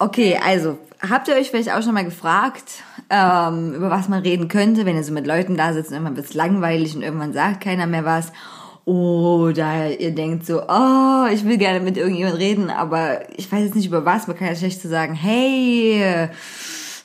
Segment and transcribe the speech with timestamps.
[0.00, 4.46] Okay, also, habt ihr euch vielleicht auch schon mal gefragt, ähm, über was man reden
[4.46, 7.62] könnte, wenn ihr so mit Leuten da sitzt und irgendwann wird's langweilig und irgendwann sagt
[7.62, 8.32] keiner mehr was?
[8.84, 13.74] Oder ihr denkt so, oh, ich will gerne mit irgendjemand reden, aber ich weiß jetzt
[13.74, 14.28] nicht über was.
[14.28, 16.30] Man kann ja schlecht so sagen, hey,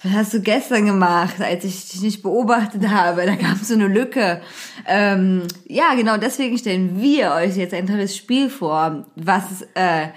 [0.04, 3.26] was hast du gestern gemacht, als ich dich nicht beobachtet habe?
[3.26, 4.40] Da gab es so eine Lücke.
[4.88, 10.10] Ähm, ja, genau deswegen stellen wir euch jetzt ein tolles Spiel vor, was, äh,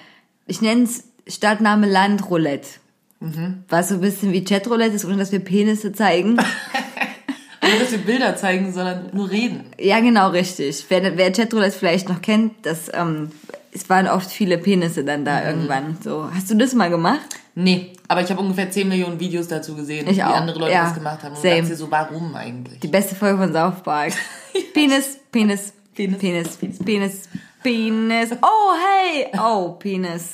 [0.46, 2.68] ich nenne es Stadtname Land Roulette.
[3.20, 3.64] Mhm.
[3.68, 6.38] Was so ein bisschen wie Chatroulette ist, ohne dass wir Penisse zeigen.
[7.64, 9.64] Ohne dass wir Bilder zeigen, sondern nur reden.
[9.76, 10.84] Ja, genau, richtig.
[10.88, 13.32] Wer, wer Chatroulette vielleicht noch kennt, das, ähm,
[13.72, 15.46] es waren oft viele Penisse dann da mhm.
[15.46, 15.98] irgendwann.
[16.02, 17.36] So, hast du das mal gemacht?
[17.56, 20.36] Nee, aber ich habe ungefähr 10 Millionen Videos dazu gesehen, ich wie auch.
[20.36, 20.84] andere Leute ja.
[20.84, 21.34] das gemacht haben.
[21.34, 21.62] Und Same.
[21.62, 22.80] dachte so, warum eigentlich?
[22.80, 24.12] Die beste Folge von South Park.
[24.74, 27.28] Penis, Penis, Penis, Penis, Penis, Penis,
[27.66, 28.30] Penis.
[28.42, 29.26] Oh, hey!
[29.40, 30.32] Oh, Penis.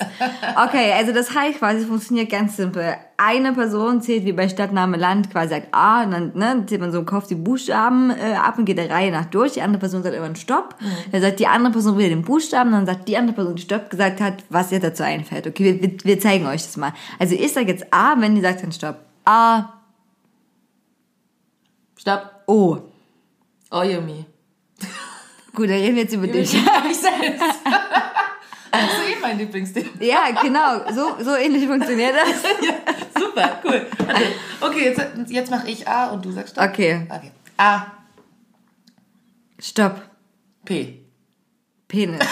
[0.54, 2.94] Okay, also das heißt quasi, funktioniert ganz simpel.
[3.16, 6.92] Eine Person zählt wie bei Stadtname Land quasi sagt A und dann ne, zählt man
[6.92, 9.52] so im Kopf die Buchstaben äh, ab und geht der Reihe nach durch.
[9.52, 10.76] Die andere Person sagt irgendwann Stopp.
[10.78, 11.12] Mhm.
[11.12, 13.88] Dann sagt die andere Person wieder den Buchstaben, dann sagt die andere Person, die Stopp
[13.88, 15.46] gesagt hat, was ihr dazu einfällt.
[15.46, 16.92] Okay, wir, wir zeigen euch das mal.
[17.18, 18.96] Also ich sage jetzt A, wenn die sagt dann Stopp.
[19.24, 19.72] A.
[21.96, 22.42] Stopp.
[22.46, 22.78] O.
[23.70, 24.26] Oh, yummy.
[25.54, 26.54] Gut, dann reden wir jetzt über dich.
[26.54, 27.42] Ich selbst.
[28.72, 29.90] Das ist eh mein Lieblingsthema.
[30.00, 30.90] Ja, genau.
[30.92, 32.42] So, so ähnlich funktioniert das.
[32.66, 32.74] ja,
[33.20, 33.86] super, cool.
[34.08, 34.24] Also,
[34.62, 36.70] okay, jetzt, jetzt mache ich A und du sagst Stopp.
[36.70, 37.06] Okay.
[37.06, 37.32] okay.
[37.58, 37.86] A.
[39.58, 40.00] Stopp.
[40.64, 41.02] P.
[41.86, 42.20] Penis.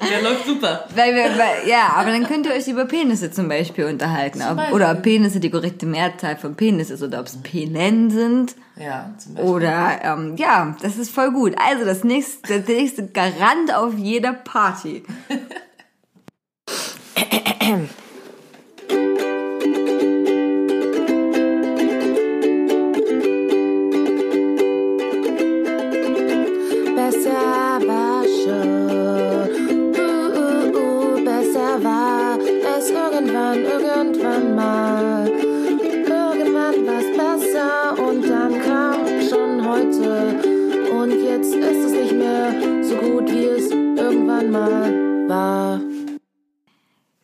[0.10, 0.84] Der läuft super.
[0.94, 4.40] Weil wir, weil, ja, aber dann könnt ihr euch über Penisse zum Beispiel unterhalten.
[4.40, 4.74] Zum Beispiel.
[4.74, 8.54] Oder ob Penisse die korrekte Mehrzahl von Penis ist oder ob es Penen sind.
[8.76, 9.50] Ja, zum Beispiel.
[9.50, 11.54] Oder, ähm, ja, das ist voll gut.
[11.58, 15.04] Also das nächste, der nächste Garant auf jeder Party.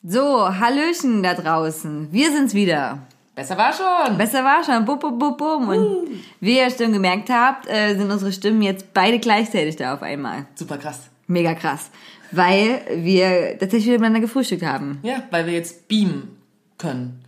[0.05, 2.09] So, Hallöchen da draußen.
[2.13, 2.99] Wir sind's wieder.
[3.35, 4.19] Besser war schon.
[4.19, 4.85] Besser war schon.
[4.85, 5.69] Bum, bum, bum, bum.
[5.69, 6.09] Und uh.
[6.41, 10.45] wie ihr schon gemerkt habt, äh, sind unsere Stimmen jetzt beide gleichzeitig da auf einmal.
[10.55, 11.09] Super krass.
[11.27, 11.91] Mega krass.
[12.33, 14.99] Weil wir tatsächlich wieder miteinander gefrühstückt haben.
[15.03, 16.37] Ja, weil wir jetzt beamen
[16.79, 17.23] können.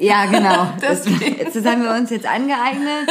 [0.00, 0.68] Ja, genau.
[0.80, 1.12] das, das,
[1.54, 3.08] das haben wir uns jetzt angeeignet.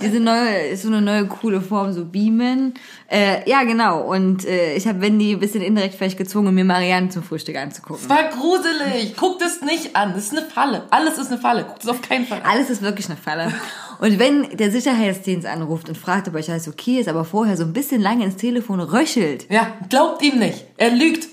[0.00, 2.74] Diese neue, ist so eine neue coole Form, so Beamen.
[3.10, 4.02] Äh, ja, genau.
[4.02, 8.02] Und äh, ich habe Wendy ein bisschen indirekt vielleicht gezwungen, mir Marianne zum Frühstück anzugucken.
[8.02, 9.14] Es war gruselig.
[9.16, 10.14] Guck das nicht an.
[10.14, 10.84] Das ist eine Falle.
[10.90, 11.64] Alles ist eine Falle.
[11.68, 12.50] Guck das auf keinen Fall an.
[12.50, 13.52] Alles ist wirklich eine Falle.
[14.00, 17.64] Und wenn der Sicherheitsdienst anruft und fragt, ob euch alles okay ist, aber vorher so
[17.64, 19.46] ein bisschen lange ins Telefon röchelt.
[19.50, 20.64] Ja, glaubt ihm nicht.
[20.76, 21.28] Er lügt.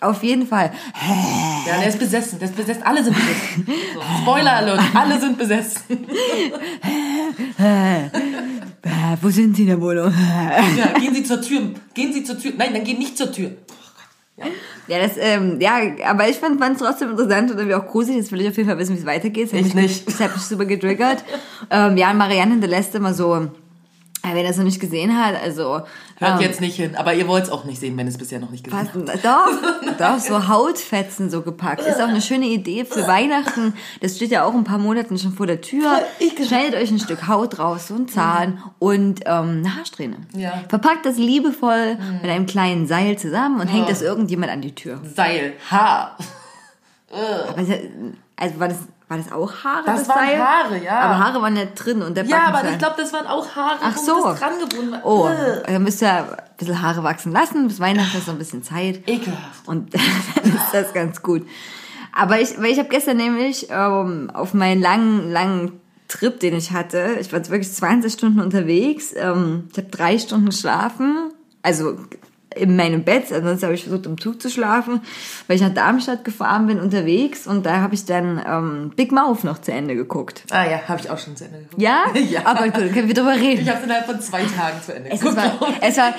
[0.00, 0.72] Auf jeden Fall.
[1.66, 2.38] Ja, der ist besessen.
[2.38, 2.82] Der ist besessen.
[2.82, 3.66] Alle sind besessen.
[3.94, 4.80] So, Spoiler Alert.
[4.94, 5.82] Alle sind besessen.
[9.20, 10.12] Wo sind Sie in der Wohnung?
[10.76, 11.60] Ja, gehen Sie zur Tür.
[11.92, 12.52] Gehen Sie zur Tür.
[12.56, 13.50] Nein, dann gehen nicht zur Tür.
[14.40, 14.46] Ja.
[14.96, 18.18] ja, das, ähm, ja, aber ich fand es trotzdem interessant und irgendwie auch gruselig.
[18.18, 19.52] Jetzt will ich auf jeden Fall wissen, wie es weitergeht.
[19.52, 20.06] Ich nicht.
[20.06, 21.24] Das hat mich super getriggert.
[21.70, 23.48] ähm, ja, Marianne hinterlässt immer so
[24.22, 25.82] Wer das noch nicht gesehen hat, also.
[26.16, 28.38] Hört ähm, jetzt nicht hin, aber ihr wollt es auch nicht sehen, wenn es bisher
[28.38, 29.24] noch nicht gesehen habt.
[29.24, 31.80] Doch, doch, so Hautfetzen so gepackt.
[31.86, 33.74] Ist auch eine schöne Idee für Weihnachten.
[34.00, 36.02] Das steht ja auch ein paar Monaten schon vor der Tür.
[36.46, 38.62] Schneidet euch ein Stück Haut raus, so ein Zahn mhm.
[38.78, 40.16] und ähm, eine Haarsträhne.
[40.36, 40.64] Ja.
[40.68, 42.18] Verpackt das liebevoll mhm.
[42.20, 43.72] mit einem kleinen Seil zusammen und oh.
[43.72, 45.00] hängt das irgendjemand an die Tür.
[45.14, 46.18] Seil, Haar.
[47.10, 47.78] aber,
[48.36, 48.78] also war das
[49.10, 49.82] war das auch Haare?
[49.84, 50.38] Das, das waren Seil?
[50.38, 51.00] Haare, ja.
[51.00, 53.78] Aber Haare waren nicht drin und der Ja, aber ich glaube, das waren auch Haare,
[53.82, 54.22] Ach so.
[54.22, 55.04] das dran gebunden war.
[55.04, 55.28] Oh,
[55.66, 56.26] dann müsst ihr ein
[56.56, 57.66] bisschen Haare wachsen lassen.
[57.66, 59.08] Bis Weihnachten ist so ein bisschen Zeit.
[59.08, 59.66] Ekelhaft.
[59.66, 59.92] Und
[60.34, 61.44] dann ist das ganz gut.
[62.12, 66.70] Aber ich, weil ich habe gestern nämlich ähm, auf meinen langen, langen Trip, den ich
[66.70, 69.12] hatte, ich war jetzt wirklich 20 Stunden unterwegs.
[69.16, 71.32] Ähm, ich habe drei Stunden geschlafen.
[71.62, 71.98] Also
[72.54, 75.00] in meinem Bett, ansonsten habe ich versucht im Zug zu schlafen,
[75.46, 79.44] weil ich nach Darmstadt gefahren bin unterwegs und da habe ich dann ähm, Big Mouth
[79.44, 80.44] noch zu Ende geguckt.
[80.50, 81.80] Ah ja, habe ich auch schon zu Ende geguckt.
[81.80, 82.04] Ja?
[82.30, 82.44] ja.
[82.44, 83.62] Aber gut, können wir drüber reden.
[83.62, 85.36] Ich habe es innerhalb von zwei Tagen zu Ende geguckt.
[85.36, 86.14] Es war, es war,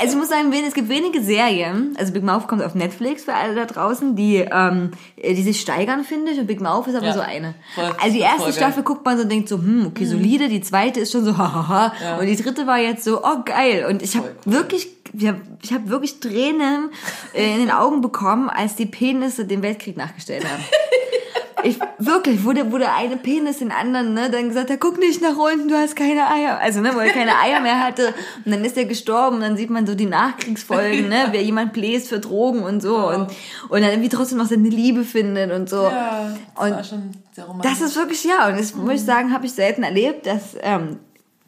[0.00, 3.34] also ich muss sagen, es gibt wenige Serien, also Big Mouth kommt auf Netflix für
[3.34, 4.92] alle da draußen, die, ähm,
[5.22, 7.12] die sich steigern, finde ich, und Big Mouth ist aber ja.
[7.12, 7.54] so eine.
[7.74, 10.08] Voll, also die erste Staffel guckt man so und denkt so, hm, okay, mhm.
[10.08, 12.18] solide, die zweite ist schon so, hahaha, ja.
[12.18, 16.20] und die dritte war jetzt so, oh geil, und ich habe wirklich ich habe wirklich
[16.20, 16.90] Tränen
[17.34, 20.62] äh, in den Augen bekommen, als die Penisse den Weltkrieg nachgestellt haben.
[21.64, 25.36] Ich, wirklich, wo der eine Penis den anderen, ne, dann gesagt hat, guck nicht nach
[25.36, 26.58] unten, du hast keine Eier.
[26.58, 28.14] Also, ne, wo er keine Eier mehr hatte.
[28.44, 31.72] Und dann ist er gestorben und dann sieht man so die Nachkriegsfolgen, ne, wer jemand
[31.72, 33.08] bläst für Drogen und so.
[33.08, 33.28] Und,
[33.68, 35.82] und dann irgendwie trotzdem noch seine Liebe findet und so.
[35.82, 37.70] Ja, das und war schon sehr romantisch.
[37.70, 38.84] Das ist wirklich, ja, und das mhm.
[38.84, 40.98] muss ich sagen, habe ich selten erlebt, dass, ähm,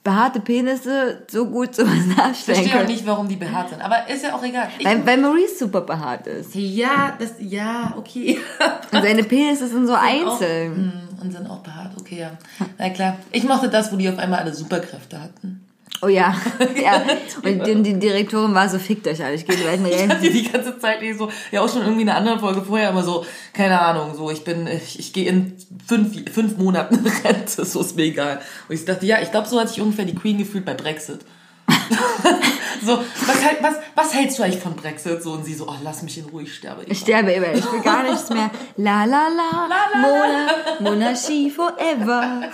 [0.05, 4.09] behaarte Penisse so gut sowas nachstellen Ich verstehe auch nicht, warum die behaart sind, aber
[4.09, 4.69] ist ja auch egal.
[4.79, 6.55] Ich weil, weil Maurice super behaart ist.
[6.55, 8.39] Ja, das, ja, okay.
[8.93, 10.73] Und seine Penisse sind so sind einzeln.
[10.73, 12.31] Auch, mm, und sind auch behaart, okay, ja.
[12.79, 13.17] Na klar.
[13.31, 15.62] Ich mochte das, wo die auf einmal alle Superkräfte hatten.
[16.05, 16.35] Oh ja,
[16.83, 17.01] ja.
[17.45, 19.87] Und die, die Direktorin war so, fickt euch alle, ich gehe gleich rein.
[19.87, 22.61] Ich hatte die ganze Zeit eh so, ja auch schon irgendwie in einer anderen Folge
[22.63, 25.57] vorher immer so, keine Ahnung, so, ich bin, ich, ich gehe in
[25.87, 28.41] fünf, fünf Monaten Rente, so ist mir egal.
[28.69, 31.21] Und ich dachte, ja, ich glaube, so hat sich ungefähr die Queen gefühlt bei Brexit.
[32.85, 35.23] so, was, halt, was, was hältst du eigentlich von Brexit?
[35.23, 36.91] So, und sie so, oh, lass mich in Ruhe, ich sterbe immer.
[36.91, 38.51] Ich sterbe immer, ich will gar nichts mehr.
[38.77, 40.51] La la la, la, la Mona,
[40.81, 42.51] Monarchie forever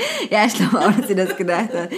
[0.30, 1.90] ja, ich glaube auch, dass sie das gedacht hat.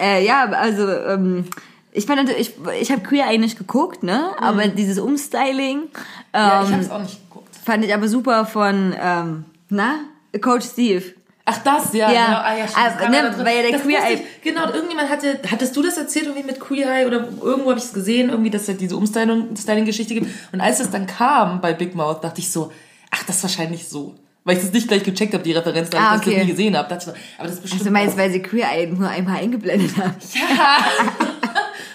[0.00, 1.44] Äh, ja, also ähm,
[1.92, 4.30] ich fand ich, ich habe Queer eigentlich geguckt, ne?
[4.38, 4.74] Aber mhm.
[4.76, 5.78] dieses Umstyling.
[5.78, 5.88] Ähm,
[6.32, 7.56] ja, ich habe es auch nicht geguckt.
[7.64, 10.00] Fand ich aber super von, ähm, na,
[10.40, 11.02] Coach Steve.
[11.48, 12.26] Ach das, ja, ja.
[12.26, 12.38] genau.
[12.38, 14.20] Ah, ja, stimmt, ah, ne, weil ja der das Queer Eye.
[14.42, 17.84] Genau, irgendjemand hatte, hattest du das erzählt irgendwie mit Queer Eye oder irgendwo habe ich
[17.84, 20.26] es gesehen, irgendwie, dass es diese Umstyling-Geschichte gibt.
[20.52, 22.72] Und als es dann kam bei Big Mouth, dachte ich so,
[23.12, 25.98] ach, das ist wahrscheinlich so weil ich das nicht gleich gecheckt habe, die Referenz, da
[25.98, 26.30] ah, okay.
[26.30, 26.88] ich das nie gesehen habe.
[26.88, 27.82] Das, aber das ist bestimmt.
[27.82, 30.14] Also meinst, weil sie Queer Eye nur einmal eingeblendet haben?
[30.34, 30.78] Ja!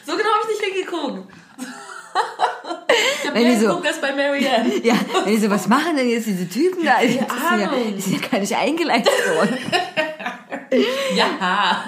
[0.06, 1.34] so genau habe ich nicht hingeguckt.
[3.22, 4.70] Ich hab wenn so, das bei Marianne.
[4.84, 7.00] Ja, wenn die so, was machen denn jetzt diese Typen da?
[7.02, 9.58] Die, ja, die sind ja gar nicht eingeleitet worden.
[11.16, 11.86] ja.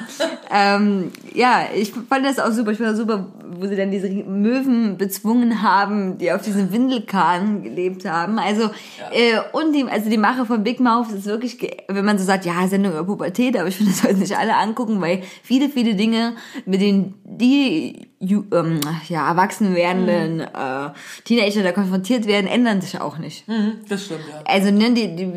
[0.49, 2.71] ähm, ja, ich fand das auch super.
[2.71, 3.27] Ich das super,
[3.59, 8.39] wo sie dann diese Möwen bezwungen haben, die auf diesen Windelkahn gelebt haben.
[8.39, 9.11] Also, ja.
[9.11, 11.57] äh, und die, also die Mache von Big Mouth ist wirklich,
[11.87, 14.55] wenn man so sagt, ja, Sendung über Pubertät, aber ich finde, das sollten sich alle
[14.55, 16.33] angucken, weil viele, viele Dinge,
[16.65, 18.79] mit denen die ähm,
[19.09, 20.41] ja, erwachsen werdenden mhm.
[20.41, 20.89] äh,
[21.25, 23.47] Teenager da konfrontiert werden, ändern sich auch nicht.
[23.47, 24.41] Mhm, das stimmt, ja.
[24.45, 25.31] Also, ne, die, die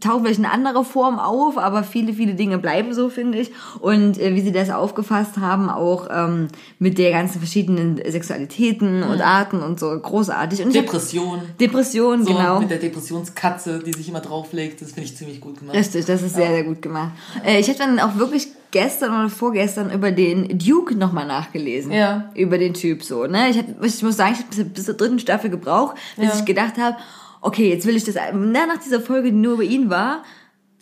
[0.00, 3.50] tauchen vielleicht in anderer Form auf, aber viele, viele Dinge bleiben so, finde ich.
[3.80, 6.48] Und äh, wie sie das aufgefasst haben, auch ähm,
[6.78, 9.10] mit der ganzen verschiedenen Sexualitäten mhm.
[9.10, 10.64] und Arten und so, großartig.
[10.64, 11.40] Und Depression.
[11.40, 12.60] Hab, Depression, so, genau.
[12.60, 15.76] Mit der Depressionskatze, die sich immer drauflegt, das finde ich ziemlich gut gemacht.
[15.76, 16.42] Richtig, das ist ja.
[16.42, 17.12] sehr, sehr gut gemacht.
[17.44, 21.92] Äh, ich habe dann auch wirklich gestern oder vorgestern über den Duke nochmal nachgelesen.
[21.92, 22.32] Ja.
[22.34, 23.48] Über den Typ so, ne?
[23.48, 26.34] Ich, hab, ich muss sagen, ich habe bis, zur dritten Staffel gebraucht, bis ja.
[26.36, 26.96] ich gedacht habe,
[27.40, 30.24] okay, jetzt will ich das, na, nach dieser Folge, die nur über ihn war,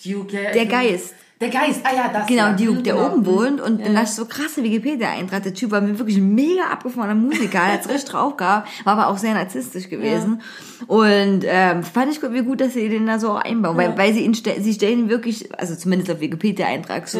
[0.02, 1.14] Duke, ja, der Geist.
[1.42, 2.28] Der Geist, ah ja, das.
[2.28, 2.52] Genau, ja.
[2.52, 3.06] Duke, der genau.
[3.08, 3.60] oben wohnt.
[3.60, 3.86] Und ja.
[3.86, 5.42] dann du so krasse Wikipedia-Eintrag.
[5.42, 8.92] Der Typ war mir wirklich ein mega abgefahrener Musiker, hat es richtig drauf gehabt, war
[8.92, 10.38] aber auch sehr narzisstisch gewesen.
[10.38, 10.86] Ja.
[10.86, 13.76] Und ähm, fand ich gut, wie gut, dass sie den da so einbauen.
[13.76, 17.18] Weil, weil sie ihn sie stellen ihn wirklich, also zumindest auf Wikipedia-Eintrag, so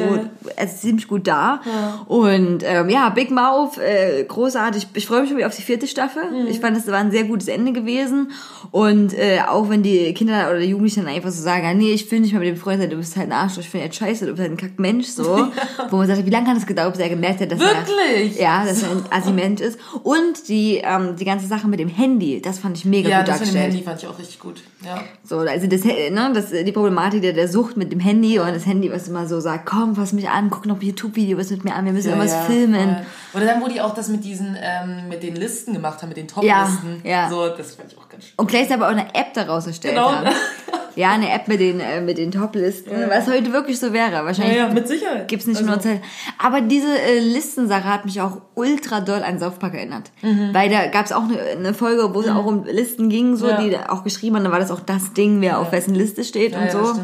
[0.57, 1.61] also ziemlich gut da.
[2.07, 4.87] Und ähm, ja, Big Mouth, äh, großartig.
[4.95, 6.23] Ich freue mich schon wieder auf die vierte Staffel.
[6.31, 6.47] Mhm.
[6.47, 8.31] Ich fand, das war ein sehr gutes Ende gewesen.
[8.71, 12.21] Und äh, auch wenn die Kinder oder Jugendlichen dann einfach so sagen, nee, ich will
[12.21, 14.12] nicht mehr mit dem Freund sein, du bist halt ein Arschloch, ich finde jetzt scheiße,
[14.21, 15.37] du bist halt ein Kackmensch, so.
[15.37, 15.51] Ja.
[15.91, 18.39] Wo man sagt, wie lange kann das gedauert, bis er gemerkt hat, dass Wirklich?
[18.39, 19.79] er, ja, dass er ein Assi-Mensch ist.
[20.03, 23.29] Und die, ähm, die ganze Sache mit dem Handy, das fand ich mega ja, gut
[23.29, 23.55] dargestellt.
[23.55, 25.03] Ja, das mit dem Handy fand ich auch richtig gut, ja.
[25.25, 28.67] So, also das, ne, das, die Problematik der, der Sucht mit dem Handy und das
[28.67, 31.75] Handy, was immer so sagt, komm, fass mich an, guck noch YouTube-Video, was mit mir
[31.75, 32.97] an, wir müssen ja, irgendwas filmen.
[33.35, 36.17] Oder dann, wo die auch das mit diesen, ähm, mit den Listen gemacht haben, mit
[36.17, 37.01] den Top-Listen.
[37.05, 37.31] Ja, ja.
[37.31, 38.35] So, das fand ich auch ganz schön.
[38.37, 40.13] Und gleich aber auch eine App daraus erstellt genau.
[40.13, 40.29] haben.
[40.97, 43.09] Ja, eine App mit den, äh, mit den Top-Listen, ja.
[43.09, 44.25] was heute wirklich so wäre.
[44.25, 45.29] Wahrscheinlich ja, ja, mit Sicherheit.
[45.29, 45.71] Gibt's nicht also.
[45.71, 46.01] nur Zeit.
[46.39, 50.11] Aber diese äh, Listensache hat mich auch ultra doll an Saufpack erinnert.
[50.23, 50.51] Mhm.
[50.53, 52.37] Weil da gab's auch eine, eine Folge, wo es mhm.
[52.37, 53.61] auch um Listen ging, so, ja.
[53.61, 56.55] die auch geschrieben haben, da war das auch das Ding, wer auf wessen Liste steht
[56.55, 56.95] und so.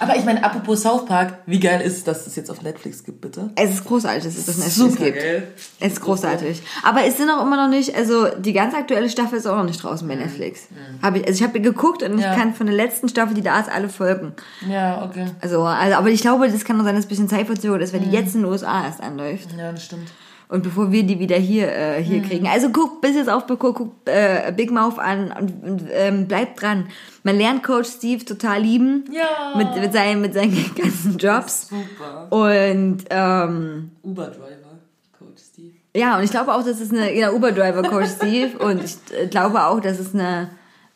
[0.00, 3.04] Aber ich meine, apropos South Park, wie geil ist es, dass es jetzt auf Netflix
[3.04, 3.50] gibt, bitte?
[3.54, 5.18] Es ist großartig, dass es das Netflix Super gibt.
[5.18, 5.48] Geil.
[5.80, 6.62] Es ist großartig.
[6.82, 9.64] Aber es sind auch immer noch nicht, also die ganz aktuelle Staffel ist auch noch
[9.64, 10.22] nicht draußen bei mhm.
[10.22, 10.68] Netflix.
[10.70, 11.02] Mhm.
[11.02, 13.60] Hab ich, also ich habe geguckt und ich kann von der letzten Staffel, die da
[13.60, 14.32] ist, alle Folgen.
[14.68, 15.26] Ja, okay.
[15.40, 17.92] Also, also, aber ich glaube, das kann nur sein, dass es ein bisschen Zeitverzögert ist,
[17.92, 18.12] weil die mhm.
[18.12, 19.48] jetzt in den USA erst anläuft.
[19.56, 20.10] Ja, das stimmt.
[20.48, 22.28] Und bevor wir die wieder hier, äh, hier mhm.
[22.28, 22.46] kriegen.
[22.46, 26.62] Also guck bis jetzt auf, guck, guck äh, Big Mouth an und, und ähm, bleibt
[26.62, 26.86] dran.
[27.24, 29.04] Man lernt Coach Steve total lieben.
[29.10, 29.56] Ja.
[29.56, 31.68] Mit, mit, seinen, mit seinen ganzen Jobs.
[31.68, 32.28] Super.
[32.30, 34.78] Und ähm, Uber-Driver,
[35.18, 35.72] Coach Steve.
[35.96, 38.56] Ja, und ich glaube auch, dass es eine, ja, Uber-Driver, Coach Steve.
[38.58, 40.50] und ich äh, glaube auch, dass es eine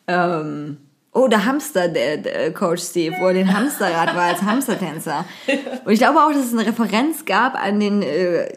[0.07, 0.77] ähm,
[1.13, 5.25] Oh, der Hamster, der, der Coach Steve, wo er den Hamsterrad war als Hamstertänzer.
[5.85, 8.47] Und ich glaube auch, dass es eine Referenz gab an den äh,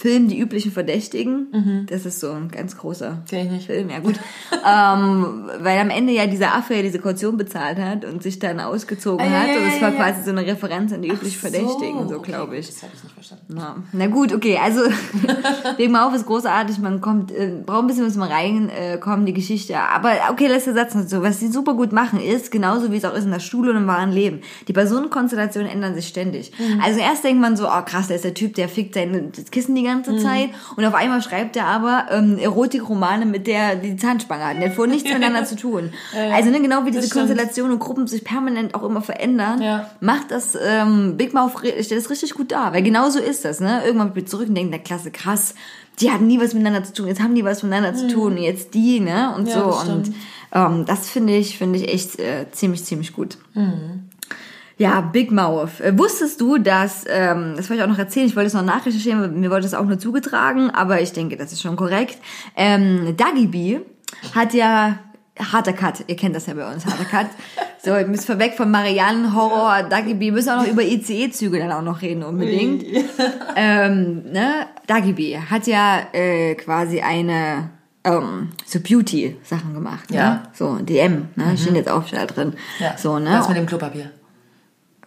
[0.00, 1.86] Film Die üblichen Verdächtigen.
[1.90, 3.22] Das ist so ein ganz großer.
[3.26, 4.14] Film, ja gut.
[4.52, 8.60] ähm, weil am Ende ja dieser Affe ja diese Kaution bezahlt hat und sich dann
[8.60, 9.48] ausgezogen Ah, ja, hat.
[9.48, 9.96] ja, und es ja, war ja.
[9.96, 12.66] quasi so eine Referenz an die üblich Verdächtigen, so, okay, glaube ich.
[12.68, 13.44] Das habe ich nicht verstanden.
[13.48, 14.80] Na, na gut, okay, also
[15.76, 19.34] wegen auf ist großartig, man kommt, äh, braucht ein bisschen, bis man reinkommt, äh, die
[19.34, 19.76] Geschichte.
[19.78, 21.22] Aber okay, letzter Satz noch so.
[21.22, 23.76] Was sie super gut machen ist, genauso wie es auch ist in der Schule und
[23.76, 24.40] im wahren Leben.
[24.66, 26.52] Die Personenkonstellationen ändern sich ständig.
[26.82, 29.74] Also erst denkt man so, oh krass, der ist der Typ, der fickt sein Kissen
[29.74, 34.44] die ganze Zeit und auf einmal schreibt er aber ähm, Erotikromane, mit der die Zahnspange
[34.44, 34.56] hat.
[34.58, 35.92] Der hat vorher nichts miteinander zu tun.
[36.32, 37.08] Also ne, genau wie diese.
[37.10, 39.90] Konstellationen und Gruppen sich permanent auch immer verändern, Ja.
[40.00, 43.60] macht das ähm, Big Mouth stellt das richtig gut dar, weil genau so ist das,
[43.60, 43.82] ne?
[43.84, 45.54] Irgendwann bin ich zurück und denke, na klasse, krass,
[46.00, 48.74] die hatten nie was miteinander zu tun, jetzt haben die was miteinander zu tun, jetzt
[48.74, 49.34] die, ne?
[49.36, 50.14] Und Ja, so das und
[50.52, 53.38] ähm, das finde ich finde ich echt äh, ziemlich ziemlich gut.
[54.80, 55.78] Ja, Big Mouth.
[55.80, 58.64] Äh, wusstest du, dass, ähm, das wollte ich auch noch erzählen, ich wollte es noch
[58.64, 62.16] nachrecherchieren, mir wurde es auch nur zugetragen, aber ich denke, das ist schon korrekt.
[62.56, 63.80] Ähm, Dagi B
[64.34, 64.98] hat ja,
[65.38, 67.26] harter Cut, ihr kennt das ja bei uns, harter Cut.
[67.82, 71.58] So, ihr müsst vorweg von Marianne, Horror, Dagi B, wir müssen auch noch über ICE-Züge
[71.58, 72.84] dann auch noch reden unbedingt.
[73.56, 77.70] ähm, ne, Dagi B hat ja äh, quasi eine
[78.04, 80.10] ähm, so Beauty-Sachen gemacht.
[80.10, 80.30] Ja.
[80.30, 80.42] Ne?
[80.52, 81.56] So, DM, ne?
[81.56, 82.52] Steht jetzt auch da drin.
[82.78, 82.98] Ja.
[82.98, 83.30] So, ne?
[83.30, 84.10] Was mit dem Klopapier?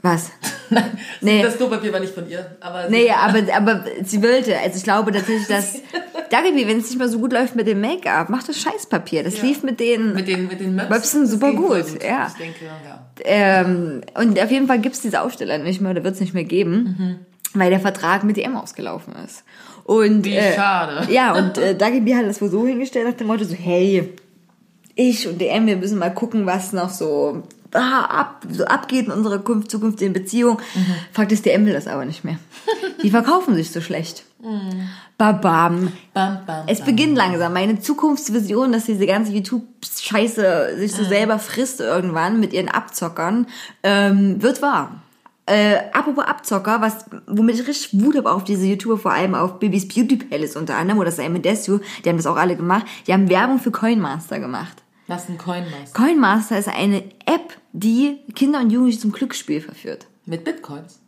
[0.04, 0.32] Was?
[0.70, 1.42] Nein, Nee.
[1.42, 2.58] das Klopapier war nicht von ihr.
[2.60, 4.58] Aber Nee, aber, aber sie wollte.
[4.60, 5.76] Also ich glaube tatsächlich, dass
[6.30, 9.24] Dagabi, wenn es nicht mal so gut läuft mit dem Make-up, macht das Scheißpapier.
[9.24, 10.14] Das lief mit den.
[10.14, 12.28] mit den, mit den Möpsen, super gut, ja.
[12.28, 13.06] Ich denke, ja.
[13.24, 17.26] ähm, und auf jeden Fall gibt's diese Aussteller nicht mehr oder wird's nicht mehr geben,
[17.54, 19.44] weil der Vertrag mit DM ausgelaufen ist.
[19.86, 21.12] Und, Wie äh, schade.
[21.12, 24.14] Ja, und äh, Dagabi hat das wohl so hingestellt nach dem Motto so, hey,
[24.96, 27.44] ich und DM, wir müssen mal gucken, was noch so,
[27.74, 30.60] ah, ab, so abgeht in unserer zukünftigen Beziehung.
[31.12, 32.38] Fakt ist, DM will das aber nicht mehr.
[33.02, 34.24] Die verkaufen sich so schlecht.
[35.18, 35.92] Babam.
[36.14, 36.86] Bam, bam, Es bam.
[36.88, 37.54] beginnt langsam.
[37.54, 43.48] Meine Zukunftsvision, dass diese ganze YouTube-Scheiße sich so selber frisst irgendwann mit ihren Abzockern,
[43.84, 45.02] ähm, wird wahr.
[45.46, 49.60] Äh, apropos Abzocker, was, womit ich richtig Wut habe auf diese YouTuber, vor allem auf
[49.60, 53.14] Bibis Beauty Palace unter anderem, oder Simon Desue, die haben das auch alle gemacht, die
[53.14, 54.84] haben Werbung für Coinmaster gemacht.
[55.08, 56.02] Was ein Coinmaster.
[56.02, 60.08] Coinmaster ist eine App, die Kinder und Jugendliche zum Glücksspiel verführt.
[60.26, 61.00] Mit Bitcoins.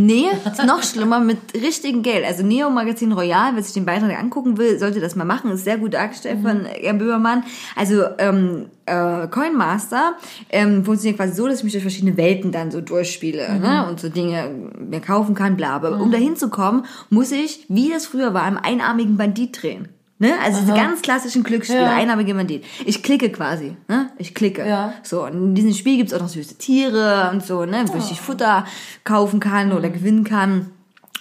[0.00, 0.26] Nee,
[0.64, 2.24] noch schlimmer mit richtigem Geld.
[2.24, 5.50] Also Neo Magazin Royal, wer sich den Beitrag angucken will, sollte das mal machen.
[5.50, 7.42] Ist sehr gut dargestellt von Jan Böhmermann.
[7.74, 10.14] Also ähm, äh, Coinmaster
[10.50, 13.88] ähm, funktioniert quasi so, dass ich mich durch verschiedene Welten dann so durchspiele ne?
[13.88, 15.70] und so Dinge mir kaufen kann, bla.
[15.70, 19.88] Aber um dahin zu kommen, muss ich, wie das früher war, im einarmigen Bandit drehen.
[20.20, 20.32] Ne?
[20.42, 21.92] Also diese ganz klassischen Glücksspiele, Ja.
[21.94, 22.64] einarmige Bandit.
[22.84, 24.10] Ich klicke quasi, ne?
[24.18, 24.66] Ich klicke.
[24.66, 24.92] Ja.
[25.04, 27.84] So, und in diesem Spiel gibt's auch noch süße Tiere und so, ne?
[27.86, 28.66] Wo ich sich Futter
[29.04, 30.70] kaufen kann oder gewinnen kann.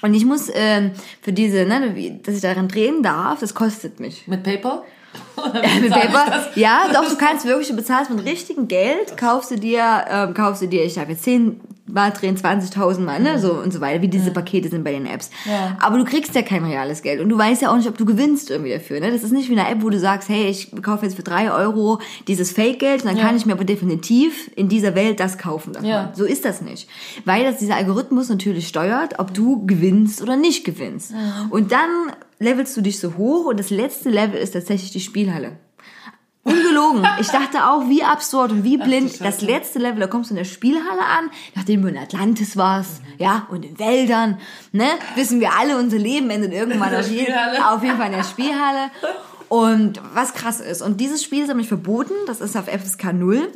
[0.02, 4.00] Und ich muss ähm, für diese, ne, wie- dass ich daran drehen darf, das kostet
[4.00, 4.28] mich.
[4.28, 4.82] Mit PayPal?
[5.36, 10.34] Paper, ja, doch, du kannst wirklich, du bezahlst mit richtigem Geld, kaufst du dir, ähm,
[10.34, 11.60] kaufst du dir, ich habe jetzt 10
[11.90, 15.06] Mal drehen, 20.000 Mal, ne, so und so weiter, wie diese Pakete sind bei den
[15.06, 15.30] Apps.
[15.46, 15.78] Ja.
[15.80, 18.04] Aber du kriegst ja kein reales Geld und du weißt ja auch nicht, ob du
[18.04, 19.10] gewinnst irgendwie dafür, ne.
[19.10, 21.50] Das ist nicht wie eine App, wo du sagst, hey, ich kaufe jetzt für drei
[21.50, 23.24] Euro dieses Fake-Geld und dann Ja.
[23.24, 25.88] kann ich mir aber definitiv in dieser Welt das kaufen davon.
[25.88, 26.12] Ja.
[26.14, 26.90] So ist das nicht.
[27.24, 31.14] Weil das dieser Algorithmus natürlich steuert, ob du gewinnst oder nicht gewinnst.
[31.52, 31.90] Und dann
[32.40, 35.58] levelst du dich so hoch und das letzte Level ist tatsächlich die Spielhalle.
[36.48, 37.06] Ungelogen.
[37.20, 39.12] Ich dachte auch, wie absurd und wie blind.
[39.12, 39.24] Scheiße.
[39.24, 43.02] Das letzte Level, da kommst du in der Spielhalle an, nachdem du in Atlantis warst,
[43.18, 44.38] ja, und in Wäldern,
[44.72, 47.70] ne, wissen wir alle, unser Leben endet irgendwann der auf, jeden, Spielhalle.
[47.70, 48.92] auf jeden Fall in der Spielhalle.
[49.50, 53.52] Und was krass ist, und dieses Spiel ist nämlich verboten, das ist auf FSK 0.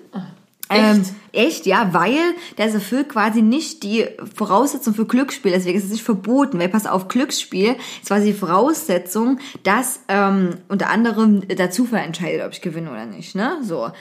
[0.69, 1.03] Ähm,
[1.33, 2.17] echt, ja, weil
[2.55, 6.85] das erfüllt quasi nicht die Voraussetzung für Glücksspiel, deswegen ist es nicht verboten, weil pass
[6.85, 12.61] auf, Glücksspiel ist quasi die Voraussetzung, dass ähm, unter anderem der Zufall entscheidet, ob ich
[12.61, 13.91] gewinne oder nicht, ne, so.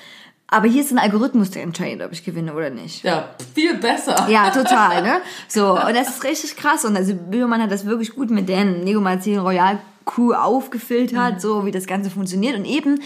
[0.53, 3.05] Aber hier ist ein Algorithmus, der entscheidet, ob ich gewinne oder nicht.
[3.05, 4.29] Ja, viel besser.
[4.29, 5.21] Ja, total, ne?
[5.49, 6.85] So, und das ist richtig krass.
[6.85, 11.67] Und also Böhmermann hat das wirklich gut mit der Nego Magazin Royal Crew aufgefiltert, so
[11.67, 12.57] wie das Ganze funktioniert.
[12.59, 13.01] Und eben,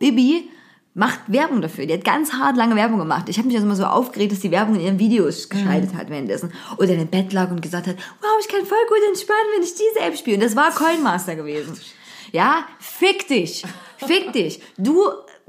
[0.00, 0.48] Bibi
[1.00, 1.86] macht Werbung dafür.
[1.86, 3.30] Die hat ganz hart lange Werbung gemacht.
[3.30, 6.10] Ich habe mich also immer so aufgeregt, dass die Werbung in ihren Videos geschaltet hat
[6.10, 6.52] währenddessen.
[6.76, 9.62] Oder in dem Bett lag und gesagt hat, wow, ich kann voll gut entspannen, wenn
[9.62, 10.36] ich diese App spiele.
[10.36, 11.74] Und das war Coinmaster gewesen.
[12.32, 13.64] Ja, fick dich.
[13.96, 14.60] Fick dich.
[14.76, 15.08] Du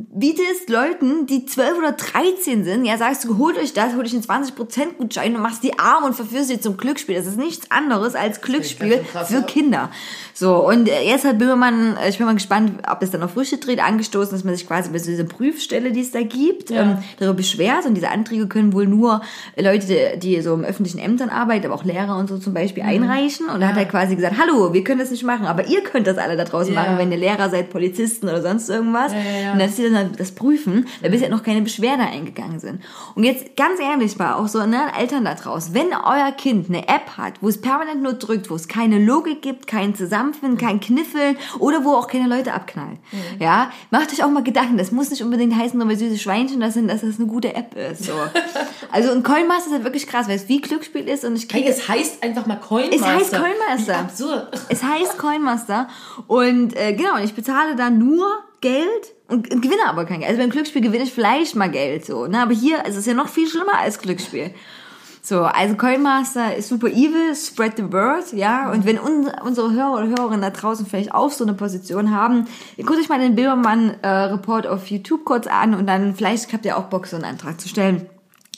[0.10, 4.14] bietest Leuten, die 12 oder 13 sind, ja, sagst du, holt euch das, holt euch
[4.14, 7.16] einen 20% Gutschein und machst die arm und verführst sie zum Glücksspiel.
[7.16, 9.42] Das ist nichts anderes als Glücksspiel für ja.
[9.42, 9.92] Kinder.
[10.34, 13.32] So, und äh, jetzt hat Böhmermann, äh, ich bin mal gespannt, ob es dann auf
[13.32, 16.70] Früchte dreht, angestoßen, dass man sich quasi bei so dieser Prüfstelle, die es da gibt,
[16.70, 16.82] Ja.
[16.82, 17.86] ähm, darüber beschwert.
[17.86, 19.22] Und diese Anträge können wohl nur
[19.58, 22.90] Leute, die so im öffentlichen Ämtern arbeiten, aber auch Lehrer und so zum Beispiel, Mhm.
[22.90, 23.48] einreichen.
[23.50, 26.08] Und da hat er quasi gesagt, hallo, wir können das nicht machen, aber ihr könnt
[26.08, 26.82] das alle da draußen Ja.
[26.82, 29.12] machen, wenn ihr Lehrer seid, Polizisten oder sonst irgendwas.
[29.12, 29.54] Ja, ja, ja.
[29.54, 32.82] Und dass sie dann das prüfen, weil bisher noch keine Beschwerde eingegangen sind.
[33.16, 36.88] Und jetzt ganz ehrlich mal, auch so, ne, Eltern da draußen, wenn euer Kind eine
[36.88, 40.80] App hat, wo es permanent nur drückt, wo es keine Logik gibt, kein Zusammenfinden, kein
[40.80, 43.42] Kniffeln oder wo auch keine Leute abknallt, Mhm.
[43.42, 44.78] ja, macht euch auch mal Gedanken.
[44.78, 47.54] Das muss nicht unbedingt heißen, nur weil süße Schweinchen das sind, dass das eine gute
[47.56, 48.06] App ist.
[48.06, 48.14] So.
[48.94, 51.62] Also ein Coinmaster ist halt wirklich krass, weil es wie Glücksspiel ist und ich Hey,
[51.62, 52.96] kriege es heißt einfach mal Coinmaster.
[52.98, 53.94] Es heißt Coinmaster.
[53.94, 54.48] Wie absurd.
[54.70, 55.88] es heißt Coinmaster
[56.28, 58.28] und äh, genau, und ich bezahle da nur
[58.60, 60.30] Geld und, gewinne aber kein Geld.
[60.30, 62.42] Also beim Glücksspiel gewinne ich vielleicht mal Geld so, ne?
[62.42, 64.54] Aber hier ist es ja noch viel schlimmer als Glücksspiel.
[65.24, 68.72] So, also Coinmaster ist super evil, spread the word, ja.
[68.72, 72.48] Und wenn un unsere Hörer oder Hörerinnen da draußen vielleicht auch so eine Position haben,
[72.78, 76.86] guckt euch mal den Bildermann-Report auf YouTube kurz an und dann vielleicht habt ihr auch
[76.86, 78.08] Bock, so einen Antrag zu stellen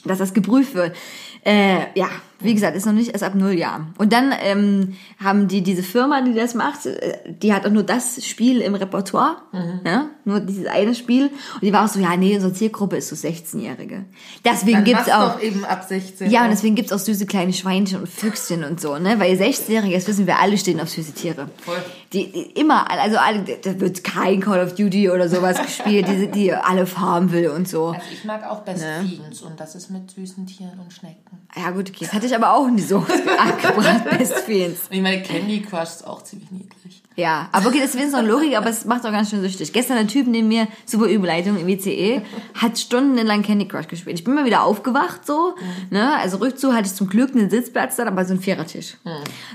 [0.04, 0.96] dass das geprüft wird.
[1.44, 2.08] Äh, ja,
[2.40, 3.94] wie gesagt, ist noch nicht erst ab null Jahren.
[3.98, 7.82] Und dann ähm, haben die diese Firma, die das macht, äh, die hat auch nur
[7.82, 9.36] das Spiel im Repertoire,
[9.84, 11.26] ja, nur dieses eine Spiel.
[11.54, 14.04] Und die war auch so, ja, nee, unsere Zielgruppe ist so 16-Jährige.
[14.44, 16.30] Deswegen Dann gibt's auch doch eben ab 16.
[16.30, 19.18] ja, und deswegen gibt's auch süße kleine Schweinchen und Füchschen und so, ne?
[19.18, 21.48] Weil 16-Jährige, das wissen wir alle, stehen auf süße Tiere.
[21.58, 21.76] Voll.
[22.12, 26.30] Die, die immer, also alle, da wird kein Call of Duty oder sowas gespielt, die,
[26.30, 27.88] die alle farmen will und so.
[27.88, 31.46] Also ich mag auch Best Fiends und das ist mit süßen Tieren und Schnecken.
[31.56, 33.04] Ja gut, okay, das hatte ich aber auch nie so
[33.38, 34.88] angebracht, Best Fiends.
[34.88, 37.02] Und ich meine, Candy Crush ist auch ziemlich niedlich.
[37.16, 39.72] Ja, aber okay, das ist noch Logik, aber es macht auch ganz schön süchtig.
[39.72, 42.22] Gestern ein Typ neben mir, super Überleitung im ICE,
[42.54, 44.18] hat stundenlang Candy Crush gespielt.
[44.18, 45.54] Ich bin mal wieder aufgewacht so,
[45.90, 48.96] ne, also Rückzug hatte ich zum Glück einen Sitzplatz dann, aber so ein Vierertisch.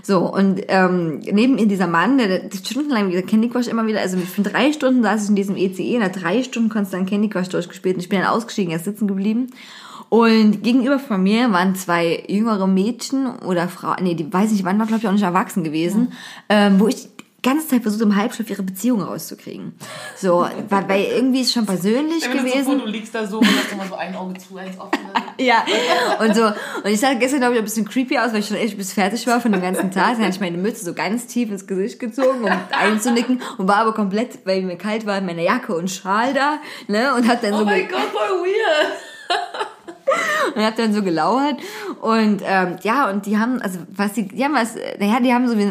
[0.03, 4.17] So, und ähm, neben mir dieser Mann, der, der stundenlang Candy Crush immer wieder, also
[4.19, 7.49] für drei Stunden saß ich in diesem ECE und hat drei Stunden konstant Candy Crush
[7.49, 9.47] durchgespielt und ich bin dann ausgestiegen, er ist sitzen geblieben.
[10.09, 14.65] Und gegenüber von mir waren zwei jüngere Mädchen oder Frauen, nee, die weiß nicht, die
[14.65, 16.13] waren glaube ich auch nicht erwachsen gewesen,
[16.49, 19.73] ähm, wo ich die ganze Zeit versucht, im Halbschlaf ihre Beziehung rauszukriegen.
[20.17, 22.65] So, weil, weil irgendwie ist schon persönlich so gewesen.
[22.65, 24.91] vor, du liegst da so und hast immer so ein Auge zu, eins offen.
[25.41, 25.63] Ja,
[26.19, 26.43] und so.
[26.47, 28.91] Und ich sah gestern, glaube ich, ein bisschen creepy aus, weil ich schon echt bis
[28.91, 30.15] fertig war von dem ganzen Tag.
[30.15, 33.77] Dann hatte ich meine Mütze so ganz tief ins Gesicht gezogen, um einzunicken und war
[33.77, 36.57] aber komplett, weil mir kalt war, in meiner Jacke und Schal da,
[36.89, 38.97] ne, und hab dann Oh so, mein ge- Gott, voll weird.
[40.55, 41.55] und hab dann so gelauert.
[42.01, 45.47] Und ähm, ja und die haben also was die die haben was naja die haben
[45.47, 45.63] so wie,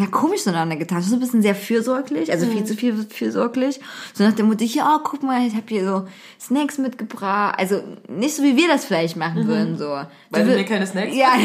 [0.00, 1.02] ja komisch zueinander getan.
[1.02, 3.80] So ein bisschen sehr fürsorglich also viel zu viel fürsorglich.
[4.14, 6.08] So nach dem Motto ja guck mal ich habe hier so
[6.40, 7.54] Snacks mitgebracht.
[7.58, 9.98] Also nicht so wie wir das vielleicht machen würden so.
[10.30, 11.28] Weil du wür- mir keine Snacks ja.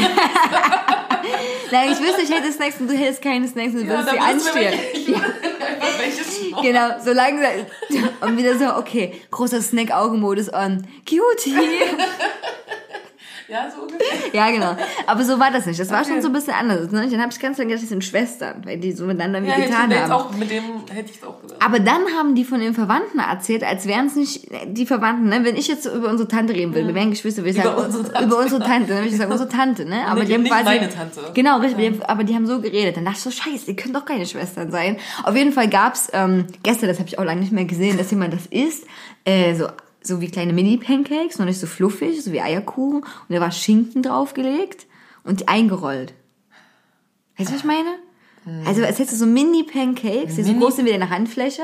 [1.72, 4.16] Nein, ich wüsste, ich hätte Snacks und du hättest keine Snacks und du würdest sie
[4.18, 4.80] du mir anstehen.
[6.62, 7.52] Genau, so langsam.
[8.22, 10.86] Und wieder so, okay, großer Snack-Augenmodus on.
[11.08, 11.56] Cutie.
[13.50, 14.08] Ja, so ungefähr.
[14.32, 14.76] Ja, genau.
[15.06, 15.78] Aber so war das nicht.
[15.78, 16.90] Das war schon so ein bisschen anders.
[16.92, 17.08] Ne?
[17.12, 19.58] Dann habe ich ganz lange gedacht, das sind Schwestern, weil die so miteinander wie Ja,
[19.58, 20.12] ich getan haben.
[20.12, 21.62] auch, mit dem hätte ich es auch gedacht.
[21.62, 25.28] Aber dann haben die von den Verwandten erzählt, als wären es nicht die Verwandten.
[25.28, 25.42] Ne?
[25.44, 27.76] Wenn ich jetzt so über unsere Tante reden will, wir wären Geschwister, würde ich Über
[27.76, 28.26] sagen, unsere Tante.
[28.26, 30.08] über unsere Tante, dann würde ich sagen, unsere Tante, ne?
[30.08, 31.20] Aber Nicht- die haben nicht quasi, meine Tante.
[31.34, 32.96] Genau, richtig, haben, aber die haben so geredet.
[32.98, 34.98] Dann dachte ich so, scheiße, die können doch keine Schwestern sein.
[35.24, 38.10] Auf jeden Fall gab's ähm, gestern, das habe ich auch lange nicht mehr gesehen, dass
[38.10, 38.86] jemand das isst,
[39.26, 39.68] äh, so
[40.04, 43.02] so wie kleine Mini-Pancakes, noch nicht so fluffig, so wie Eierkuchen.
[43.02, 44.86] Und da war Schinken draufgelegt
[45.24, 46.14] und eingerollt.
[47.38, 47.90] Weißt du, was ich meine?
[48.66, 51.62] Also als hättest du so Mini-Pancakes, die so groß sind wie deine Handfläche.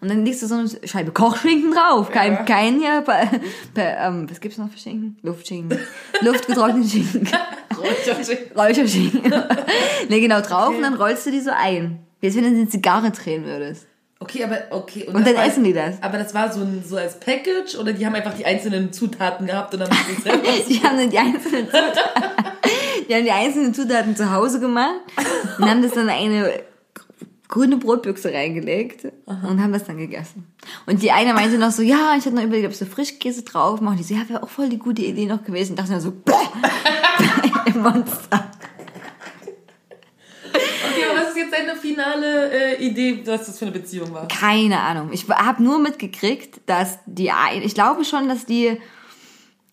[0.00, 2.10] Und dann legst du so eine Scheibe Kochschinken drauf.
[2.10, 3.28] Kein, kein hier, per,
[3.74, 5.18] per, ähm, was gibt's noch für Schinken?
[5.22, 5.78] Luftschinken.
[6.22, 7.28] Luftgetrockneten Schinken.
[8.56, 9.30] Räucherschinken.
[10.08, 11.98] ne, genau, drauf und dann rollst du die so ein.
[12.20, 13.86] Wie als wenn du eine Zigarre drehen würdest.
[14.18, 15.04] Okay, aber okay.
[15.04, 16.02] Und das dann essen die das.
[16.02, 19.46] Aber das war so, ein, so als Package oder die haben einfach die einzelnen Zutaten
[19.46, 20.48] gehabt und dann haben sie es selber.
[20.68, 22.22] Die haben dann die einzelnen Zutaten,
[23.08, 25.00] die haben die einzelnen Zutaten zu Hause gemacht
[25.58, 26.60] und haben das dann in eine
[27.48, 30.46] grüne Brotbüchse reingelegt und haben das dann gegessen.
[30.86, 33.42] Und die eine meinte noch so, ja, ich hatte noch überlegt, ob ich so Frischkäse
[33.42, 33.96] drauf mache.
[33.96, 35.72] Die so, ja, wäre auch voll die gute Idee noch gewesen.
[35.72, 36.12] Und dachte mir so,
[37.78, 38.50] Monster.
[41.36, 44.26] Jetzt deine finale äh, Idee, was das für eine Beziehung war?
[44.28, 45.10] Keine Ahnung.
[45.12, 47.30] Ich habe nur mitgekriegt, dass die,
[47.62, 48.78] ich glaube schon, dass die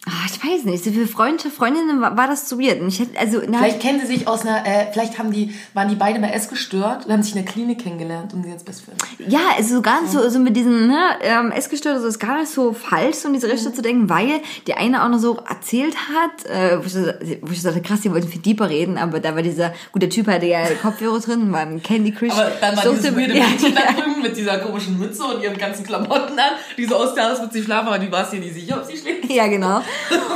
[0.05, 2.81] Ah, ich weiß nicht, so für Freunde, Freundinnen war, war das zu weird.
[2.81, 5.55] Und ich hätte, also, na, Vielleicht kennen sie sich aus einer, äh, vielleicht haben die,
[5.73, 8.65] waren die beide mal essgestört und haben sich in der Klinik kennengelernt und sind jetzt
[8.65, 9.01] Best Friends.
[9.25, 12.51] Ja, also gar nicht so, so mit diesen ne, ähm, Essgestört, so ist gar nicht
[12.51, 16.45] so falsch, in diese Richtung zu denken, weil die eine auch noch so erzählt hat,
[16.47, 19.73] äh, wo, ich, wo dachte, krass, die wollten viel deeper reden, aber da war dieser,
[19.93, 22.33] gut, der Typ hatte ja Kopfhörer drin, war ein Candy Crush.
[22.33, 25.57] Aber dann war dieses weirde ja, Mädchen da drüben mit dieser komischen Mütze und ihren
[25.57, 28.41] ganzen Klamotten an, die so aussah, als würde sie schlafen, aber die war es hier
[28.41, 29.31] nicht sicher, ob sie schläft.
[29.31, 29.81] Ja, genau.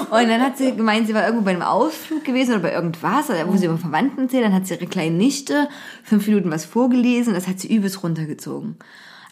[0.09, 3.29] Und dann hat sie gemeint, sie war irgendwo bei einem Ausflug gewesen oder bei irgendwas,
[3.45, 4.45] wo sie über Verwandten erzählt.
[4.45, 5.69] Dann hat sie ihre kleine Nichte
[6.03, 7.33] fünf Minuten was vorgelesen.
[7.33, 8.77] Das hat sie übelst runtergezogen.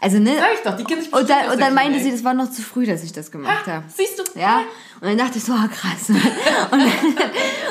[0.02, 0.32] Also, ne?
[0.38, 2.52] Sag ich doch, die kennen sich Und dann, und dann meinte sie, das war noch
[2.52, 3.86] zu früh, dass ich das gemacht habe.
[3.88, 4.40] Siehst du?
[4.40, 4.60] Ja,
[5.00, 6.10] und dann dachte ich so, ah, krass.
[6.10, 6.92] Und, dann,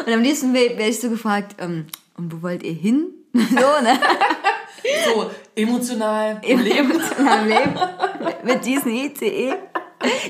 [0.07, 1.87] und am nächsten wäre wär ich so gefragt, ähm,
[2.17, 3.07] und wo wollt ihr hin?
[3.35, 3.99] So, ne?
[5.07, 6.91] So, emotional, Im Leben.
[6.91, 7.75] emotionalen Leben.
[8.25, 9.55] Mit, mit diesem ICE.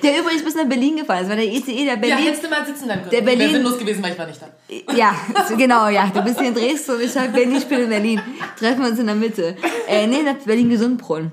[0.03, 2.19] Der übrigens bis nach Berlin gefahren ist, war der ICE, der Ja, Berlin.
[2.19, 3.11] hättest du mal sitzen bleiben können.
[3.11, 4.95] Der Wäre Berlin- sinnlos gewesen, weil ich war nicht da.
[4.95, 5.15] Ja,
[5.49, 6.11] so, genau, ja.
[6.15, 8.21] Du bist hier in Dresden und ich hab Berlin, ich bin in Berlin.
[8.59, 9.57] Treffen wir uns in der Mitte.
[9.89, 11.33] Äh, nee, das Berlin-Gesundbrunnen.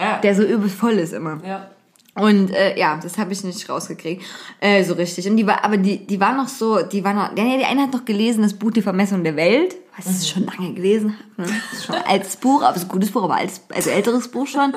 [0.00, 0.18] Ja.
[0.18, 1.40] Der so übelst voll ist immer.
[1.46, 1.70] ja.
[2.16, 4.24] Und äh, ja, das habe ich nicht rausgekriegt.
[4.60, 5.28] Äh, so richtig.
[5.28, 7.82] Und die war, aber die, die war noch so, die war noch, ja, die eine
[7.82, 11.48] hat noch gelesen, das Buch Die Vermessung der Welt, was ich schon lange gelesen habe.
[11.48, 11.56] Ne?
[11.70, 13.90] Das ist schon ein altes Buch, aber es ist ein gutes Buch, aber altes, also
[13.90, 14.72] älteres Buch schon.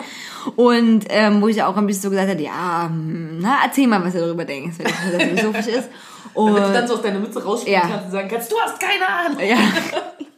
[0.58, 4.04] Und ähm, wo ich auch ein bisschen so gesagt habe, ja, hm, na, erzähl mal,
[4.04, 5.90] was du darüber denkst, wenn das so philosophisch ist.
[6.34, 7.88] Und, Damit du dann so aus deiner Mütze rausspringen Ja.
[7.88, 9.40] kannst und sagen kannst, du hast keine Ahnung.
[9.40, 9.58] ja.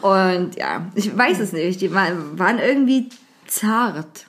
[0.00, 1.80] Und ja, ich weiß es nicht.
[1.80, 3.10] Die waren irgendwie
[3.46, 4.26] zart.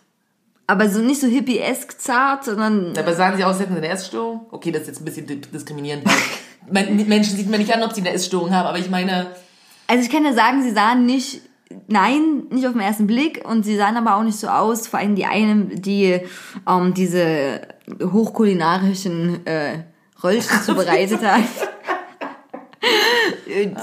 [0.68, 4.48] Aber so nicht so hippie-esk zart, sondern Dabei sahen sie aus, hätten sie eine Essstörung.
[4.52, 6.04] Okay, das ist jetzt ein bisschen di- diskriminierend,
[6.72, 9.28] Menschen sieht man nicht an, ob sie eine Essstörung haben, aber ich meine,
[9.88, 11.42] Also ich kann ja sagen, sie sahen nicht,
[11.88, 15.00] nein, nicht auf den ersten Blick und sie sahen aber auch nicht so aus, vor
[15.00, 16.20] allem die eine, die
[16.68, 17.62] ähm, diese
[18.02, 19.84] hochkulinarischen äh,
[20.24, 21.42] Röllchen zubereitet hat.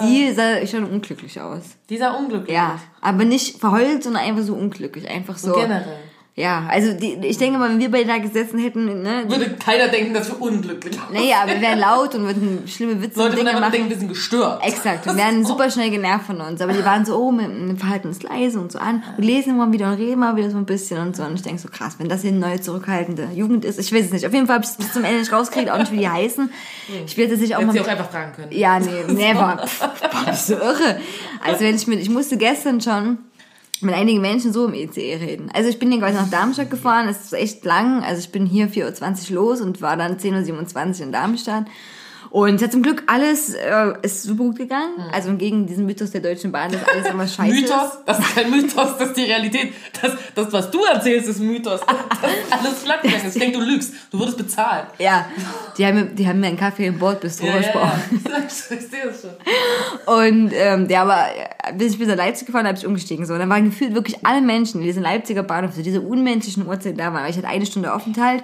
[0.03, 1.63] die sah schon unglücklich aus.
[1.89, 2.53] dieser unglücklich.
[2.55, 5.55] Ja, aber nicht verheult, sondern einfach so unglücklich, einfach so.
[5.55, 5.99] So generell.
[6.35, 9.89] Ja, also die, ich denke mal, wenn wir beide da gesessen hätten, ne, Würde keiner
[9.89, 11.13] denken, dass wir unglücklich sind.
[11.13, 13.73] naja, wir wären laut und würden schlimme Witze Leute und würden Dinge machen.
[13.73, 14.65] denken, wir sind gestört.
[14.67, 16.63] Exakt, wir werden super schnell genervt von uns.
[16.63, 19.71] Aber die waren so, oh, wir verhalten uns leise und so an und lesen immer
[19.75, 21.23] wieder und reden mal wieder so ein bisschen und so.
[21.23, 24.07] Und ich denke so, krass, wenn das hier eine neue zurückhaltende Jugend ist, ich weiß
[24.07, 24.27] es nicht.
[24.27, 26.09] Auf jeden Fall habe ich es bis zum Ende nicht rausgekriegt, auch nicht, wie die
[26.09, 26.51] heißen.
[27.05, 27.73] Ich will jetzt nicht auch Hätten mal...
[27.75, 28.53] sie auch einfach fragen können.
[28.53, 29.67] Ja, nee, never.
[30.01, 30.99] Boah, bist du irre.
[31.45, 33.19] Also wenn ich mit, ich musste gestern schon
[33.83, 35.51] mit einigen Menschen so im ECE reden.
[35.53, 38.47] Also ich bin hier quasi nach Darmstadt gefahren, es ist echt lang, also ich bin
[38.47, 41.67] hier 4.20 Uhr los und war dann 10.27 Uhr in Darmstadt.
[42.33, 44.95] Und es hat zum Glück alles, äh, ist super gut gegangen.
[45.13, 47.61] Also entgegen diesem Mythos der Deutschen Bahn, dass alles immer scheiße ist.
[47.61, 49.75] Mythos, das ist kein Mythos, das ist die Realität.
[50.01, 51.81] Das, das was du erzählst, ist Mythos.
[52.23, 53.37] Das, alles glatt gegangen ist.
[53.37, 53.93] Ich denke, du lügst.
[54.11, 54.87] Du wurdest bezahlt.
[54.99, 55.27] Ja,
[55.77, 58.21] die haben, mir- die haben mir einen Kaffee im Bordbistro Ja, versprochen.
[58.31, 58.37] ja.
[58.47, 59.31] Ich sehe das schon.
[60.07, 61.27] Und ähm, ja, aber
[61.67, 63.27] äh, bis ich bis nach Leipzig gefahren habe, ich umgestiegen.
[63.27, 63.35] So.
[63.35, 66.99] Und dann waren gefühlt wirklich alle Menschen, die diesen Leipziger Bahnhof, so diese unmenschlichen Uhrzeit
[66.99, 67.29] da waren.
[67.29, 68.43] Ich hatte eine Stunde Aufenthalt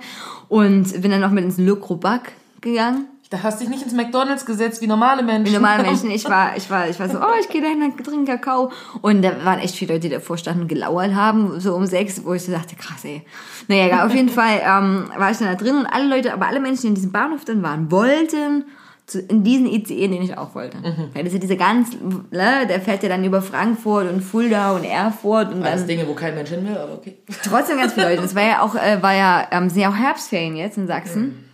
[0.48, 3.07] und bin dann noch mit ins Le Crobac gegangen.
[3.31, 5.47] Da hast du dich nicht ins McDonalds gesetzt wie normale Menschen.
[5.47, 6.11] Wie normale Menschen.
[6.11, 8.73] Ich war, ich war, ich war so, oh, ich gehe dahin, trinke Kakao.
[9.03, 12.25] Und da waren echt viele Leute, die davor standen und gelauert haben, so um sechs,
[12.25, 13.23] wo ich so dachte, krass, ey.
[13.69, 16.47] Naja, egal, auf jeden Fall ähm, war ich dann da drin und alle Leute, aber
[16.47, 18.64] alle Menschen, die in diesem Bahnhof dann waren, wollten
[19.05, 20.79] zu, in diesen ICE, den ich auch wollte.
[21.12, 21.97] Weil das ist ja diese ganz,
[22.31, 26.09] ne, der fährt ja dann über Frankfurt und Fulda und Erfurt und Alles dann Dinge,
[26.09, 27.19] wo kein Mensch hin will, aber okay.
[27.45, 28.23] trotzdem ganz viele Leute.
[28.23, 31.48] Es war ja auch, äh, war ja, ähm, sind ja auch Herbstferien jetzt in Sachsen.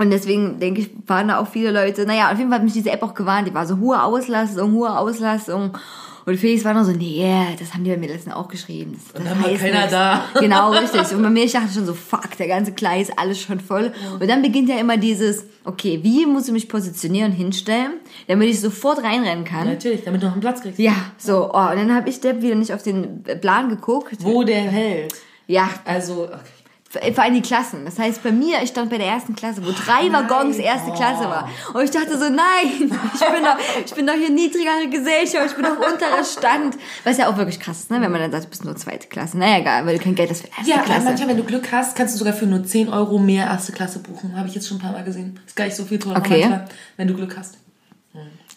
[0.00, 2.06] Und deswegen denke ich, waren da auch viele Leute.
[2.06, 3.46] Naja, auf jeden Fall hat mich diese App auch gewarnt.
[3.46, 5.76] Die war so hohe Auslastung, hohe Auslastung.
[6.24, 7.26] Und Felix war noch so, nee,
[7.58, 8.94] das haben die bei mir letztens auch geschrieben.
[8.94, 9.90] Das, das dann war keiner nichts.
[9.90, 10.24] da.
[10.40, 11.14] Genau, richtig.
[11.14, 13.92] Und bei mir, ich dachte schon so, fuck, der ganze Gleis, alles schon voll.
[14.18, 17.92] Und dann beginnt ja immer dieses, okay, wie muss ich mich positionieren und hinstellen,
[18.26, 19.66] damit ich sofort reinrennen kann.
[19.66, 20.78] Natürlich, damit du noch einen Platz kriegst.
[20.78, 24.16] Ja, so, oh, und dann habe ich da wieder nicht auf den Plan geguckt.
[24.20, 25.14] Wo der hält.
[25.46, 26.59] Ja, Also, okay.
[26.90, 27.84] Vor allem die Klassen.
[27.84, 31.24] Das heißt, bei mir, ich stand bei der ersten Klasse, wo drei Waggons erste Klasse
[31.24, 31.48] war.
[31.72, 32.40] Und ich dachte so, nein,
[33.14, 36.76] ich bin doch, ich bin doch hier niedrigere Gesellschaft, ich bin doch unterer Stand.
[37.04, 38.00] Was ja auch wirklich krass ist, ne?
[38.00, 39.38] wenn man dann sagt, du bist nur zweite Klasse.
[39.38, 41.04] Naja, egal, weil du kein Geld hast für erste Ja, Klasse.
[41.04, 44.00] manchmal, wenn du Glück hast, kannst du sogar für nur 10 Euro mehr erste Klasse
[44.00, 44.36] buchen.
[44.36, 45.38] Habe ich jetzt schon ein paar Mal gesehen.
[45.46, 46.40] Ist gar nicht so viel teurer Okay.
[46.40, 46.64] manchmal,
[46.96, 47.56] wenn du Glück hast.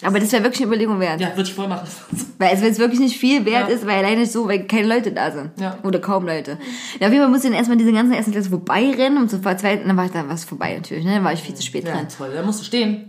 [0.04, 1.20] Aber das wäre wirklich eine Überlegung wert.
[1.22, 1.88] Ja, würde ich voll machen.
[2.40, 3.76] Weil es, wirklich nicht viel wert Ja.
[3.76, 5.52] ist, weil alleine so, weil keine Leute da sind.
[5.60, 5.78] Ja.
[5.84, 6.58] Oder kaum Leute.
[7.00, 9.42] Ja, auf jeden Fall musste ich dann erstmal diese ganze ersten Klasse vorbeirennen und zur
[9.42, 11.16] zweiten, dann war ich da was vorbei natürlich, ne?
[11.16, 12.08] Dann war ich viel zu spät Ja, dran.
[12.16, 12.32] toll.
[12.34, 13.06] Da musst du stehen.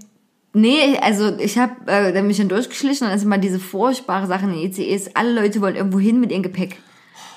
[0.52, 4.28] Nee, also ich habe äh, dann mich dann durchgeschlichen und dann ist immer diese furchtbare
[4.28, 5.10] Sache in den ECEs.
[5.16, 6.76] Alle Leute wollen irgendwo hin mit ihrem Gepäck.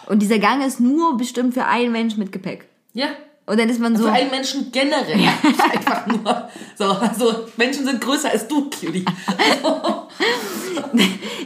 [0.05, 2.65] Und dieser Gang ist nur bestimmt für einen Mensch mit Gepäck.
[2.93, 3.07] Ja.
[3.47, 4.03] Und dann ist man so.
[4.03, 5.19] Für einen Menschen generell.
[5.71, 6.49] Einfach nur.
[6.77, 9.05] So, also Menschen sind größer als du, Cutie.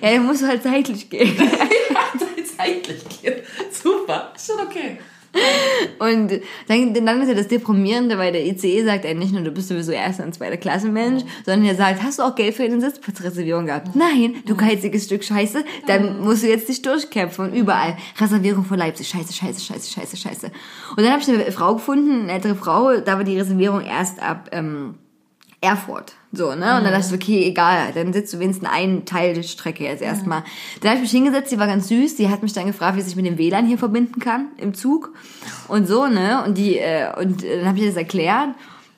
[0.01, 1.37] ja, er muss halt zeitlich gehen.
[1.39, 1.99] ja,
[2.57, 3.41] zeitlich gehen.
[3.71, 4.33] Super.
[4.35, 4.99] Ist schon okay.
[5.99, 9.51] Und dann, dann ist ja das Deprimierende, weil der ICE sagt ja nicht nur, du
[9.51, 12.63] bist sowieso erster und zweiter Klasse Mensch, sondern er sagt, hast du auch Geld für
[12.63, 13.95] eine Sitzplatzreservierung gehabt?
[13.95, 17.97] Nein, du geiziges Stück Scheiße, dann musst du jetzt dich durchkämpfen und überall.
[18.19, 20.47] Reservierung vor Leipzig, scheiße, scheiße, scheiße, scheiße, scheiße.
[20.91, 24.21] Und dann habe ich eine Frau gefunden, eine ältere Frau, da war die Reservierung erst
[24.21, 24.95] ab ähm,
[25.61, 26.13] Erfurt.
[26.33, 26.77] So, ne?
[26.77, 30.01] Und dann dachte ich, okay, egal, dann sitzt du wenigstens einen Teil der Strecke jetzt
[30.01, 30.43] erstmal.
[30.79, 33.01] Dann habe ich mich hingesetzt, die war ganz süß, die hat mich dann gefragt, wie
[33.01, 35.13] ich mit dem WLAN hier verbinden kann im Zug.
[35.67, 36.43] Und so, ne?
[36.45, 38.49] Und die, äh, und dann habe ich ihr das erklärt.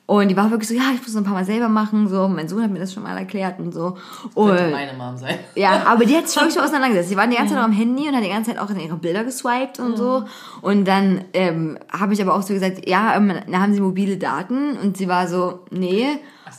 [0.06, 2.28] Und die war wirklich so, ja, ich muss es ein paar Mal selber machen, so.
[2.28, 3.96] Mein Sohn hat mir das schon mal erklärt und so.
[4.34, 5.38] Und, Könnte meine Mom sein.
[5.54, 7.10] ja, aber die hat sich wirklich auseinandergesetzt.
[7.10, 8.78] Die waren die ganze Zeit auch am Handy und hat die ganze Zeit auch in
[8.78, 10.24] ihre Bilder geswiped und so.
[10.60, 14.18] Und dann ähm, habe ich aber auch so gesagt, ja, ähm, da haben sie mobile
[14.18, 14.76] Daten.
[14.76, 16.06] Und sie war so, nee.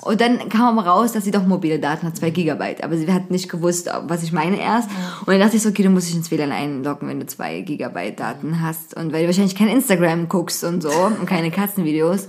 [0.05, 2.83] Und dann kam aber raus, dass sie doch mobile Daten hat, zwei Gigabyte.
[2.83, 4.87] Aber sie hat nicht gewusst, was ich meine erst.
[5.21, 7.61] Und dann dachte ich so, okay, du musst dich ins WLAN einloggen, wenn du zwei
[7.61, 8.95] Gigabyte Daten hast.
[8.95, 12.27] Und weil du wahrscheinlich kein Instagram guckst und so und keine Katzenvideos.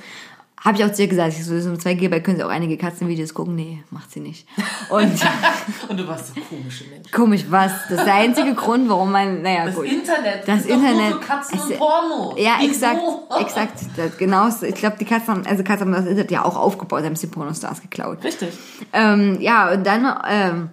[0.64, 2.48] Habe ich auch zu ihr gesagt, ich so, so mit 2 GB können sie auch
[2.48, 3.54] einige Katzenvideos gucken.
[3.54, 4.48] Nee, macht sie nicht.
[4.88, 5.12] Und
[5.88, 7.10] Und du warst so komische Mensch.
[7.12, 7.70] komisch, was?
[7.88, 9.84] Das ist der einzige Grund, warum man, naja, Das gut.
[9.84, 10.42] Internet.
[10.48, 11.10] Das Internet.
[11.10, 12.34] Nur für Katzen es- und Porno.
[12.38, 12.70] Ja, Wieso?
[12.70, 13.00] exakt,
[13.40, 13.80] exakt.
[13.96, 17.04] Das, genau, ich glaube, die Katzen haben, also Katzen haben das Internet ja auch aufgebaut,
[17.04, 18.24] haben die Pornostars geklaut.
[18.24, 18.48] Richtig.
[18.92, 20.70] Ähm, ja, und dann ähm,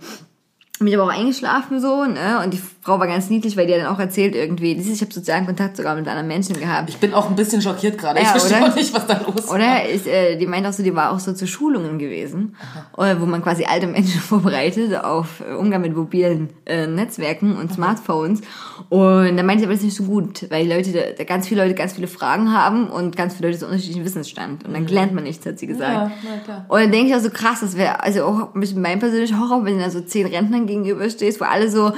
[0.80, 2.42] bin ich aber auch eingeschlafen so, ne?
[2.44, 5.14] Und die Frau war ganz niedlich, weil die hat dann auch erzählt irgendwie, ich habe
[5.14, 6.90] sozialen Kontakt sogar mit anderen Menschen gehabt.
[6.90, 8.20] Ich bin auch ein bisschen schockiert gerade.
[8.20, 8.68] ich Ja, verstehe oder?
[8.72, 9.50] auch nicht, was da los ist.
[9.50, 9.90] Oder?
[9.90, 12.58] Ich, äh, die meint auch so, die war auch so zu Schulungen gewesen,
[12.98, 17.72] äh, wo man quasi alte Menschen vorbereitet auf äh, Umgang mit mobilen äh, Netzwerken und
[17.72, 18.42] Smartphones.
[18.90, 21.48] Und da meinte sie aber, das ist nicht so gut, weil die Leute, da, ganz
[21.48, 24.66] viele Leute ganz viele Fragen haben und ganz viele Leute so unterschiedlichen Wissensstand.
[24.66, 25.94] Und dann lernt man nichts, hat sie gesagt.
[25.94, 26.66] Ja, na klar.
[26.68, 29.40] Und dann denke ich auch so krass, das wäre also auch ein bisschen mein persönlicher
[29.40, 31.94] Horror, wenn du da so zehn Rentnern gegenüberstehst, wo alle so,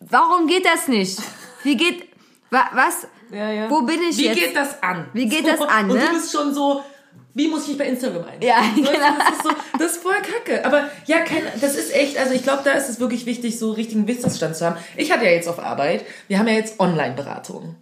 [0.00, 1.18] warum geht das nicht?
[1.62, 2.04] Wie geht,
[2.50, 3.06] wa, was?
[3.32, 3.70] Ja, ja.
[3.70, 4.38] Wo bin ich Wie jetzt?
[4.38, 5.06] geht das an?
[5.12, 6.04] Wie geht das an, Und ne?
[6.06, 6.82] du bist schon so,
[7.34, 8.40] wie muss ich mich bei Instagram ein?
[8.40, 8.88] Ja, genau.
[9.18, 10.64] Das ist, so, das ist voll kacke.
[10.64, 13.72] Aber ja, kein, das ist echt, also ich glaube, da ist es wirklich wichtig, so
[13.72, 14.76] richtigen Wissensstand zu haben.
[14.96, 17.76] Ich hatte ja jetzt auf Arbeit, wir haben ja jetzt Online-Beratung.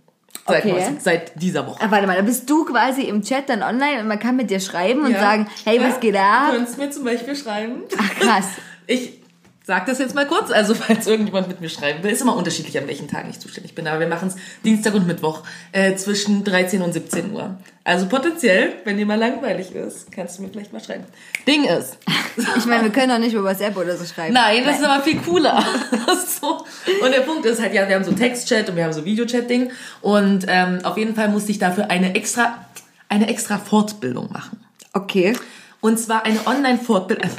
[0.47, 0.73] Seit, Okay.
[0.73, 1.79] neuestem, seit dieser Woche.
[1.83, 4.51] Ah, warte mal, da bist du quasi im Chat dann online und man kann mit
[4.51, 5.21] dir schreiben und Ja.
[5.21, 6.51] sagen, hey, was Ja, geht Du ab?
[6.53, 7.83] könntest mir zum Beispiel schreiben.
[7.99, 8.45] Ach, krass.
[8.87, 9.21] Ich
[9.67, 12.79] sag das jetzt mal kurz, also falls irgendjemand mit mir schreiben will, ist immer unterschiedlich,
[12.79, 13.87] an welchen Tagen ich zuständig bin.
[13.87, 17.57] Aber wir machen es Dienstag und Mittwoch äh, zwischen 13 und 17 Uhr.
[17.83, 21.05] Also potenziell, wenn dir mal langweilig ist, kannst du mir vielleicht mal schreiben.
[21.47, 21.99] Ding ist,
[22.57, 24.35] Ich meine, wir können doch nicht über WhatsApp oder so schreiben.
[24.35, 25.65] nein, das ist aber viel cooler.
[26.41, 26.65] so.
[27.03, 29.71] Und der Punkt ist halt, ja, wir haben so Textchat und wir haben so Videochat-Ding.
[30.01, 32.67] Und ähm, auf jeden Fall musste ich dafür eine extra,
[33.09, 34.65] eine extra Fortbildung machen.
[34.93, 35.37] Okay.
[35.81, 37.31] Und zwar eine Online-Fortbildung.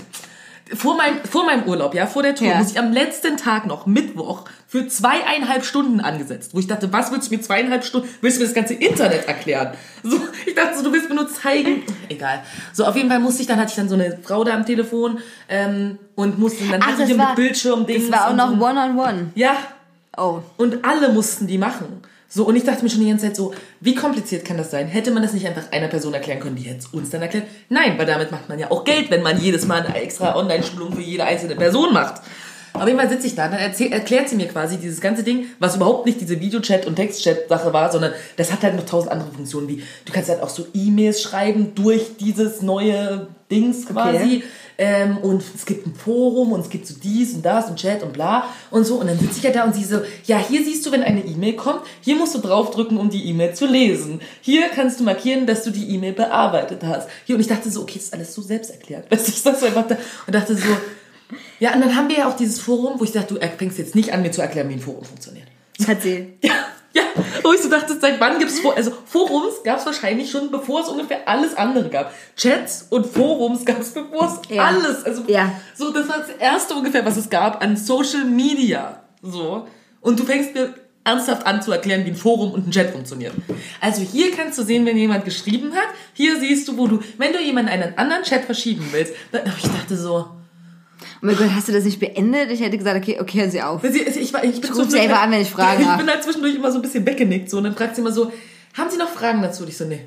[0.74, 2.56] Vor meinem, vor meinem Urlaub, ja, vor der Tour, Ja.
[2.58, 6.56] muss ich am letzten Tag noch, Mittwoch, für zweieinhalb Stunden angesetzt.
[6.56, 9.28] Wo ich dachte, was willst du mir zweieinhalb Stunden, willst du mir das ganze Internet
[9.28, 9.74] erklären?
[10.02, 11.84] So, ich dachte so, du willst mir nur zeigen.
[12.10, 12.42] Egal.
[12.74, 14.66] So, auf jeden Fall musste ich, dann hatte ich dann so eine Frau da am
[14.66, 18.60] Telefon, ähm, und musste dann Ach, hatte das ich mit Bildschirm das war auch noch.
[18.60, 19.32] One-on-One.
[19.36, 19.56] Ja,
[20.18, 20.40] Oh.
[20.58, 22.02] und alle mussten die machen.
[22.36, 24.88] So, und ich dachte mir schon die ganze Zeit so, wie kompliziert kann das sein?
[24.88, 27.46] Hätte man das nicht einfach einer Person erklären können, die jetzt uns dann erklärt?
[27.70, 30.92] Nein, weil damit macht man ja auch Geld, wenn man jedes Mal eine extra Online-Schulung
[30.92, 32.22] für jede einzelne Person macht.
[32.80, 35.46] Auf jeden Fall sitze ich da, dann erzähl, erklärt sie mir quasi dieses ganze Ding,
[35.60, 39.32] was überhaupt nicht diese Videochat- und Textchat-Sache war, sondern das hat halt noch tausend andere
[39.32, 44.18] Funktionen, wie du kannst halt auch so E-Mails schreiben durch dieses neue Dings quasi.
[44.18, 44.44] Okay.
[44.78, 48.04] Ähm, und es gibt ein Forum und es gibt so dies und das und Chat
[48.04, 48.96] und bla und so.
[48.96, 51.24] Und dann sitze ich ja da und sie so, ja, hier siehst du, wenn eine
[51.24, 54.20] E-Mail kommt, hier musst du draufdrücken, um die E-Mail zu lesen.
[54.42, 57.08] Hier kannst du markieren, dass du die E-Mail bearbeitet hast.
[57.26, 59.10] Hier, und ich dachte so, okay, ist alles so selbsterklärt.
[59.10, 60.68] Weißt du, ich saß so einfach da und dachte so,
[61.60, 63.96] ja, und dann haben wir ja auch dieses Forum, wo ich dachte, du fängst jetzt
[63.96, 65.48] nicht an, mir zu erklären, wie ein Forum funktioniert.
[65.88, 66.34] Hat sie.
[66.42, 66.54] Ja,
[66.94, 67.02] ja.
[67.44, 68.78] Wo ich so dachte, seit wann gibt's Forums?
[68.78, 72.14] Also Forums gab es wahrscheinlich schon, bevor es ungefähr alles andere gab.
[72.38, 74.64] Chats und Forums gab es bevor es Ja.
[74.64, 75.04] alles.
[75.04, 75.52] Also Ja.
[75.76, 79.02] so, das war das erste ungefähr, was es gab an Social Media.
[79.22, 79.68] So.
[80.02, 83.34] Und du fängst mir ernsthaft an zu erklären, wie ein Forum und ein Chat funktioniert.
[83.82, 85.88] Also hier kannst du sehen, wenn jemand geschrieben hat.
[86.14, 89.14] Hier siehst du, wo du, wenn du jemanden in einen anderen Chat verschieben willst.
[89.32, 90.28] Dann, ich dachte so,
[91.26, 92.52] mein Gott, hast du das nicht beendet?
[92.52, 93.82] Ich hätte gesagt, okay, okay, hören Sie auf.
[93.84, 96.72] Sie- Ich, war, ich, bin einfach an, wenn ich Fragen Ich bin halt zwischendurch immer
[96.72, 97.50] so ein bisschen weggenickt.
[97.50, 98.32] So, und dann fragt sie immer so,
[98.76, 99.64] haben Sie noch Fragen dazu?
[99.64, 100.02] Und ich so, nee.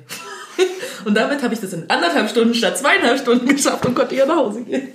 [1.05, 4.27] Und damit habe ich das in anderthalb Stunden statt zweieinhalb Stunden geschafft und konnte hier
[4.27, 4.89] nach Hause gehen.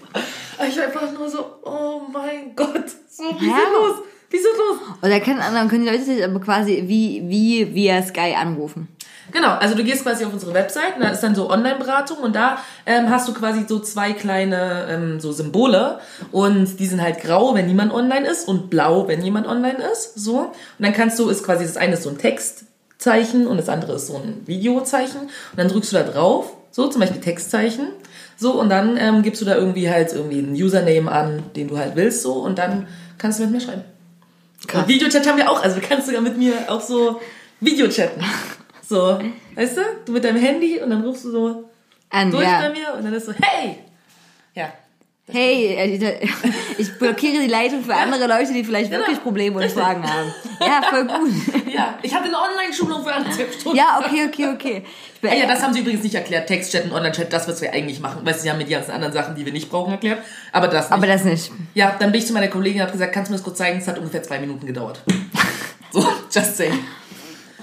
[0.57, 3.55] Aber ich war einfach nur so, oh mein Gott, so, wie Ja.
[3.73, 3.95] los?
[4.29, 4.79] Wie ist los?
[5.01, 8.89] Oder können, dann können die Leute sich aber quasi wie, wie via Sky anrufen.
[9.31, 12.35] Genau, also du gehst quasi auf unsere Website, und da ist dann so Online-Beratung und
[12.35, 15.99] da ähm, hast du quasi so zwei kleine ähm, so Symbole
[16.31, 20.15] und die sind halt grau, wenn niemand online ist und blau, wenn jemand online ist,
[20.15, 20.39] so.
[20.39, 23.93] Und dann kannst du, ist quasi das eine ist so ein Textzeichen und das andere
[23.93, 27.87] ist so ein Videozeichen und dann drückst du da drauf, so zum Beispiel Textzeichen,
[28.35, 31.77] so und dann ähm, gibst du da irgendwie halt irgendwie einen Username an, den du
[31.77, 33.83] halt willst, so und dann kannst du mit mir schreiben.
[34.67, 34.81] Krass.
[34.81, 37.19] Und Videochat haben wir auch, also du kannst sogar mit mir auch so
[37.59, 38.23] Videochatten.
[38.93, 39.19] So,
[39.55, 39.81] weißt du?
[40.05, 41.69] Du mit deinem Handy und dann rufst du so
[42.11, 42.59] An, durch ja.
[42.59, 43.79] bei mir und dann ist so, hey!
[44.53, 44.71] Ja.
[45.25, 45.99] Hey,
[46.77, 50.31] ich blockiere die Leitung für andere Leute, die vielleicht wirklich Probleme und Fragen haben.
[50.59, 51.31] Ja, voll gut.
[51.73, 53.75] Ja, ich hatte eine Online-Schulung für anderthalb Stunden.
[53.75, 54.83] Ja, okay, okay, okay.
[55.21, 56.45] Bin, Ah ja, das haben sie übrigens nicht erklärt.
[56.47, 58.23] Textchat und Online-Chat, das, was wir eigentlich machen.
[58.23, 60.19] Weißt du, sie haben mir die ganzen anderen Sachen, die wir nicht brauchen, erklärt.
[60.51, 60.91] Aber das nicht.
[60.91, 61.51] aber das nicht.
[61.73, 63.57] ja, dann bin ich zu meiner Kollegin und habe gesagt, kannst du mir das kurz
[63.57, 63.79] zeigen?
[63.79, 65.01] Es hat ungefähr zwei Minuten gedauert.
[65.91, 66.77] so, just saying.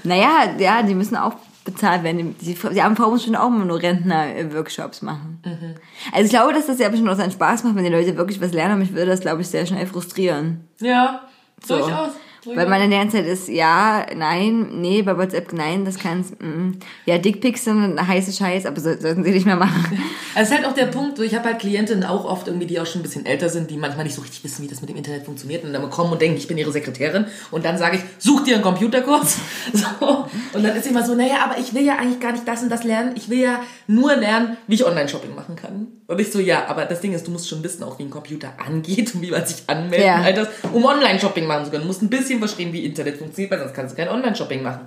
[0.05, 1.35] Naja, ja, die müssen auch
[1.65, 2.35] bezahlt werden.
[2.41, 5.41] Die, die, AMV muss schon auch immer nur Rentner-Workshops machen.
[5.45, 5.75] Mhm.
[6.13, 8.41] Also ich glaube, dass das ja bestimmt auch seinen Spaß macht, wenn die Leute wirklich
[8.41, 8.73] was lernen.
[8.73, 10.69] Aber mich würde das, glaube ich, sehr schnell frustrieren.
[10.81, 11.23] Ja,
[11.65, 11.79] So.
[11.79, 12.11] durchaus.
[12.45, 16.73] Weil man in der Zeit ist, ja, nein, nee, bei WhatsApp, nein, das kannst, mm.
[17.05, 19.99] ja, Dickpics sind heiße Scheiß, aber so, sollten sie nicht mehr machen.
[20.37, 22.79] Es ist halt auch der Punkt, so ich habe halt Klientinnen auch oft irgendwie, die
[22.79, 24.89] auch schon ein bisschen älter sind, die manchmal nicht so richtig wissen, wie das mit
[24.89, 27.97] dem Internet funktioniert und dann kommen und denken, ich bin ihre Sekretärin und dann sage
[27.97, 29.39] ich, such dir einen Computerkurs.
[29.73, 30.27] So.
[30.53, 32.63] Und dann ist sie immer so, naja, aber ich will ja eigentlich gar nicht das
[32.63, 35.89] und das lernen, ich will ja nur lernen, wie ich Online-Shopping machen kann.
[36.07, 38.11] Und ich so, ja, aber das Ding ist, du musst schon wissen, auch wie ein
[38.11, 40.17] Computer angeht und wie man sich anmeldet, Ja.
[40.23, 41.83] all das, um Online-Shopping machen zu können.
[41.83, 44.87] Du musst ein bisschen verstehen, wie Internet funktioniert, weil sonst kannst du kein Online-Shopping machen.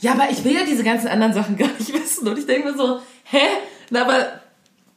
[0.00, 2.26] Ja, aber ich will ja diese ganzen anderen Sachen gar nicht wissen.
[2.28, 3.38] Und ich denke mir so, hä?
[3.90, 4.26] Na, aber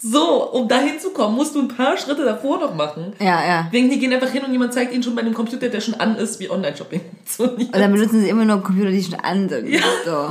[0.02, 3.14] so, um da hinzukommen, musst du ein paar Schritte davor noch machen.
[3.20, 3.68] Ja, ja.
[3.72, 5.96] Wegen, die gehen einfach hin und jemand zeigt ihnen schon bei einem Computer, der schon
[5.96, 7.74] an ist, wie Online-Shopping funktioniert.
[7.74, 9.68] Und dann benutzen sie immer nur Computer, die schon an sind.
[10.06, 10.30] So.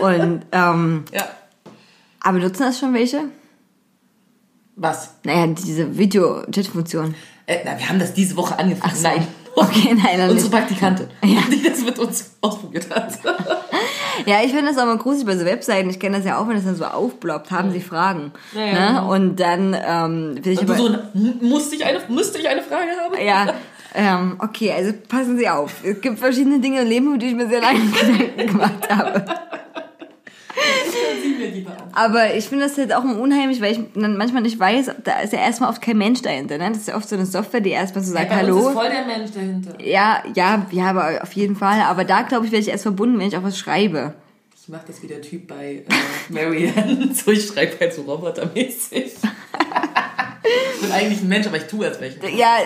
[0.00, 1.28] Und, ähm, Ja.
[2.20, 3.24] aber benutzen das schon welche?
[4.76, 5.14] Was?
[5.24, 7.14] Naja, diese Video-Chat-Funktion.
[7.46, 8.94] Äh, na, wir haben das diese Woche angefangen.
[8.96, 9.02] so.
[9.02, 9.26] Nein.
[9.54, 10.50] Okay, nein, dann Unsere.
[10.50, 11.40] Praktikantin, Ja.
[11.50, 13.18] die das mit uns ausprobiert hat.
[14.26, 15.90] Ja, ich finde das auch mal gruselig bei so Webseiten.
[15.90, 18.32] Ich kenne das ja auch, wenn das dann so aufploppt, haben sie Fragen.
[18.54, 19.08] Ja, ja, ne?
[19.08, 20.78] Und dann ähm, will ich Und aber...
[20.78, 23.14] so, "M- musste ich eine, müsste ich eine Frage haben?
[23.26, 23.54] Ja,
[23.94, 25.84] ähm, okay, also passen Sie auf.
[25.84, 29.24] Es gibt verschiedene Dinge im Leben, über die ich mir sehr lange Gedanken gemacht habe.
[29.24, 29.36] Sieh mir lieber an.
[31.92, 35.32] Aber ich finde das jetzt auch unheimlich, weil ich dann manchmal nicht weiß, da ist
[35.32, 36.58] ja erstmal oft kein Mensch dahinter.
[36.58, 36.68] Ne?
[36.68, 38.68] Das ist ja oft so eine Software, die erstmal so sagt, uns hallo.
[38.68, 39.80] ist voll der Mensch dahinter.
[39.80, 41.80] Ja, ja, ja, aber auf jeden Fall.
[41.82, 44.14] Aber da, glaube ich, werde ich erst verbunden, wenn ich auch was schreibe.
[44.60, 47.10] Ich mach das wie der Typ bei äh, Marianne.
[47.14, 49.12] so, ich schreibe halt so robotermäßig.
[50.74, 52.20] ich bin eigentlich ein Mensch, aber ich tue als welchen.
[52.36, 52.56] Ja,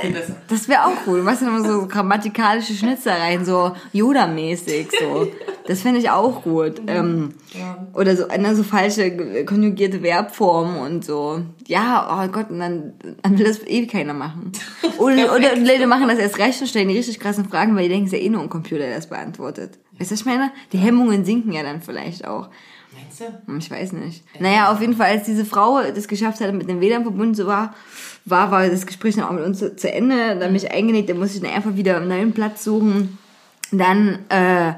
[0.48, 1.18] das wäre auch cool.
[1.18, 5.28] Du machst dann immer so grammatikalische Schnitzereien, so Yoda-mäßig, so.
[5.66, 6.80] Das finde ich auch gut.
[6.86, 7.86] Ähm, Ja.
[7.92, 11.40] oder so, ne, so falsche konjugierte Verbformen und so.
[11.66, 14.52] Ja, oh Gott, und dann, dann will das eh keiner machen.
[14.98, 17.88] Oder, oder Leute machen das erst recht und stellen die richtig krassen Fragen, weil die
[17.90, 19.78] denken, es ist ja eh nur ein Computer, der das beantwortet.
[19.98, 20.50] Weißt du, was ich meine?
[20.72, 22.48] Die Hemmungen sinken ja dann vielleicht auch.
[23.18, 23.52] Meinst du?
[23.52, 24.24] Hm, Ich weiß nicht.
[24.40, 27.46] Naja, auf jeden Fall, als diese Frau das geschafft hat, mit dem WLAN verbunden zu
[27.46, 27.74] war,
[28.24, 30.16] war, war das Gespräch dann auch mit uns zu, zu Ende.
[30.38, 33.18] Dann bin ich eingenickt, dann musste ich dann einfach wieder einen neuen Platz suchen.
[33.72, 34.74] Dann äh,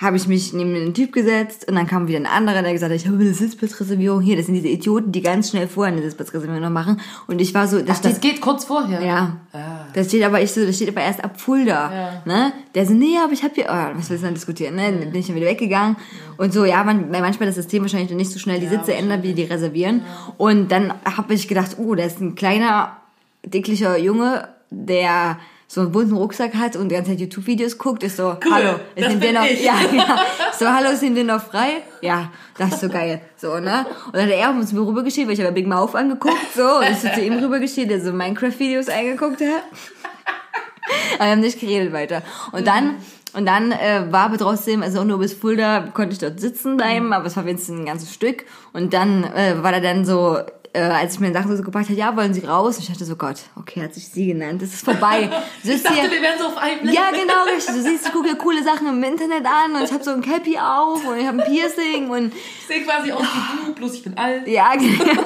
[0.00, 2.90] habe ich mich neben den Typ gesetzt und dann kam wieder ein anderer, der gesagt
[2.90, 4.34] hat, ich habe eine Sitzplatzreservierung hier.
[4.34, 7.02] Das sind diese Idioten, die ganz schnell vorher eine Sitzplatzreservierung noch machen.
[7.26, 9.02] Und ich war so, das Ach, das steht, geht kurz vorher.
[9.02, 9.36] ja.
[9.52, 9.86] Ah.
[9.92, 11.92] Das steht aber ich so, das steht aber erst ab Fulda.
[11.92, 12.22] Ja.
[12.24, 12.52] Ne?
[12.74, 14.76] Der so, nee, aber ich habe hier, oh, was willst du dann diskutieren?
[14.76, 14.90] Ne?
[14.90, 15.96] Dann bin ich dann wieder weggegangen.
[16.38, 19.34] Und so, ja, man, manchmal das System wahrscheinlich nicht so schnell die Sitze ändert, wie
[19.34, 20.02] die reservieren.
[20.38, 22.96] Und dann habe ich gedacht, oh, da ist ein kleiner,
[23.44, 25.38] dicklicher Junge, der
[25.72, 29.12] so einen bunten Rucksack hat und die ganze Zeit YouTube-Videos guckt, ist so, hallo, das
[29.12, 29.62] in dir bin noch, ich.
[29.62, 30.18] ja, ja,
[30.58, 31.84] so, hallo, ist in dir noch frei?
[32.00, 33.86] Ja, das ist so geil, so, ne?
[34.06, 36.90] Und dann hat er uns mir rübergeschickt, weil ich habe Big Mouth angeguckt, so, und
[36.90, 39.62] ich so zu ihm rübergeschickt, der so Minecraft-Videos eingeguckt hat.
[41.14, 42.22] Aber wir haben nicht geredet weiter.
[42.50, 42.96] Und dann,
[43.34, 47.12] und dann äh, war aber trotzdem, also nur bis Fulda konnte ich dort sitzen bleiben,
[47.12, 48.44] aber es war wenigstens ein ganzes Stück.
[48.72, 50.38] Und dann äh, war er dann so,
[50.72, 52.76] äh, als ich mir Sachen so gebracht hat, ja, wollen Sie raus?
[52.76, 55.28] Und ich dachte so, Gott, okay, hat sich sie genannt, das ist vorbei.
[55.62, 56.94] Ich dachte, hier, wir wären so auf einem Level.
[56.94, 57.74] ja, genau, richtig.
[57.74, 60.22] Du siehst, ich gucke dir coole Sachen im Internet an und ich habe so ein
[60.22, 63.94] Cappy auf und ich habe ein Piercing und Ich sehe quasi aus wie du, bloß
[63.94, 64.46] ich bin alt.
[64.48, 65.22] ja, genau.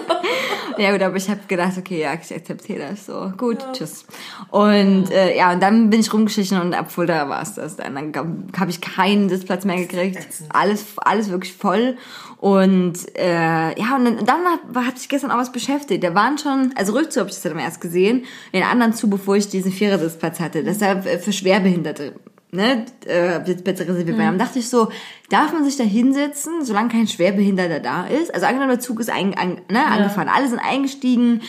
[0.78, 3.32] ja gut, aber ich habe gedacht, okay, ja, ich akzeptiere das so.
[3.36, 4.06] Gut, tschüss.
[4.50, 7.76] Und äh, ja, und dann bin ich rumgeschichten und ab Fulda war es das.
[7.76, 10.26] Dann, dann habe ich keinen Sitzplatz mehr gekriegt.
[10.48, 11.96] Alles, alles wirklich voll.
[12.44, 16.04] Und äh, ja, und dann, dann hat, sich gestern auch was beschäftigt.
[16.04, 19.36] Da waren schon, also Rückzug habe ich das dann erst gesehen, den anderen zu, bevor
[19.36, 20.62] ich diesen Vierersitzplatz hatte.
[20.62, 22.12] Deshalb äh, für Schwerbehinderte
[22.50, 24.36] ne, äh, Sitzplätze reserviert werden.
[24.36, 24.90] Dann dachte ich so,
[25.30, 28.34] darf man sich da hinsetzen, solange kein Schwerbehinderter da ist?
[28.34, 31.40] Also angenommen, der Zug ist ein, ein, ne, angefahren, alle sind eingestiegen,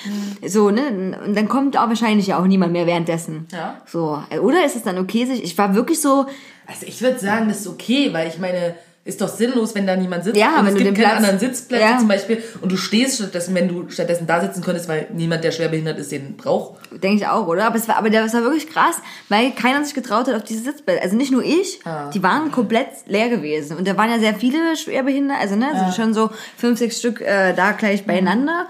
[0.48, 3.48] so, ne, und dann kommt auch wahrscheinlich ja auch niemand mehr währenddessen.
[3.52, 3.82] Ja.
[3.86, 6.26] So, oder ist es dann okay, sich, ich war wirklich so,
[6.68, 8.76] Also ich würde sagen, das ist okay, weil ich meine,
[9.06, 10.36] ist doch sinnlos, wenn da niemand sitzt.
[10.36, 11.98] Ja, und wenn es du gibt den keine Platz- anderen Sitzplätze Ja.
[12.00, 15.52] zum Beispiel und du stehst stattdessen, wenn du stattdessen da sitzen könntest, weil niemand, der
[15.52, 16.80] schwerbehindert ist, den braucht.
[17.04, 17.66] denke ich auch, oder?
[17.68, 18.96] Aber es war, aber das war wirklich krass,
[19.30, 21.04] weil keiner sich getraut hat auf diese Sitzplätze.
[21.04, 23.78] Also nicht nur ich, Ah, die waren komplett leer gewesen.
[23.78, 27.22] Und da waren ja sehr viele Schwerbehinderte, also ne, also schon so fünf, sechs Stück
[27.22, 28.66] äh, da gleich beieinander.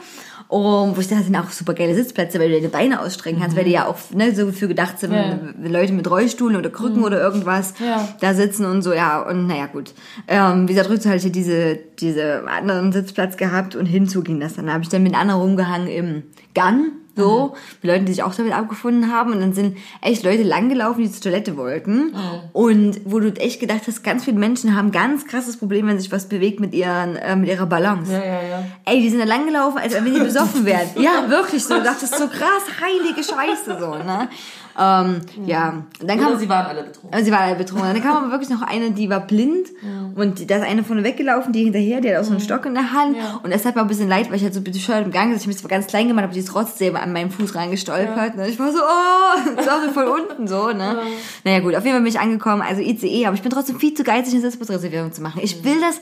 [0.47, 3.39] Und wo ich dachte, das sind auch super geile Sitzplätze, weil du deine Beine ausstrecken
[3.41, 5.39] kannst, weil die ja auch ne, so für gedacht sind, Ja.
[5.57, 8.07] wenn Leute mit Rollstuhlen oder Krücken oder irgendwas Ja.
[8.21, 9.93] da sitzen und so, ja, und naja, gut.
[10.27, 14.53] Ähm, wie gesagt, rückzu hatte ich diese, diese anderen Sitzplatz gehabt und hinzu ging das
[14.53, 14.67] dann.
[14.67, 16.23] Da habe ich dann mit anderen rumgehangen im
[16.53, 19.31] Gang, so, mit Leuten, die sich auch damit abgefunden haben.
[19.33, 22.13] Und dann sind echt Leute langgelaufen, die zur Toilette wollten.
[22.53, 26.11] Und wo du echt gedacht hast, ganz viele Menschen haben ganz krasses Problem, wenn sich
[26.11, 28.11] was bewegt mit, ihren, äh, mit ihrer Balance.
[28.11, 28.65] Ja, ja, ja.
[28.85, 30.89] Ey, die sind da langgelaufen, als wenn die besoffen wären.
[30.95, 31.75] Ja, wirklich so.
[31.75, 34.29] Du dachtest so krass, heilige Scheiße, so, ne?
[34.77, 35.83] Ähm, ja.
[36.01, 37.13] Und dann kam, Oder sie waren alle betrunken.
[37.13, 37.93] aber sie war halt betrunken.
[37.93, 39.69] Dann kam aber wirklich noch eine, die war blind
[40.15, 42.73] und da ist eine von weggelaufen, die hinterher, die hat auch so einen Stock in
[42.73, 45.11] der Hand und das hat mir ein bisschen leid, weil ich halt so bescheuert im
[45.11, 45.37] Gang ist.
[45.37, 48.35] Ich habe mich zwar ganz klein gemacht, aber die ist trotzdem an meinem Fuß reingestolpert.
[48.35, 50.99] Und ich war so, oh, das war so voll unten so, ne?
[51.43, 53.93] Naja gut, auf jeden Fall bin ich angekommen, also ICE, aber ich bin trotzdem viel
[53.93, 55.39] zu geizig, eine Sitzplatzreservierung zu machen.
[55.41, 56.01] Ich will das,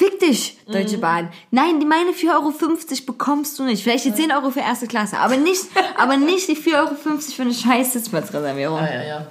[0.00, 1.30] fick dich, Deutsche Bahn.
[1.50, 2.52] Nein, die meine 4,50 Euro
[3.06, 3.82] bekommst du nicht.
[3.82, 5.64] Vielleicht die 10 Euro für erste Klasse, aber nicht,
[5.98, 8.78] aber nicht die 4,50 Euro für eine scheiß Sitzplatzreservierung.
[8.78, 9.26] Ja, ja, ja.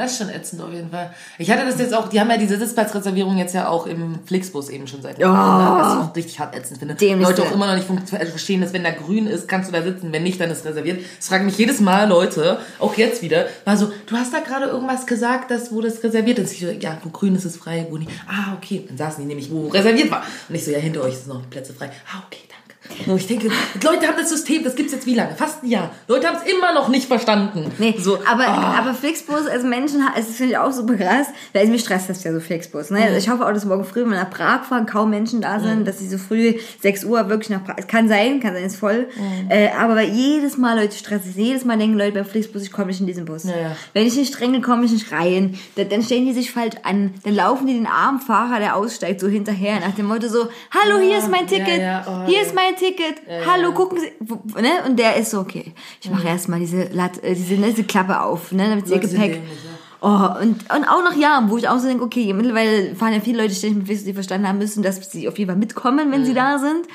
[0.00, 1.10] Das ist schon ätzend auf jeden Fall.
[1.36, 4.70] Ich hatte das jetzt auch, die haben ja diese Sitzplatzreservierung jetzt ja auch im Flixbus
[4.70, 5.26] eben schon seit Ja.
[5.26, 6.94] Jahren, was ich auch richtig hart ätzend finde.
[6.94, 7.42] Dämlichste.
[7.42, 9.82] Leute auch immer noch nicht also verstehen, dass wenn da grün ist, kannst du da
[9.82, 11.00] sitzen, wenn nicht, dann ist reserviert.
[11.18, 14.66] Das fragen mich jedes Mal Leute, auch jetzt wieder, war so, du hast da gerade
[14.66, 16.52] irgendwas gesagt, dass wo das reserviert ist.
[16.52, 18.10] Ich so, ja, wo grün ist es frei, wo nicht.
[18.26, 18.84] Ah, okay.
[18.88, 20.22] Dann saßen die nämlich, wo reserviert war.
[20.48, 21.90] Und ich so, ja, hinter euch sind noch Plätze frei.
[22.10, 22.59] Ah, okay, danke.
[23.06, 23.50] Und ich denke,
[23.84, 25.34] Leute haben das System, das gibt's jetzt wie lange?
[25.36, 25.90] Fast ein Jahr.
[26.08, 27.70] Leute haben es immer noch nicht verstanden.
[27.78, 28.74] Nee, so, aber, ah.
[28.78, 32.24] aber Flixbus, also Menschen, also das finde ich auch super krass, weil mich stresst das
[32.24, 32.90] ja so Flixbus.
[32.90, 33.02] Ne?
[33.02, 35.60] Also ich hoffe auch, dass morgen früh, wenn wir nach Prag fahren, kaum Menschen da
[35.60, 38.64] sind, dass sie so früh 6 Uhr wirklich nach Prag, es kann sein, kann sein,
[38.64, 39.08] ist voll,
[39.50, 43.00] äh, aber jedes Mal Leute stressen, jedes Mal denken Leute beim Flixbus, ich komme nicht
[43.00, 43.44] in diesen Bus.
[43.44, 43.76] Ja, ja.
[43.92, 45.58] Wenn ich nicht strenge, komme ich nicht rein.
[45.76, 49.20] Da- Dann stellen die sich falsch an, dann laufen die den armen Fahrer, der aussteigt,
[49.20, 52.54] so hinterher, nach dem Motto so, hallo, hier ist mein Ticket, ja, oh, hier ist
[52.54, 54.68] mein Ticket, hallo, gucken Sie, ne?
[54.86, 58.20] Und der ist so, okay, ich mache erstmal diese, Lat, äh, diese, ne, diese Klappe
[58.20, 59.32] auf, ne, damit sie ihr Gepäck.
[59.34, 59.70] dämlich, ja.
[60.02, 63.20] Oh, und, und auch noch ja, wo ich auch so denke, okay, mittlerweile fahren ja
[63.20, 66.10] viele Leute ständig mit Wix, die verstanden haben müssen, dass sie auf jeden Fall mitkommen,
[66.10, 66.86] wenn sie da sind.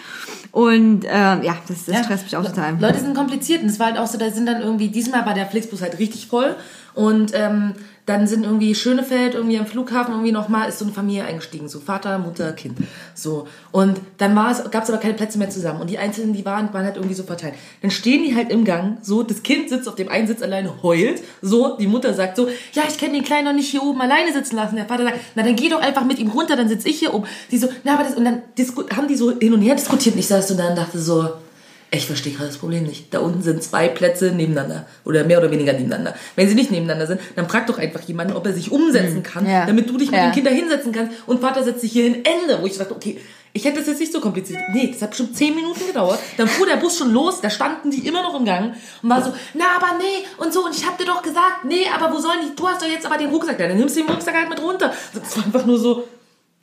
[0.51, 2.03] Und ähm, ja, das, das Ja.
[2.03, 2.77] stresst mich auch total.
[2.79, 5.35] Leute sind kompliziert und es war halt auch so, da sind dann irgendwie, diesmal war
[5.35, 6.55] der Flixbus halt richtig voll
[6.95, 7.73] und ähm,
[8.05, 11.79] dann sind irgendwie Schönefeld irgendwie am Flughafen irgendwie nochmal, ist so eine Familie eingestiegen, so
[11.79, 12.77] Vater, Mutter, Kind,
[13.15, 13.47] so.
[13.71, 16.45] Und dann war es, gab es aber keine Plätze mehr zusammen und die Einzelnen, die
[16.45, 17.55] waren, waren halt irgendwie so verteilt.
[17.81, 20.83] Dann stehen die halt im Gang, so, das Kind sitzt auf dem einen Sitz alleine,
[20.83, 24.01] heult, so, die Mutter sagt so, ja, ich kann den Kleinen noch nicht hier oben
[24.01, 24.75] alleine sitzen lassen.
[24.75, 27.13] Der Vater sagt, na dann geh doch einfach mit ihm runter, dann sitze ich hier
[27.13, 27.25] oben.
[27.51, 28.41] Die so, na, aber das, und dann
[28.95, 31.29] haben die so hin und her diskutiert und ich saß so da und dachte so,
[31.91, 33.13] ich verstehe gerade das Problem nicht.
[33.13, 36.15] Da unten sind zwei Plätze nebeneinander oder mehr oder weniger nebeneinander.
[36.35, 39.47] Wenn sie nicht nebeneinander sind, dann frag doch einfach jemanden, ob er sich umsetzen kann,
[39.47, 39.65] Ja.
[39.65, 40.29] damit du dich mit Ja.
[40.29, 42.23] dem Kind da hinsetzen kannst und Vater setzt sich hier hin.
[42.25, 42.61] Ende.
[42.61, 43.19] Wo ich dachte, okay,
[43.53, 44.59] ich hätte das jetzt nicht so kompliziert.
[44.73, 46.19] Nee, das hat bestimmt zehn Minuten gedauert.
[46.35, 49.23] Dann fuhr der Bus schon los, da standen die immer noch im Gang und war
[49.23, 52.19] so, na, aber nee, und so, und ich hab dir doch gesagt, nee, aber wo
[52.19, 54.35] sollen die, du hast doch jetzt aber den Rucksack, da, dann nimmst du den Rucksack
[54.35, 54.93] halt mit runter.
[55.13, 56.03] Das war einfach nur so,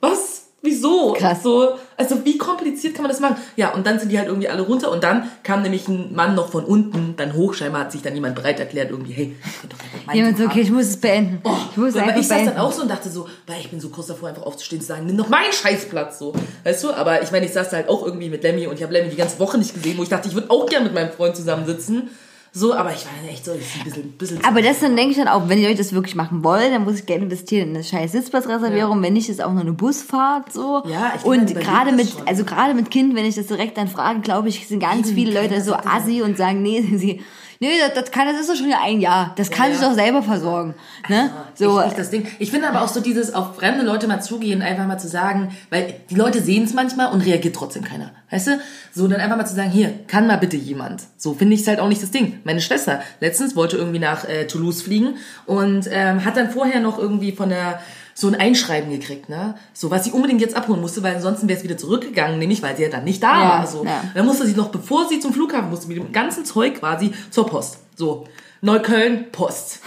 [0.01, 0.32] was?
[0.63, 1.11] Wieso?
[1.11, 1.43] Krass.
[1.43, 3.35] So, also wie kompliziert kann man das machen?
[3.57, 6.35] Ja, und dann sind die halt irgendwie alle runter und dann kam nämlich ein Mann
[6.35, 9.35] noch von unten, dann hoch, scheinbar hat sich dann jemand bereit erklärt, irgendwie, hey,
[9.69, 11.41] doch Jemand so, okay, ich muss es beenden.
[11.43, 12.55] Oh, ich muss es einfach ich saß beenden.
[12.55, 14.85] dann auch so und dachte so, weil ich bin so kurz davor, einfach aufzustehen und
[14.85, 16.33] zu sagen, nimm doch meinen Scheißplatz so.
[16.63, 16.91] Weißt du?
[16.93, 19.09] Aber ich meine, ich saß da halt auch irgendwie mit Lemmy und ich habe Lemmy
[19.09, 21.35] die ganze Woche nicht gesehen, wo ich dachte, ich würde auch gerne mit meinem Freund
[21.35, 22.09] zusammensitzen.
[22.55, 24.79] So, aber ich war dann echt so, das ist ein bisschen, bisschen zu- Aber das
[24.79, 27.05] dann denke ich dann auch, wenn die Leute das wirklich machen wollen, dann muss ich
[27.07, 29.01] Geld investieren in eine scheiß Sitzplatzreservierung.
[29.01, 30.83] Wenn nicht, ist auch nur eine Busfahrt so.
[30.87, 32.27] Ja, ich und gerade mit, schon.
[32.27, 35.15] also gerade mit Kind, wenn ich das direkt dann frage, glaube ich, sind ganz Eben,
[35.15, 37.23] viele Leute so assi und sagen, nee, sie,
[37.59, 39.33] nee, das, das kann, das ist doch schon ja ein Jahr.
[39.35, 39.89] Das kann Ja, sich ja.
[39.89, 40.75] doch selber versorgen.
[41.09, 41.31] Ne?
[41.55, 42.27] So, Echt nicht das Ding.
[42.37, 45.55] Ich finde aber auch so dieses auf fremde Leute mal zugehen, einfach mal zu sagen,
[45.71, 48.11] weil die Leute sehen es manchmal und reagiert trotzdem keiner.
[48.33, 48.59] Weißt du?
[48.91, 51.03] So, dann einfach mal zu sagen, hier, kann mal bitte jemand.
[51.17, 52.39] So finde ich es halt auch nicht das Ding.
[52.45, 56.97] Meine Schwester letztens wollte irgendwie nach äh, Toulouse fliegen und ähm, hat dann vorher noch
[56.97, 57.79] irgendwie von der
[58.15, 59.53] so ein Einschreiben gekriegt, ne?
[59.73, 62.75] So, was sie unbedingt jetzt abholen musste, weil ansonsten wäre es wieder zurückgegangen, nämlich weil
[62.75, 63.67] sie ja dann nicht da Ja, war.
[63.67, 63.85] So.
[63.85, 64.03] ja.
[64.15, 67.45] Dann musste sie noch, bevor sie zum Flughafen musste, mit dem ganzen Zeug quasi zur
[67.45, 67.77] Post.
[67.95, 68.27] So,
[68.61, 69.79] Neukölln, Post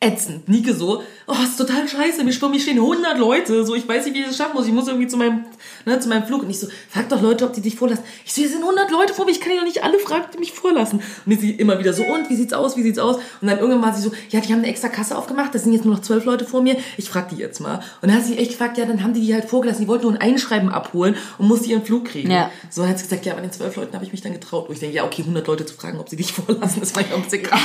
[0.00, 1.02] ätzend, Nike so.
[1.30, 4.36] Oh, ist total scheiße, mir stehen 100 Leute, so, ich weiß nicht, wie ich das
[4.36, 5.44] schaffen muss, ich muss irgendwie zu meinem,
[5.86, 6.42] ne, zu meinem Flug.
[6.42, 8.04] Und ich so, frag doch Leute, ob die dich vorlassen.
[8.24, 10.38] Ich so, hier sind 100 Leute vor mir, ich kann ja nicht alle fragen, die
[10.38, 11.02] mich vorlassen.
[11.26, 13.16] Und sie immer wieder so, und, wie sieht's aus, wie sieht's aus?
[13.40, 15.72] Und dann irgendwann war sie so, ja, die haben eine extra Kasse aufgemacht, das sind
[15.72, 17.76] jetzt nur noch 12 Leute vor mir, ich frag die jetzt mal.
[18.02, 20.04] Und dann hat sie echt gefragt, ja, dann haben die die halt vorgelassen, die wollten
[20.04, 22.30] nur ein Einschreiben abholen und musste ihren Flug kriegen.
[22.30, 22.50] Ja.
[22.68, 24.68] So hat sie gesagt, ja, bei den 12 Leuten habe ich mich dann getraut.
[24.68, 27.02] Und ich denke, ja, okay, 100 Leute zu fragen, ob sie dich vorlassen, das war
[27.02, 27.60] ja ein bisschen krass.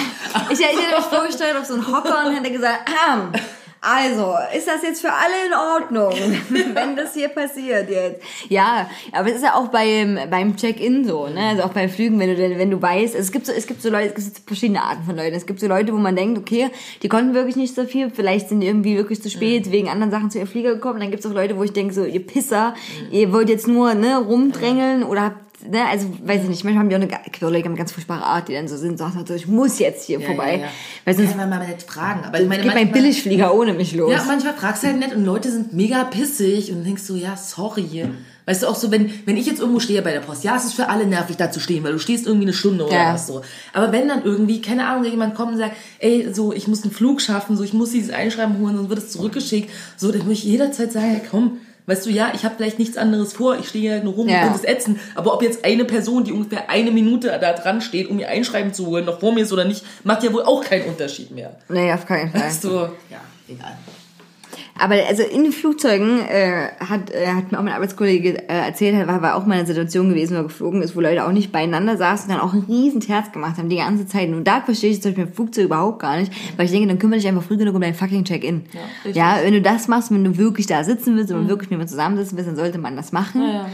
[0.51, 3.31] Ich, ich hätte mir vorgestellt, auf so einen Hocker und hätte gesagt, ah,
[3.87, 6.11] also, ist das jetzt für alle in Ordnung,
[6.73, 8.19] wenn das hier passiert jetzt?
[8.49, 11.49] Ja, aber es ist ja auch beim, beim Check-in so, ne?
[11.49, 13.91] Also auch bei Flügen, wenn du, wenn du weißt, es gibt so, es gibt so
[13.91, 15.35] Leute, es gibt verschiedene Arten von Leuten.
[15.35, 16.71] Es gibt so Leute, wo man denkt, okay,
[17.03, 20.09] die konnten wirklich nicht so viel, vielleicht sind die irgendwie wirklich zu spät wegen anderen
[20.09, 20.99] Sachen zu ihr Flieger gekommen.
[20.99, 22.73] Dann gibt es auch Leute, wo ich denke, so, ihr Pisser,
[23.11, 26.89] ihr wollt jetzt nur, ne, rumdrängeln oder habt ne, also weiß ich nicht, manchmal haben
[26.89, 29.79] die auch eine, eine ganz furchtbare Art, die dann so sind, sagen so, ich muss
[29.79, 30.53] jetzt hier vorbei.
[30.53, 30.67] Ja, ja.
[31.05, 32.23] Weil sonst Kann man mal nicht fragen.
[32.25, 34.11] Aber ich meine, geht mein manchmal- Billigflieger ohne mich los.
[34.11, 37.35] Ja, manchmal fragst du halt nett und Leute sind mega pissig und denkst so, ja,
[37.37, 38.05] sorry.
[38.47, 40.65] Weißt du, auch so, wenn, wenn ich jetzt irgendwo stehe bei der Post, ja, es
[40.65, 43.13] ist für alle nervig, da zu stehen, weil du stehst irgendwie eine Stunde oder Ja.
[43.15, 43.41] was so.
[43.73, 46.91] Aber wenn dann irgendwie, keine Ahnung, jemand kommt und sagt, ey, so, ich muss einen
[46.91, 50.33] Flug schaffen, so, ich muss dieses Einschreiben holen, sonst wird es zurückgeschickt, so, dann würde
[50.33, 51.57] ich jederzeit sagen, hey, komm,
[51.87, 54.27] weißt du, ja, ich habe vielleicht nichts anderes vor, ich stehe hier halt nur rum
[54.27, 54.47] Ja.
[54.47, 58.09] und das ätzen, aber ob jetzt eine Person, die ungefähr eine Minute da dran steht,
[58.09, 60.63] um ihr Einschreiben zu holen, noch vor mir ist oder nicht, macht ja wohl auch
[60.63, 61.55] keinen Unterschied mehr.
[61.69, 62.41] Nee, auf keinen Fall.
[62.41, 63.77] Weißt du, ja, egal.
[64.77, 69.07] Aber also in den Flugzeugen äh, hat, äh, hat mir auch mein Arbeitskollege äh, erzählt,
[69.07, 71.53] war, war auch mal eine Situation gewesen, wo er geflogen ist, wo Leute auch nicht
[71.53, 74.29] beieinander saßen und dann auch einen riesen Terz gemacht haben die ganze Zeit.
[74.29, 77.19] Und da verstehe ich zum Beispiel Flugzeug überhaupt gar nicht, weil ich denke, dann kümmere
[77.19, 78.63] dich einfach früh genug um dein fucking Check-in.
[79.05, 79.11] Ja.
[79.11, 81.87] Ja, wenn du das machst, wenn du wirklich da sitzen willst und wirklich mit mir
[81.87, 83.41] zusammensitzen willst, dann sollte man das machen.
[83.41, 83.69] Ja, ja.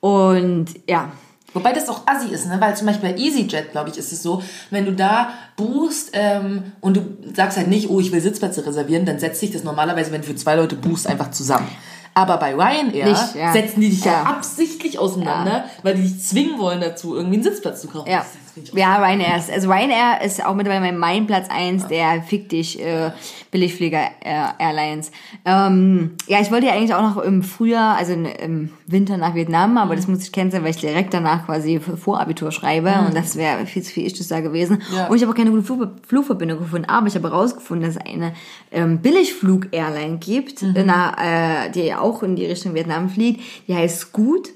[0.00, 1.12] Und ja,
[1.56, 2.60] Wobei das auch assi ist, ne?
[2.60, 6.64] weil zum Beispiel bei EasyJet, glaube ich, ist es so, wenn du da buchst ähm,
[6.82, 7.00] und du
[7.34, 10.26] sagst halt nicht, oh, ich will Sitzplätze reservieren, dann setzt sich das normalerweise, wenn du
[10.26, 11.66] für zwei Leute buchst, einfach zusammen.
[12.12, 13.52] Aber bei Ryanair Nicht, ja.
[13.54, 14.22] setzen die dich ja, Ja.
[14.24, 18.10] absichtlich auseinander, weil die dich zwingen wollen dazu, irgendwie einen Sitzplatz zu kaufen.
[18.10, 18.24] Ja.
[18.72, 23.10] Ja, Ryanair ist, also Ryanair ist auch mittlerweile mein Platz eins der fick dich äh,
[23.50, 25.10] Billigflieger äh, Airlines.
[25.44, 29.76] Ähm, ja, ich wollte ja eigentlich auch noch im Frühjahr, also im Winter nach Vietnam,
[29.78, 33.66] aber das muss ich canceln, weil ich direkt danach quasi Vorabitur schreibe und das wäre
[33.66, 34.82] viel zu viel Ichtes da gewesen.
[34.94, 35.08] Ja.
[35.08, 38.12] Und ich habe auch keine gute Flug Flugverbindung gefunden, aber ich habe herausgefunden, dass es
[38.12, 38.32] eine
[38.72, 44.50] ähm, Billigflug-Airline gibt, na, äh, die auch in die Richtung Vietnam fliegt, die heißt Scoot.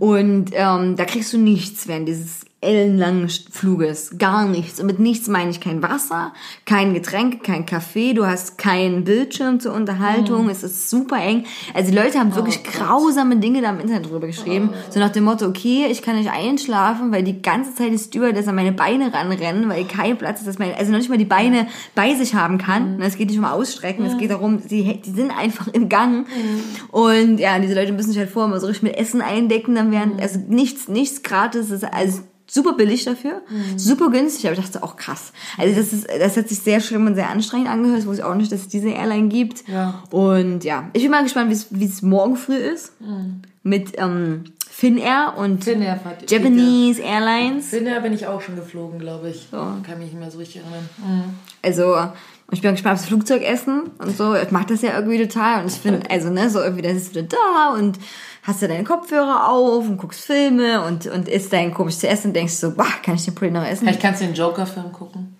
[0.00, 4.18] Und ähm, da kriegst du nichts während dieses ellenlangen Fluges.
[4.18, 4.80] Gar nichts.
[4.80, 6.32] Und mit nichts meine ich kein Wasser,
[6.64, 8.14] kein Getränk, kein Kaffee.
[8.14, 10.48] Du hast keinen Bildschirm zur Unterhaltung.
[10.48, 11.44] Es ist super eng.
[11.74, 14.70] Also die Leute haben wirklich grausame Dinge da im Internet drüber geschrieben.
[14.90, 18.48] So nach dem Motto, okay, ich kann nicht einschlafen, weil die ganze Zeit die Stewardess
[18.48, 21.24] an meine Beine ranrennen, weil kein Platz ist, dass meine, also noch nicht mal die
[21.24, 23.00] Beine bei sich haben kann.
[23.02, 26.26] Es geht nicht um Ausstrecken, es geht darum, sie, die sind einfach im Gang.
[26.90, 29.90] Und ja, diese Leute müssen sich halt vorher mal so richtig mit Essen eindecken, dann
[29.90, 33.42] während, also nichts, nichts gratis, ist also super billig dafür,
[33.76, 35.32] super günstig, aber ich dachte auch krass.
[35.58, 38.24] Also das ist, das hat sich sehr schlimm und sehr anstrengend angehört, das wusste ich
[38.28, 39.66] auch nicht, dass es diese Airline gibt.
[39.68, 40.02] Ja.
[40.10, 42.92] Und ja, ich bin mal gespannt, wie es- morgen früh ist.
[43.62, 47.66] Mit ähm, Finnair und Finnair Japanese Airlines.
[47.70, 49.48] Finnair bin ich auch schon geflogen, glaube ich.
[49.50, 49.56] So.
[49.56, 51.34] Kann mich nicht mehr so richtig erinnern.
[51.62, 51.96] Also,
[52.52, 54.36] ich bin gespannt aufs Flugzeugessen und so.
[54.36, 55.62] Ich mag das ja irgendwie total.
[55.62, 57.98] Und ich finde, also, ne, so irgendwie, da sitzt du da und
[58.46, 62.28] hast du deine Kopfhörer auf und guckst Filme und, und isst dein komisches zu essen
[62.28, 63.86] und denkst so, bah, kann ich den Pulli noch essen?
[63.86, 65.36] Vielleicht kannst du den Joker-Film gucken.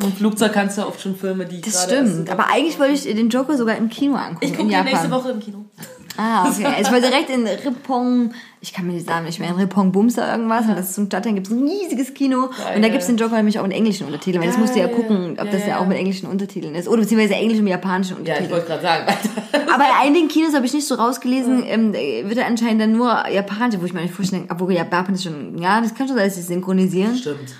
[0.00, 2.28] Im Flugzeug kannst du oft schon Filme, die Das stimmt.
[2.28, 4.38] Aber eigentlich wollte ich den Joker sogar im Kino angucken.
[4.44, 5.64] Ich gucke nächste Woche im Kino.
[6.16, 6.66] Ah, okay.
[6.80, 10.30] Ich war direkt in Rippon, ich kann mir nicht sagen, nicht mehr, in Rippon Bumster
[10.30, 10.66] irgendwas.
[10.66, 12.50] Und das ist so ein Stadtteil, gibt es ein riesiges Kino.
[12.74, 14.40] und da gibt es den Joker nämlich auch in englischen Untertiteln.
[14.42, 14.94] Weil das musst du ja Geil.
[14.94, 15.78] gucken, ob Ja, das ja, ja.
[15.80, 16.88] auch mit englischen Untertiteln ist.
[16.88, 18.46] Oder beziehungsweise englisch und japanischen Ja, Untertiteln.
[18.46, 19.06] ich wollte gerade sagen.
[19.74, 23.28] Aber in einigen Kinos habe ich nicht so rausgelesen, ähm, wird er anscheinend dann nur
[23.28, 26.36] Japanisch, wo ich mir nicht vorstellen, obwohl Japanisch schon, ja, das kann schon sein, dass
[26.36, 27.16] sie synchronisieren.
[27.16, 27.54] Stimmt.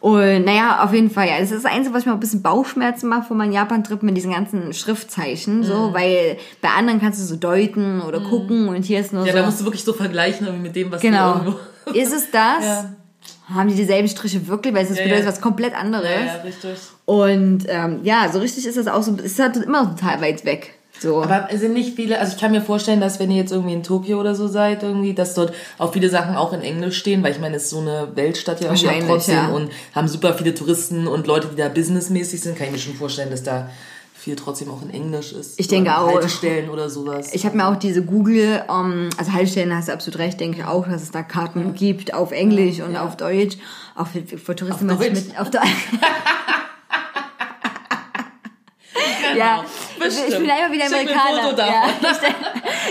[0.00, 1.38] Und naja, auf jeden Fall, ja.
[1.38, 4.32] Das ist das Einzige, was mir ein bisschen Bauchschmerzen macht von meinem Japan-Trip mit diesen
[4.32, 5.64] ganzen Schriftzeichen, Mhm.
[5.64, 9.32] so, weil bei anderen kannst du so deuten oder gucken und hier ist nur Ja,
[9.32, 9.38] so.
[9.38, 11.34] da musst du wirklich so vergleichen irgendwie mit dem, was genau.
[11.34, 11.58] du irgendwo...
[11.92, 12.64] Ist es das?
[12.64, 12.92] Ja.
[13.54, 14.72] Haben die dieselben Striche wirklich?
[14.74, 15.28] Weil es Ja, bedeutet ja.
[15.30, 16.04] was komplett anderes.
[16.08, 16.78] Ja, ja, richtig.
[17.04, 20.44] Und ähm, ja, so richtig ist das auch so, es ist halt immer total weit
[20.44, 20.78] weg.
[21.00, 21.22] So.
[21.22, 23.72] Aber es sind nicht viele, also ich kann mir vorstellen, dass wenn ihr jetzt irgendwie
[23.72, 27.22] in Tokio oder so seid, irgendwie, dass dort auch viele Sachen auch in Englisch stehen,
[27.22, 29.48] weil ich meine, es ist so eine Weltstadt ja irgendwie auch trotzdem ja.
[29.48, 32.94] und haben super viele Touristen und Leute, die da businessmäßig sind, kann ich mir schon
[32.94, 33.70] vorstellen, dass da
[34.20, 35.58] viel trotzdem auch in Englisch ist.
[35.58, 36.12] Ich denke auch.
[36.12, 37.32] Haltestellen oder sowas.
[37.32, 40.64] Ich habe mir auch diese Google, ähm, also Haltestellen hast du absolut recht, denke ich
[40.64, 43.56] auch, dass es da Karten gibt auf Englisch und auf Deutsch.
[43.96, 45.12] Auch für, für Touristen Auf Deutsch.
[45.12, 45.64] mit auf Deutsch.
[49.36, 49.64] ja,
[50.00, 50.28] Bestimmt.
[50.30, 51.56] Ich bin einfach wieder Amerikaner.
[51.58, 52.36] Ja, ich denke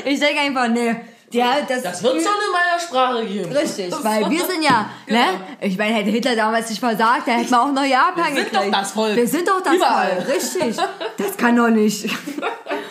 [0.05, 0.95] ich denk einfach, nee.
[1.32, 3.51] Ja, das, Das wird schon in meiner Sprache geben.
[3.51, 5.26] Richtig, weil wir sind ja, ne?
[5.62, 8.51] Ich meine, hätte Hitler damals nicht versagt, dann hätten wir auch noch Japan Wir sind
[8.51, 8.55] gekriegt.
[8.74, 9.16] doch das Volk.
[9.16, 10.16] Wir sind doch das Überall.
[10.24, 10.76] Volk, richtig.
[11.18, 12.03] Das kann doch nicht.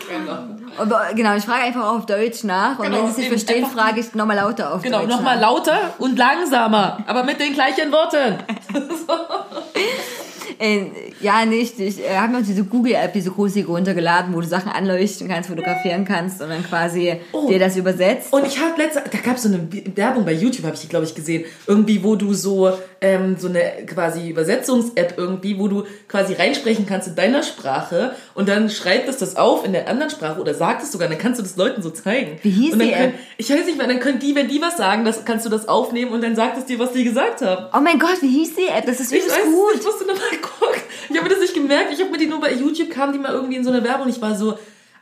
[0.09, 0.39] Genau.
[0.79, 3.66] Aber genau, ich frage einfach auf Deutsch nach und Genau, wenn sie es nicht verstehen,
[3.66, 5.43] frage ich nochmal lauter auf Genau, Deutsch nochmal nach.
[5.51, 8.39] lauter und langsamer, aber mit den gleichen Worten.
[10.59, 10.86] Äh,
[11.20, 11.78] ja, nicht.
[11.78, 15.48] Ich äh, habe mir auch diese Google-App, diese großige runtergeladen, wo du Sachen anleuchten kannst,
[15.48, 17.48] fotografieren kannst und dann quasi Oh.
[17.48, 18.32] dir das übersetzt.
[18.32, 20.88] Und ich habe letzte, da gab es so eine Werbung bei YouTube, habe ich die,
[20.88, 21.44] glaube ich, gesehen.
[21.66, 27.09] Irgendwie, wo du so, ähm, so eine quasi Übersetzungs-App irgendwie, wo du quasi reinsprechen kannst
[27.09, 30.82] in deiner Sprache und dann schreibt es das auf in der anderen Sprache oder sagt
[30.82, 32.38] es sogar, dann kannst du das Leuten so zeigen.
[32.42, 33.20] Wie hieß und dann die können, App?
[33.36, 35.68] Ich weiß nicht mehr, dann können die, wenn die was sagen, das kannst du das
[35.68, 37.66] aufnehmen und dann sagt es dir, was die gesagt haben.
[37.72, 38.86] Oh mein Gott, wie hieß die App?
[38.86, 39.74] Das ist übelst gut.
[39.74, 40.82] ich musste nochmal gucken.
[41.09, 41.92] Ich habe mir das nicht gemerkt.
[41.92, 44.09] Ich habe mir die nur bei YouTube kam die mal irgendwie in so einer Werbung.
[44.09, 44.59] Ich war so,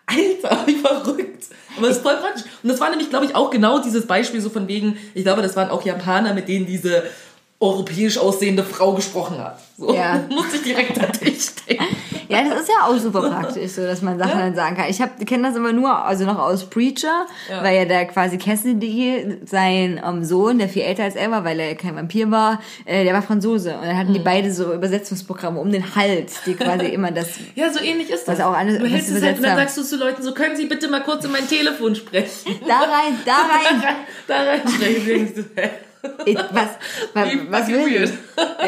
[0.06, 1.44] Alter, wie verrückt.
[1.76, 2.44] Aber das ist voll praktisch.
[2.62, 5.42] Und das war nämlich, glaube ich, auch genau dieses Beispiel so von wegen, ich glaube,
[5.42, 7.02] das waren auch Japaner, mit denen diese
[7.58, 9.58] europäisch aussehende Frau gesprochen hat.
[9.78, 10.20] So Ja.
[10.30, 11.84] musste ich direkt an dich denken.
[12.28, 14.86] Ja, das ist ja auch super praktisch, so dass man Sachen dann sagen kann.
[14.90, 17.62] Ich kenne das immer nur, also noch aus Preacher, Ja.
[17.62, 21.60] weil ja der quasi Cassidy, sein ähm, Sohn, der viel älter als er war, weil
[21.60, 23.74] er kein Vampir war, äh, der war Franzose.
[23.76, 24.14] Und dann hatten Mhm.
[24.14, 28.26] die beide so Übersetzungsprogramme um den Hals, die quasi immer das Ja, so ähnlich ist
[28.26, 28.38] das.
[28.38, 30.56] Was auch alles- du hältst es halt und dann sagst du zu Leuten so, können
[30.56, 32.56] Sie bitte mal kurz in mein Telefon sprechen?
[32.66, 33.96] da rein, da rein.
[34.26, 35.06] da rein sprechen.
[35.06, 35.70] Denkst du, hä?
[36.24, 36.68] Ich, was,
[37.14, 38.10] was, Wie was will ich?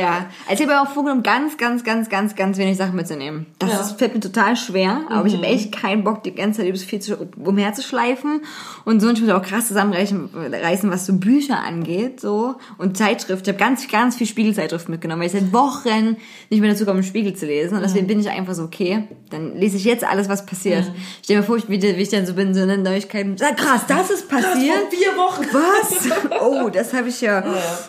[0.01, 3.47] Ja, also ich habe auch vorgenommen, ganz, ganz, ganz, ganz, ganz wenig Sachen mitzunehmen.
[3.59, 3.82] Das Ja.
[3.82, 3.99] Mhm.
[3.99, 7.01] fällt mir total schwer, aber ich habe echt keinen Bock, die ganze Zeit übelst viel
[7.01, 8.43] zu, umherzuschleifen
[8.84, 9.09] und so.
[9.09, 13.47] Und ich muss auch krass zusammenreißen, reißen, was so Bücher angeht, so und Zeitschrift.
[13.47, 16.16] Ich habe ganz, ganz viel Spiegelzeitschrift mitgenommen, weil ich seit Wochen
[16.51, 17.74] nicht mehr dazu komme, Spiegel zu lesen.
[17.76, 20.86] Und deswegen bin ich einfach so, okay, dann lese ich jetzt alles, was passiert.
[20.89, 20.95] Mhm.
[20.95, 23.36] Ich stell mir vor, wie, wie ich dann so bin, so eine Neuigkeiten.
[23.36, 24.76] Sag, krass, das ist Das passiert.
[24.76, 25.45] vor vier Wochen.
[25.53, 26.09] Was?
[26.41, 27.28] Oh, das habe ich ja,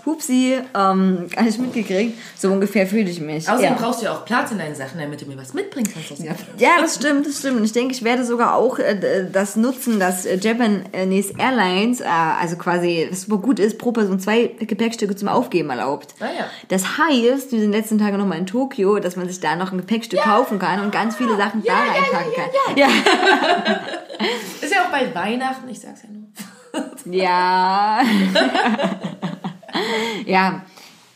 [0.05, 2.17] hupsi, ähm, gar nicht mitgekriegt.
[2.37, 3.49] So ungefähr fühle ich mich.
[3.49, 3.77] Außerdem ja.
[3.79, 6.45] brauchst du ja auch Platz in deinen Sachen, damit du mir was mitbringen kannst Japan.
[6.57, 7.57] ja, das stimmt, das stimmt.
[7.57, 12.05] Und ich denke, ich werde sogar auch äh, das nutzen, dass äh, Japanese Airlines, äh,
[12.05, 16.15] also quasi, was super gut ist, pro Person zwei Gepäckstücke zum Aufgeben erlaubt.
[16.19, 16.45] Ah ja.
[16.67, 19.71] Das heißt, wir sind letzten Tage noch mal in Tokio, dass man sich da noch
[19.71, 22.77] ein Gepäckstück kaufen kann und ganz viele Sachen da reinpacken kann.
[22.77, 22.87] Ja,
[24.61, 26.27] Ist ja auch bald Weihnachten, ich sag's ja nur.
[27.05, 28.01] Ja.
[30.25, 30.61] ja.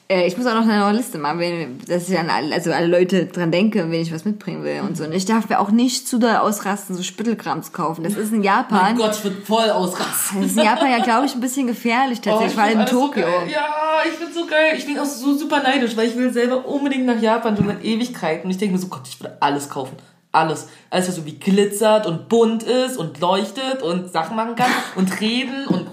[0.09, 2.71] Äh, Ich muss auch noch eine neue Liste machen, wenn, dass ich an alle, also
[2.71, 5.05] alle Leute dran denke, wenn ich was mitbringen will und so.
[5.05, 8.03] Und ich darf mir auch nicht zu doll ausrasten, so Spittelkram zu kaufen.
[8.03, 8.97] Das ist in Mein Japan.
[8.97, 10.41] Gott, ich würde voll ausrasten.
[10.41, 13.25] Das ist in Japan ja, glaube ich, ein bisschen gefährlich tatsächlich, vor allem in Tokio.
[13.25, 14.73] So ja, ich bin so geil.
[14.77, 17.83] Ich bin auch so super neidisch, weil ich will selber unbedingt nach Japan schon seit
[17.83, 18.45] Ewigkeiten.
[18.45, 19.95] Und ich denke mir so, Gott, ich würde alles kaufen.
[20.33, 20.67] Alles.
[20.89, 25.21] Alles, was so wie glitzert und bunt ist und leuchtet und Sachen machen kann und
[25.21, 25.87] reden und.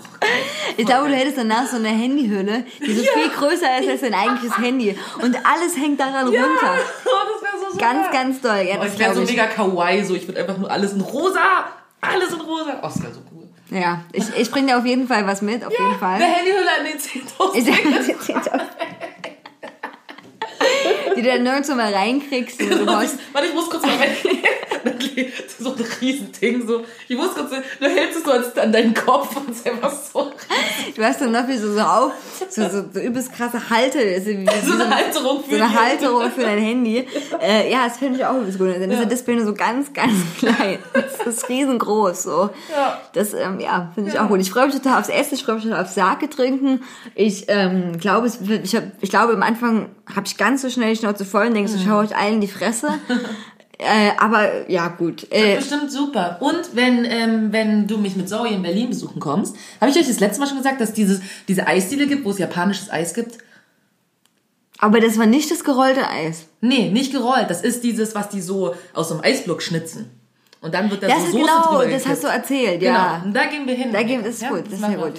[0.76, 4.14] Ich glaube, du hättest danach so eine Handyhülle, die so viel größer ist als dein
[4.14, 4.99] eigentliches Handy.
[5.22, 6.74] Und alles hängt daran Ja, runter.
[7.05, 7.84] oh, das wäre so super.
[7.84, 8.66] Ganz, ganz doll.
[8.66, 11.01] Ja, Oh, das ich wäre so mega kawaii, so ich würde einfach nur alles in
[11.03, 11.41] rosa.
[12.01, 12.78] Alles in rosa.
[12.78, 13.49] Oh, das wäre so cool.
[13.70, 16.14] Ja, ich, ich bringe dir auf jeden Fall was mit, auf jeden Fall.
[16.14, 18.61] Eine Handyhülle an den 10.000.
[21.11, 22.61] Ich die du dann nirgendwo mal reinkriegst.
[22.63, 24.17] Und du brauchst, Warte, ich muss kurz mal weg.
[25.59, 26.83] so ein Riesending, so.
[27.09, 30.31] Ich muss kurz, du hältst es so an- deinen Kopf und es einfach so.
[30.97, 32.13] du hast dann noch wie so, so auf,
[32.49, 36.43] so, so, so übelst krasse Halte, wie, wie, So eine Halterung so eine Halterung für
[36.43, 37.07] dein Handy.
[37.43, 38.69] Äh, ja, das finde ich auch übelst gut.
[38.69, 39.01] Dann ist Ja.
[39.01, 40.79] das Display nur so ganz, ganz klein.
[40.95, 42.51] Das ist riesengroß, so.
[42.75, 43.01] Ja.
[43.13, 44.41] Das, ähm, ja, finde ich auch gut.
[44.41, 46.83] Ich freue mich total aufs Essen, ich freue mich total aufs Sake trinken.
[47.15, 48.29] Ich, ähm, glaube,
[48.63, 51.55] ich, hab, ich glaube, am Anfang habe ich ganz so schnell die Schnauze voll und
[51.55, 52.89] denke, so, schau euch allen in die Fresse.
[53.83, 55.27] Äh, aber ja, gut.
[55.31, 56.37] Äh, Bestimmt super.
[56.41, 60.07] Und wenn, ähm, wenn du mich mit Zoe in Berlin besuchen kommst, habe ich euch
[60.07, 63.39] das letzte Mal schon gesagt, dass dieses, diese Eisdiele gibt, wo es japanisches Eis gibt?
[64.81, 66.47] aber das war nicht das gerollte Eis.
[66.61, 67.51] Nee, nicht gerollt.
[67.51, 70.11] Das ist dieses, was die so aus so einem Eisblock schnitzen.
[70.63, 72.93] Und dann wird da Das so ist Soße genau, drüber das hast du erzählt, Genau.
[72.93, 73.23] ja.
[73.25, 73.93] Und da gehen wir hin.
[73.93, 75.15] Da geht es Ja, gut, das ist wir gut.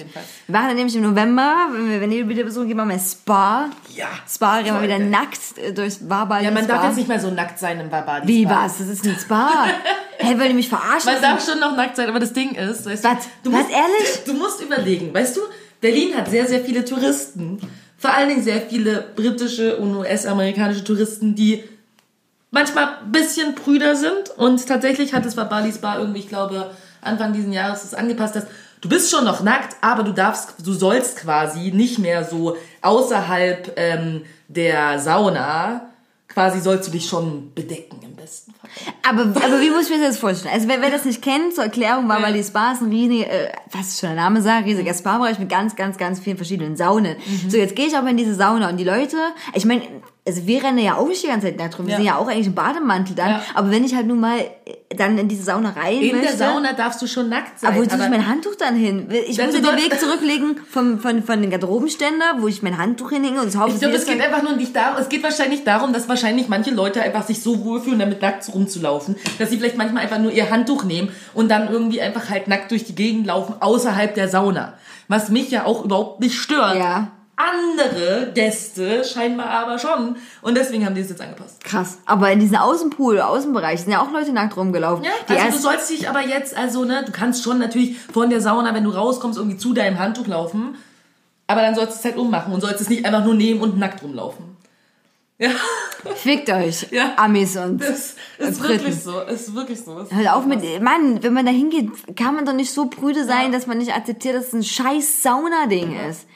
[0.46, 3.00] Wir machen dann nämlich im November, wenn wir, wenn wir wieder besuchen, gehen wir mal
[3.00, 3.68] Spa.
[3.96, 4.06] Ja.
[4.28, 5.08] Spa, gehen wir Voll wieder geil.
[5.08, 6.74] nackt äh, durchs Barbali Ja, man Spa.
[6.74, 8.28] darf jetzt nicht mehr so nackt sein im Barbadi.
[8.28, 8.78] Wie, was?
[8.78, 9.66] Das ist ein Spa.
[10.18, 11.12] Hä, wollt ihr mich verarschen?
[11.12, 13.16] Man darf schon noch nackt sein, aber das Ding ist, weißt Was?
[13.42, 14.18] du, Was, musst, ehrlich?
[14.26, 15.40] Du musst überlegen, weißt du,
[15.80, 17.58] Berlin hat sehr, sehr viele Touristen.
[17.98, 21.64] Vor allen Dingen sehr viele britische und US-amerikanische Touristen, die
[22.52, 24.30] manchmal ein bisschen prüder sind.
[24.36, 28.36] Und tatsächlich hat es bei Bali Spa irgendwie, ich glaube, Anfang diesen Jahres das angepasst,
[28.36, 28.46] dass
[28.80, 33.72] du bist schon noch nackt, aber du darfst, du sollst quasi nicht mehr so außerhalb
[33.76, 35.88] ähm, der Sauna,
[36.28, 38.70] quasi sollst du dich schon bedecken im besten Fall.
[39.08, 40.54] Aber, aber wie muss ich mir das jetzt vorstellen?
[40.54, 42.22] Also wer, wer das nicht kennt, zur Erklärung war Ja.
[42.22, 45.48] mal die Spa ist ein riesiger, äh, was schon der Name sagt, riesiger Spa-Bereich mit
[45.50, 47.16] ganz, ganz, ganz vielen verschiedenen Saunen.
[47.18, 47.50] Mhm.
[47.50, 49.16] So, jetzt gehe ich aber in diese Sauna und die Leute,
[49.54, 49.82] ich meine,
[50.26, 51.96] also wir rennen ja auch nicht die ganze Zeit nackt rum, wir Ja.
[51.96, 53.42] sind ja auch eigentlich im Bademantel dann, Ja.
[53.54, 56.48] aber wenn ich halt nun mal äh, dann in diese Sauna rein In möchte, der
[56.48, 57.70] Sauna darfst du schon nackt sein.
[57.72, 59.08] aber wo tue ich mein Handtuch dann hin?
[59.10, 63.40] Ich muss den Weg zurücklegen vom, von, von den Garderobenständer, wo ich mein Handtuch hinhänge
[63.40, 65.92] und das Haus Ich glaube, es geht einfach nur nicht darum, es geht wahrscheinlich darum,
[65.92, 70.02] dass wahrscheinlich manche Leute einfach sich so wohlfühlen, damit nackt rumzulaufen, dass sie vielleicht manchmal
[70.04, 73.54] einfach nur ihr Handtuch nehmen und dann irgendwie einfach halt nackt durch die Gegend laufen,
[73.60, 74.74] außerhalb der Sauna.
[75.08, 76.76] Was mich ja auch überhaupt nicht stört.
[76.76, 77.08] Ja.
[77.36, 80.16] Andere Gäste scheinbar aber schon.
[80.42, 81.64] Und deswegen haben die es jetzt angepasst.
[81.64, 81.98] Krass.
[82.04, 85.04] Aber in diesem Außenpool, Außenbereich sind ja auch Leute nackt rumgelaufen.
[85.04, 88.28] Ja, die also du sollst dich aber jetzt, also ne, du kannst schon natürlich von
[88.30, 90.76] der Sauna, wenn du rauskommst, irgendwie zu deinem Handtuch laufen.
[91.46, 93.78] Aber dann sollst du es halt ummachen und sollst es nicht einfach nur nehmen und
[93.78, 94.52] nackt rumlaufen.
[95.38, 95.50] Ja,
[96.16, 97.14] Fickt euch, Ja.
[97.16, 98.62] Amis und das ist Briten.
[98.68, 99.20] wirklich so.
[99.22, 99.98] Ist wirklich so.
[100.00, 103.24] Ist Hört auf mit, Mann, wenn man da hingeht, kann man doch nicht so prüde
[103.24, 106.26] sein, dass man nicht akzeptiert, dass es ein scheiß Sauna-Ding ist.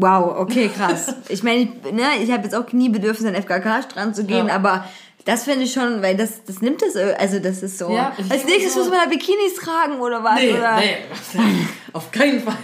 [0.00, 1.12] Wow, okay, krass.
[1.28, 4.46] Ich meine, ich, ne, ich habe jetzt auch nie Bedürfnis, an den FKK-Strand zu gehen,
[4.46, 4.54] Ja.
[4.54, 4.84] aber
[5.28, 7.90] das finde ich schon, weil das, das nimmt es, also das ist so.
[7.92, 10.36] Ja, ich Als nächstes so- muss man da Bikinis tragen oder was?
[10.40, 10.76] Nee, oder?
[10.76, 10.96] nee,
[11.92, 12.54] auf keinen Fall.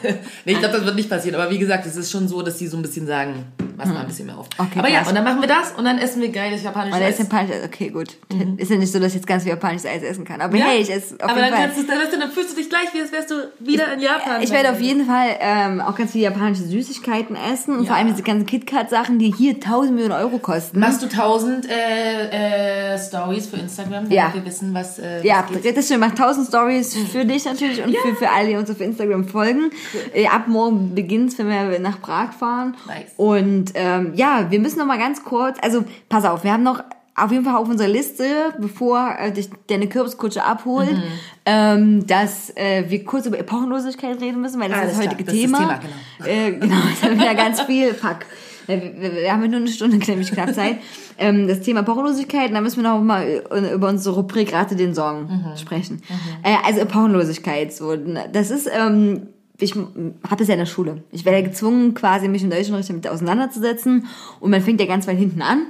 [0.44, 1.38] Nee, ich glaube, das wird nicht passieren.
[1.40, 3.46] Aber wie gesagt, es ist schon so, dass die so ein bisschen sagen,
[3.76, 4.46] pass mal ein bisschen mehr auf.
[4.56, 5.08] Okay, aber ja, krass.
[5.08, 7.26] und dann machen wir das und dann essen wir geiles japanisches Oder ist Eis.
[7.26, 8.16] japanisch, okay, gut.
[8.56, 10.40] Ist ja nicht so, dass ich jetzt ganz viel japanisches Eis essen kann.
[10.40, 10.66] Aber Ja?
[10.66, 11.82] hey, ich esse auf aber jeden dann, Fall.
[11.84, 14.42] du, dann, dann fühlst du dich gleich, wie als wärst du wieder in Japan.
[14.42, 17.88] Ich werde auf jeden Fall ähm, auch ganz viele japanische Süßigkeiten essen und Ja.
[17.88, 20.78] vor allem diese ganzen KitKat-Sachen, die hier 1000 Millionen Euro kosten.
[20.80, 21.72] Machst du tausend äh,
[22.30, 22.53] äh,
[22.98, 24.30] Stories für Instagram, damit Ja.
[24.32, 25.44] wir wissen, was, äh, was Ja,
[25.74, 26.00] das stimmt.
[26.00, 29.70] Macht 1000 Stories für dich natürlich und für, für alle, die uns auf Instagram folgen.
[30.12, 32.76] Äh, Ab morgen beginnt's, wenn wir nach Prag fahren.
[32.86, 33.12] Nice.
[33.16, 36.82] Und ähm, ja, wir müssen noch mal ganz kurz, also pass auf, wir haben noch
[37.16, 38.24] auf jeden Fall auf unserer Liste,
[38.58, 41.02] bevor äh, dich deine Kürbiskutsche abholt, Mhm.
[41.46, 45.12] ähm, dass äh, wir kurz über Epochenlosigkeit reden müssen, weil das Alles ist das klar,
[45.14, 45.78] heutige das ist das Thema.
[45.78, 45.80] Thema,
[46.18, 46.30] genau.
[46.46, 47.94] Äh, genau, das haben wir ja ganz viel.
[47.94, 48.16] Fuck.
[48.66, 50.76] Äh, Wir, haben ja nur eine Stunde, nämlich knapp Zeit.
[51.18, 53.42] Ähm, das Thema Epochenlosigkeit, da müssen wir noch mal
[53.74, 55.56] über unsere Rubrik Rate den Song Mhm.
[55.56, 56.02] sprechen.
[56.42, 57.96] Äh, also Epochenlosigkeit, so.
[58.32, 61.04] Das ist, ähm, ich habe das ja in der Schule.
[61.12, 64.06] Ich werde ja gezwungen, quasi mich im Deutschunterricht damit auseinanderzusetzen.
[64.40, 65.66] Und man fängt ja ganz weit hinten an.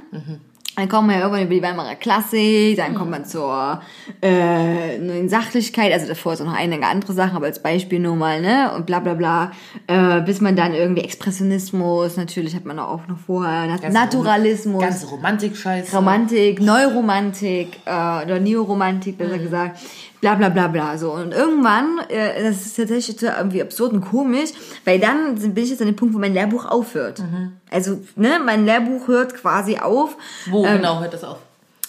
[0.75, 3.81] Dann kommt man ja irgendwann über die Weimarer Klassik, dann kommt man zur
[4.21, 8.17] äh, neuen Sachlichkeit, also davor ist auch noch einige andere Sachen, aber als Beispiel nur
[8.17, 9.51] mal, ne, und bla bla bla,
[9.87, 14.81] äh, bis man dann irgendwie Expressionismus, natürlich hat man auch noch vorher Nat Ganze Naturalismus,
[14.81, 15.95] Ganze Romantik-Scheiße.
[15.95, 19.79] Romantik, Neuromantik äh, oder Neoromantik, besser gesagt,
[20.21, 21.11] bla bla bla bla so.
[21.13, 24.49] Und irgendwann, äh, das ist tatsächlich irgendwie absurd und komisch,
[24.85, 27.21] weil dann bin ich jetzt an dem Punkt, wo mein Lehrbuch aufhört.
[27.69, 30.17] Also, ne, mein Lehrbuch hört quasi auf.
[30.49, 31.37] Wo genau hört das auf?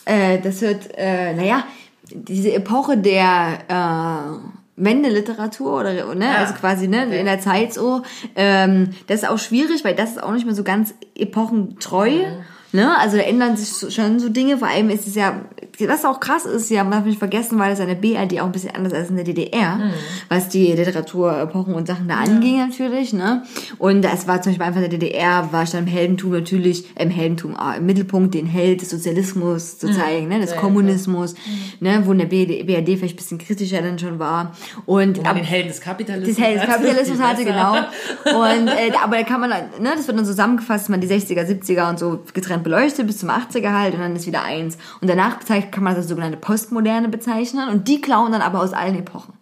[0.05, 1.65] Äh, das hört, äh, naja,
[2.13, 4.39] diese Epoche der äh,
[4.77, 6.35] Wendeliteratur oder ne, Ja.
[6.37, 7.19] also quasi ne Okay.
[7.21, 8.03] in der Zeit so.
[8.35, 12.11] Ähm, das ist auch schwierig, weil das ist auch nicht mehr so ganz epochentreu.
[12.11, 12.45] Mhm.
[12.73, 12.99] Ne?
[12.99, 14.59] Also da ändern sich schon so Dinge.
[14.59, 15.41] Vor allem ist es ja,
[15.81, 18.53] was auch krass ist, ja, man darf nicht vergessen, weil das eine BRD auch ein
[18.53, 19.91] bisschen anders als in der DDR, Mhm.
[20.29, 23.13] was die Literatur, Epochen und Sachen da anging natürlich.
[23.13, 23.43] Ne?
[23.79, 27.11] Und es war zum Beispiel einfach in der DDR, war dann im Heldentum natürlich, im
[27.11, 30.41] Heldentum, ah, im Mittelpunkt den Held des Sozialismus zu zeigen, ne?
[30.41, 31.35] des Ja, ja, Kommunismus,
[31.81, 32.03] ne?
[32.05, 34.53] wo in der BRD, vielleicht ein bisschen kritischer dann schon war.
[34.87, 36.71] Und Wo man den Helden des Kapitalismus das Held des hat.
[36.77, 37.75] Kapitalismus hatte, genau.
[37.75, 41.89] Und, äh, aber da kann man, ne, das wird dann zusammengefasst, man die 60er, 70er
[41.91, 44.77] und so getrennt beleuchtet, bis zum 80er halt, und dann ist wieder eins.
[45.01, 45.39] Und danach
[45.73, 49.35] kann man das als sogenannte Postmoderne bezeichnen, und die klauen dann aber aus allen Epochen.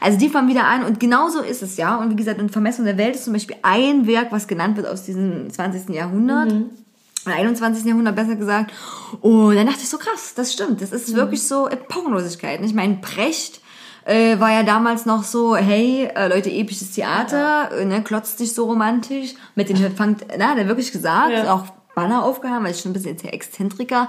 [0.00, 1.96] Also die fangen wieder an, und genauso ist es, ja.
[1.96, 4.86] Und wie gesagt, in Vermessung der Welt ist zum Beispiel ein Werk, was genannt wird
[4.86, 5.90] aus diesem 20.
[5.94, 6.52] Jahrhundert.
[7.26, 7.86] Oder 21.
[7.86, 8.72] Jahrhundert besser gesagt.
[9.22, 10.82] Und dann dachte ich so, krass, das stimmt.
[10.82, 12.60] Das ist wirklich so Epochenlosigkeit.
[12.62, 13.60] Ich meine, Brecht
[14.04, 18.52] äh, war ja damals noch so, hey, äh, Leute, episches Theater, äh, ne, klotzt dich
[18.52, 19.34] so romantisch.
[19.54, 21.54] Mit den fangt, na, hat er wirklich gesagt, Ja.
[21.54, 21.64] auch
[21.94, 24.08] Banner aufgehauen, weil ich schon ein bisschen sehr Exzentriker.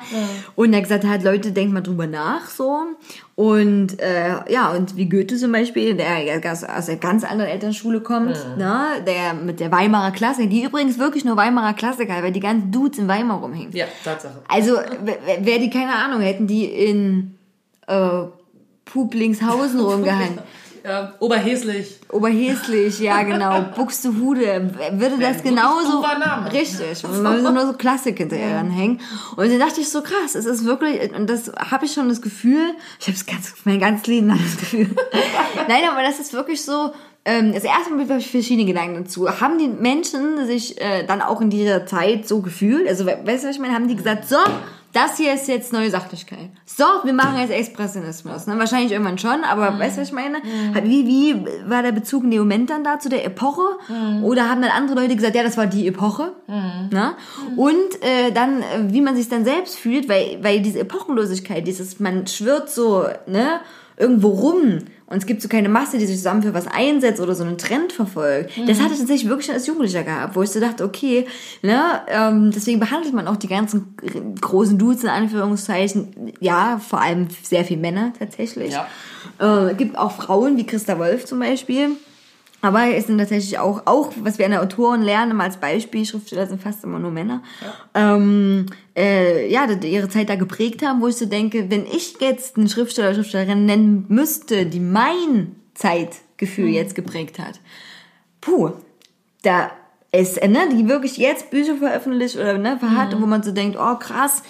[0.56, 2.84] Und er hat gesagt hat, Leute, denkt mal drüber nach, so.
[3.36, 8.00] Und, äh, ja, und wie Goethe zum Beispiel, der ja aus einer ganz anderen Elternschule
[8.02, 12.40] kommt, ne, der mit der Weimarer Klassik, die übrigens wirklich nur Weimarer Klassiker, weil die
[12.40, 13.74] ganzen Dudes in Weimar rumhängen.
[13.74, 14.42] Ja, Tatsache.
[14.48, 17.36] Also, wer wer die, keine Ahnung, hätten die in
[17.88, 18.24] äh,
[18.86, 20.40] Publingshausen rumgehangen.
[20.86, 22.00] Ja, Oberhäslich.
[22.12, 23.62] Oberhäslich, ja genau.
[23.76, 26.02] Buxtehude, würde das genauso.
[26.52, 27.04] Richtig.
[27.04, 29.02] Man würde nur so Klassik hinterher ranhängen.
[29.36, 32.22] Und dann dachte ich so, krass, es ist wirklich, und das habe ich schon das
[32.22, 34.90] Gefühl, ich habe es ganz, mein ganzes Leben lang das Gefühl.
[35.68, 36.92] Nein, aber das ist wirklich so,
[37.26, 39.28] ähm, das erste Mal habe ich verschiedene Gedanken dazu.
[39.42, 42.88] Haben die Menschen sich äh, dann auch in dieser Zeit so gefühlt?
[42.88, 43.74] Also, we- weißt du, was ich meine?
[43.74, 44.38] Haben die gesagt, so,
[44.96, 46.50] das hier ist jetzt neue Sachlichkeit.
[46.66, 48.48] So, wir machen jetzt Expressionismus.
[48.48, 48.58] Ne?
[48.58, 49.80] Wahrscheinlich irgendwann schon, aber Mhm.
[49.80, 50.38] weißt du, was ich meine?
[50.84, 53.62] Wie, wie war der Bezug Moment dann da zu der Epoche?
[53.90, 54.24] Mhm.
[54.24, 56.34] Oder haben dann andere Leute gesagt, ja, das war die Epoche?
[56.92, 57.14] Ne?
[57.58, 62.00] Und äh, dann, äh, wie man sich dann selbst fühlt, weil, weil diese Epochenlosigkeit, dieses,
[62.00, 63.60] man schwirrt so ne,
[63.98, 67.36] irgendwo rum und es gibt so keine Masse, die sich zusammen für was einsetzt oder
[67.36, 68.52] so einen Trend verfolgt.
[68.68, 71.28] Das hatte ich tatsächlich wirklich schon als Jugendlicher gehabt, wo ich so dachte, okay,
[71.62, 73.96] ne, ähm, deswegen behandelt man auch die ganzen
[74.42, 78.74] großen Dudes in Anführungszeichen, ja, vor allem sehr viel Männer tatsächlich.
[78.74, 78.88] Ja.
[79.70, 81.92] Äh, gibt auch Frauen wie Christa Wolf zum Beispiel.
[82.66, 86.04] Aber es sind tatsächlich auch, auch was wir an der Autoren lernen, immer als Beispiel,
[86.04, 87.44] Schriftsteller sind fast immer nur Männer,
[87.94, 88.66] ähm,
[88.98, 92.58] äh, ja, die ihre Zeit da geprägt haben, wo ich so denke, wenn ich jetzt
[92.58, 97.60] einen Schriftsteller oder Schriftstellerin nennen müsste, die mein Zeitgefühl jetzt geprägt hat,
[98.42, 98.72] puh,
[99.44, 99.70] da
[100.12, 103.78] ist, äh, ne, die wirklich jetzt Bücher veröffentlicht oder ne, hat, wo man so denkt,
[103.80, 104.42] oh krass,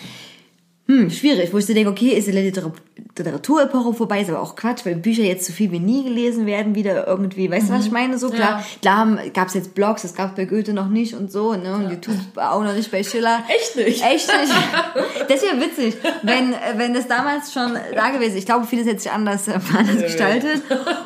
[0.88, 2.72] hm, schwierig, wo ich so denke, okay, ist die Liter
[3.18, 6.76] Literaturepoche vorbei, ist aber auch Quatsch, weil Bücher jetzt so viel wie nie gelesen werden,
[6.76, 8.18] wieder irgendwie, weißt du, was ich meine?
[8.18, 11.32] So klar, klar gab es jetzt Blogs, das gab es bei Goethe noch nicht und
[11.32, 13.44] so, ne, und YouTube auch noch nicht bei Schiller.
[13.48, 14.04] Echt nicht?
[14.04, 14.54] Echt nicht.
[15.28, 18.40] Das wäre witzig, wenn, wenn das damals schon da gewesen ist.
[18.40, 20.62] Ich glaube, vieles hätte sich anders, äh, anders gestaltet.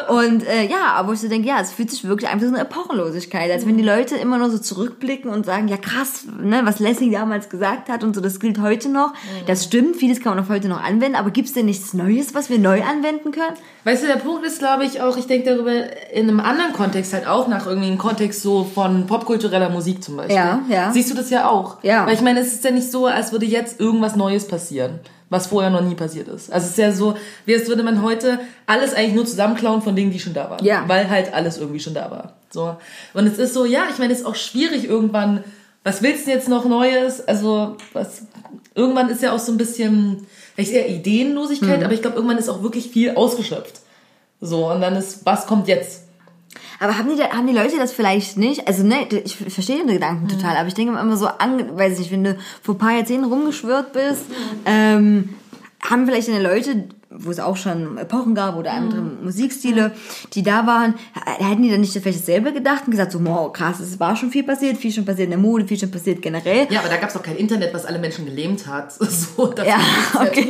[0.10, 2.64] Und äh, ja, aber ich so denke, ja, es fühlt sich wirklich einfach so eine
[2.64, 6.80] Epochenlosigkeit, als wenn die Leute immer nur so zurückblicken und sagen, ja krass, ne, was
[6.80, 9.14] Lessing damals gesagt hat und so, das gilt heute noch.
[9.48, 12.34] Das stimmt, vieles kann man auch heute noch anwenden, aber gibt es denn nichts Neues,
[12.34, 13.56] was wir neu anwenden können?
[13.84, 15.72] Weißt du, der Punkt ist, glaube ich, auch, ich denke darüber
[16.12, 20.18] in einem anderen Kontext halt auch nach irgendwie einem Kontext so von popkultureller Musik zum
[20.18, 20.36] Beispiel.
[20.36, 20.92] Ja, ja.
[20.92, 21.84] Siehst du das ja auch?
[21.84, 22.08] Ja.
[22.08, 25.00] Weil ich meine, es ist ja nicht so, als würde jetzt irgendwas Neues passieren,
[25.30, 26.52] was vorher noch nie passiert ist.
[26.52, 27.16] Also es ist ja so,
[27.46, 30.66] wie als würde man heute alles eigentlich nur zusammenklauen von Dingen, die schon da waren.
[30.66, 30.84] Ja.
[30.88, 32.34] Weil halt alles irgendwie schon da war.
[32.50, 32.76] So.
[33.14, 35.44] Und es ist so, ja, ich meine, es ist auch schwierig irgendwann,
[35.84, 37.26] was willst du jetzt noch Neues?
[37.26, 38.24] Also, was,
[38.80, 40.26] irgendwann ist ja auch so ein bisschen,
[40.56, 43.82] vielleicht eher Ideenlosigkeit, aber ich glaube, irgendwann ist auch wirklich viel ausgeschöpft.
[44.42, 46.04] So, und dann ist, was kommt jetzt?
[46.80, 48.68] Aber haben die, da- haben die Leute das vielleicht nicht?
[48.68, 52.00] Also, ne, ich verstehe den Gedanken total, aber ich denke immer so an, weiß ich
[52.00, 54.22] nicht, wenn du vor ein paar Jahrzehnten rumgeschwört bist,
[54.66, 55.30] ähm,
[55.82, 59.92] haben vielleicht deine Leute, wo es auch schon Epochen gab oder andere Musikstile,
[60.34, 63.52] die da waren, h- hätten die dann nicht vielleicht dasselbe gedacht und gesagt so, wow,
[63.52, 66.22] krass, es war schon viel passiert, viel schon passiert in der Mode, viel schon passiert
[66.22, 66.68] generell.
[66.70, 68.94] Ja, aber da gab es doch kein Internet, was alle Menschen gelähmt hat.
[69.10, 69.78] So, dass Ja,
[70.22, 70.48] okay.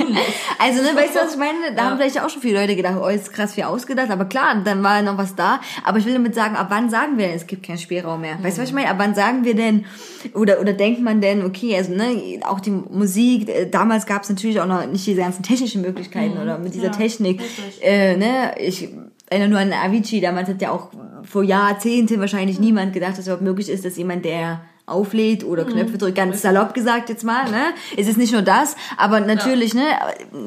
[0.59, 1.73] Also, ne, weißt du, was ich meine?
[1.75, 4.09] Da haben vielleicht auch schon viele Leute gedacht, oh, ist krass viel ausgedacht.
[4.11, 5.61] Aber klar, dann war noch was da.
[5.85, 8.37] Aber ich will damit sagen, ab wann sagen wir denn, es gibt keinen Spielraum mehr?
[8.43, 8.89] Weißt du, was ich meine?
[8.89, 9.85] Ab wann sagen wir denn,
[10.33, 14.29] oder, oder denkt man denn, okay, also, ne, auch die Musik, äh, damals gab es
[14.29, 17.41] natürlich auch noch nicht diese ganzen technischen Möglichkeiten oder mit dieser Ja, Technik.
[17.41, 17.79] richtig.
[17.83, 18.89] Äh, ne, ich
[19.29, 20.89] erinnere nur an Avicii, damals hat ja auch
[21.23, 25.65] vor Jahrzehnten wahrscheinlich niemand gedacht, dass es überhaupt möglich ist, dass jemand, der auflädt oder
[25.65, 27.73] Knöpfe drückt, ganz salopp gesagt jetzt mal, ne?
[27.95, 29.83] Es ist nicht nur das, aber natürlich, ne,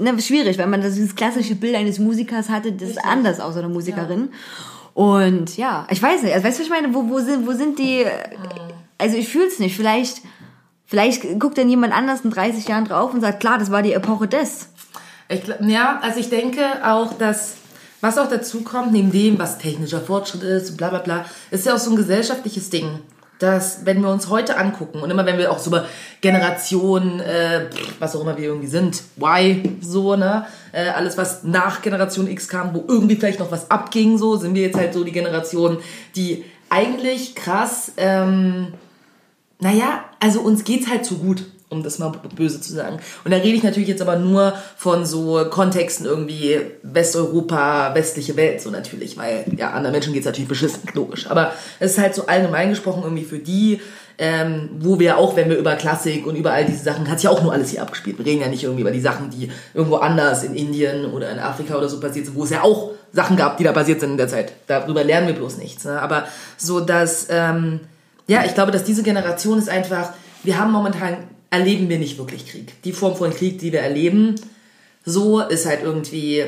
[0.00, 3.68] ne, schwierig, weil man das klassische Bild eines Musikers hatte, das ist anders aus einer
[3.68, 4.30] Musikerin.
[4.94, 7.52] Und ja, ich weiß nicht, also weißt du, was ich meine, wo, wo sind, wo
[7.52, 8.04] sind die,
[8.98, 10.22] also ich fühl's nicht, vielleicht,
[10.86, 13.92] vielleicht guckt dann jemand anders in 30 Jahren drauf und sagt, klar, das war die
[13.92, 14.70] Epoche des.
[15.32, 17.54] Ich ja, also ich denke auch, dass
[18.02, 21.74] was auch dazu kommt, neben dem, was technischer Fortschritt ist, bla bla bla, ist ja
[21.74, 22.98] auch so ein gesellschaftliches Ding.
[23.38, 25.86] Dass, wenn wir uns heute angucken und immer wenn wir auch so über
[26.20, 27.66] Generation, äh,
[27.98, 32.46] was auch immer wir irgendwie sind, Y, so, ne, äh, alles was nach Generation X
[32.46, 35.78] kam, wo irgendwie vielleicht noch was abging, so, sind wir jetzt halt so die Generation,
[36.14, 38.74] die eigentlich krass, ähm,
[39.58, 42.98] naja, also uns geht's halt zu gut, um das mal böse zu sagen.
[43.24, 48.60] Und da rede ich natürlich jetzt aber nur von so Kontexten irgendwie Westeuropa, westliche Welt,
[48.60, 51.28] so natürlich, weil ja, anderen Menschen geht's natürlich beschissen, logisch.
[51.28, 53.80] Aber es ist halt so allgemein gesprochen irgendwie für die,
[54.18, 57.24] ähm, wo wir auch, wenn wir über Klassik und über all diese Sachen, hat sich
[57.24, 58.18] ja auch nur alles hier abgespielt.
[58.18, 61.38] Wir reden ja nicht irgendwie über die Sachen, die irgendwo anders in Indien oder in
[61.38, 64.12] Afrika oder so passiert sind, wo es ja auch Sachen gab, die da passiert sind
[64.12, 64.52] in der Zeit.
[64.66, 65.84] Darüber lernen wir bloß nichts.
[65.84, 66.00] Ne?
[66.00, 66.24] Aber
[66.56, 67.80] so, dass, ähm,
[68.26, 70.12] ja, ich glaube, dass diese Generation ist einfach,
[70.42, 71.16] wir haben momentan,
[71.52, 72.82] erleben wir nicht wirklich Krieg.
[72.82, 74.36] Die Form von Krieg, die wir erleben,
[75.04, 76.44] so ist halt irgendwie,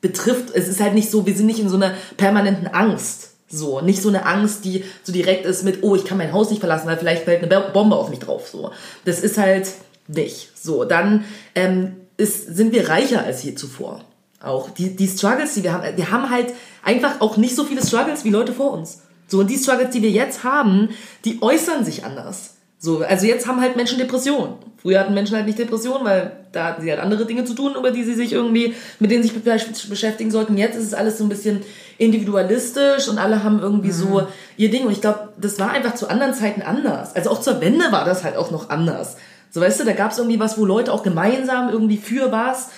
[0.00, 3.28] betrifft, es ist halt nicht so, wir sind nicht in so einer permanenten Angst.
[3.48, 6.48] So, nicht so eine Angst, die so direkt ist mit, oh, ich kann mein Haus
[6.48, 8.48] nicht verlassen, weil vielleicht fällt eine Bombe auf mich drauf.
[8.48, 8.70] So,
[9.04, 9.68] das ist halt
[10.08, 10.48] nicht.
[10.58, 11.24] So, dann
[11.54, 14.02] ähm, ist, sind wir reicher als je zuvor.
[14.40, 17.84] Auch die, die Struggles, die wir haben, wir haben halt einfach auch nicht so viele
[17.84, 19.02] Struggles wie Leute vor uns.
[19.28, 20.88] So, und die Struggles, die wir jetzt haben,
[21.26, 22.54] die äußern sich anders.
[22.84, 24.54] So, also jetzt haben halt Menschen Depressionen.
[24.76, 27.76] Früher hatten Menschen halt nicht Depressionen, weil da hatten sie halt andere Dinge zu tun,
[27.78, 30.58] über die sie sich irgendwie, mit denen sie sich vielleicht beschäftigen sollten.
[30.58, 31.62] Jetzt ist es alles so ein bisschen
[31.98, 34.26] individualistisch und alle haben irgendwie so
[34.56, 34.84] ihr Ding.
[34.84, 37.14] Und ich glaube, das war einfach zu anderen Zeiten anders.
[37.14, 39.16] Also auch zur Wende war das halt auch noch anders.
[39.50, 42.70] So, weißt du, da gab es irgendwie was, wo Leute auch gemeinsam irgendwie für was.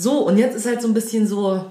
[0.00, 1.62] So, und jetzt ist halt so ein bisschen so.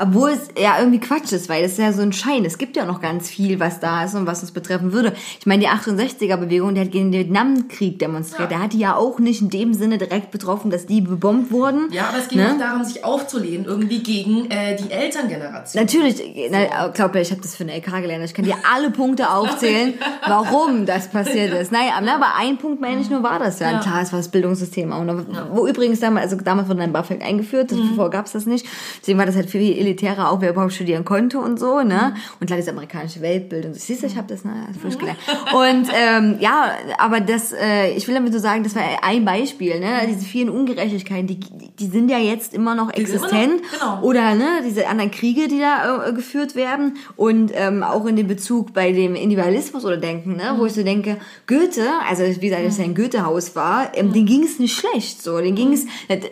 [0.00, 2.44] Obwohl es ja irgendwie Quatsch ist, weil es ist ja so ein Schein.
[2.44, 5.12] Es gibt ja noch ganz viel, was da ist und was uns betreffen würde.
[5.38, 8.50] Ich meine, die 68er-Bewegung, die hat gegen den Vietnamkrieg demonstriert.
[8.50, 8.56] Ja.
[8.56, 11.92] Der hat die ja auch nicht in dem Sinne direkt betroffen, dass die bebombt wurden.
[11.92, 12.52] Ja, aber es ging ne?
[12.52, 15.80] auch darum, sich aufzulehnen, irgendwie gegen äh, die Elterngeneration.
[15.80, 16.24] Natürlich, so.
[16.50, 18.24] na, glaub mir, ich habe das für eine LK gelernt.
[18.24, 19.94] Ich kann dir alle Punkte aufzählen,
[20.26, 21.70] warum das passiert ist.
[21.70, 23.70] Naja, aber ein Punkt, meine ich nur, war das ja.
[23.70, 23.78] ja.
[23.78, 25.04] Klar, es war das Bildungssystem auch.
[25.52, 27.92] Wo übrigens damals, also damals wurde ein BAföG eingeführt geführt.
[27.92, 27.96] Mhm.
[27.96, 28.66] Vorher gab's das nicht.
[29.00, 32.14] Deswegen war das halt viel elitärer, auch wer überhaupt studieren konnte und so, ne?
[32.14, 32.20] Mhm.
[32.40, 33.80] Und klar, das amerikanische Weltbild und so.
[33.80, 34.64] Siehst du, ich habe das, ne?
[34.66, 35.18] Also frisch gelernt.
[35.54, 39.80] Und ähm, ja, aber das, äh, ich will damit so sagen, das war ein Beispiel,
[39.80, 40.06] ne?
[40.08, 43.32] Diese vielen Ungerechtigkeiten, die, die sind ja jetzt immer noch existent.
[43.32, 44.02] Immer noch, genau.
[44.02, 46.96] Oder ne, diese anderen Kriege, die da äh, geführt werden.
[47.16, 50.52] Und ähm, auch in dem Bezug bei dem Individualismus oder Denken, ne?
[50.52, 50.58] Mhm.
[50.58, 54.12] Wo ich so denke, Goethe, also wie gesagt, dass er ein Goethe-Haus war, ähm, mhm.
[54.12, 55.22] den ging es nicht schlecht.
[55.22, 55.86] So, den ging es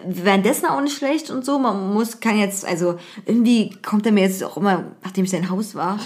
[0.06, 1.58] währenddessen auch nicht schlecht und so.
[1.58, 5.50] Man muss, kann jetzt, also irgendwie kommt er mir jetzt auch immer, nachdem ich sein
[5.50, 5.98] Haus war,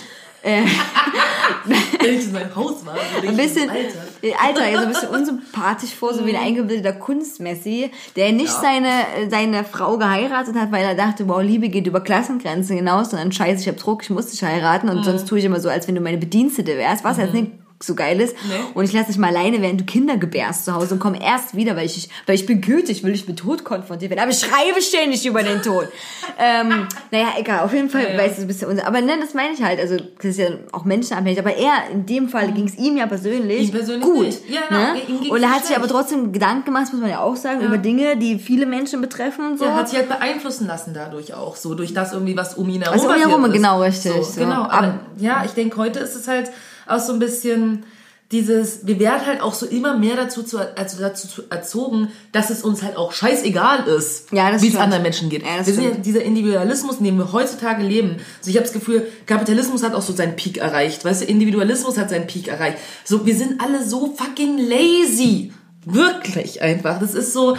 [0.42, 0.62] äh,
[2.00, 4.40] Wenn ich in meinem Haus war, ein bisschen, Alter.
[4.40, 6.46] Alter, so ein bisschen unsympathisch vor, so wie ein mhm.
[6.46, 8.60] eingebildeter Kunstmessi, der nicht ja.
[8.60, 13.32] seine, seine Frau geheiratet hat, weil er dachte, wow, Liebe geht über Klassengrenzen hinaus, sondern
[13.32, 15.04] scheiße, ich hab Druck, ich muss dich heiraten und mhm.
[15.04, 17.22] sonst tue ich immer so, als wenn du meine Bedienstete wärst, was mhm.
[17.22, 17.52] jetzt nicht
[17.82, 18.36] so geil ist.
[18.46, 18.54] Nee.
[18.74, 21.56] Und ich lasse dich mal alleine, während du Kinder gebärst zu Hause und komme erst
[21.56, 24.20] wieder, weil ich, weil ich bin gütig, will ich mit Tod konfrontiert werden.
[24.20, 25.88] Aber ich schreibe ständig über den Tod.
[26.38, 28.18] ähm, naja, egal, auf jeden Fall ja, ja.
[28.18, 28.86] weiß es ein bisschen unser.
[28.86, 29.80] Aber ne, das meine ich halt.
[29.80, 31.38] Also, das ist ja auch menschenabhängig.
[31.38, 32.54] Aber er, in dem Fall, mhm.
[32.54, 34.36] ging es ihm ja persönlich, persönlich gut.
[34.48, 35.20] Ja, genau.
[35.24, 35.30] Ne?
[35.30, 37.66] Und er hat sich aber trotzdem Gedanken gemacht, muss man ja auch sagen, ja.
[37.66, 39.64] über Dinge, die viele Menschen betreffen und so.
[39.64, 41.56] Er hat sich halt beeinflussen lassen dadurch auch.
[41.56, 44.12] So, durch das irgendwie, was um ihn herum also, um ihn herum, genau, richtig.
[44.12, 44.40] So, so.
[44.40, 44.64] Genau.
[44.64, 46.50] Aber, ja, ich denke, heute ist es halt
[46.90, 47.84] auch so ein bisschen
[48.32, 52.62] dieses, wir werden halt auch so immer mehr dazu, zu, also dazu erzogen, dass es
[52.62, 55.42] uns halt auch scheißegal ist, ja, wie es anderen Menschen geht.
[55.42, 58.18] Ja, wir sind ja dieser Individualismus, in dem wir heutzutage leben.
[58.38, 61.04] Also ich habe das Gefühl, Kapitalismus hat auch so seinen Peak erreicht.
[61.04, 62.78] Weißt du, Individualismus hat seinen Peak erreicht.
[63.04, 65.52] So, wir sind alle so fucking lazy.
[65.84, 67.00] Wirklich einfach.
[67.00, 67.56] Das ist so,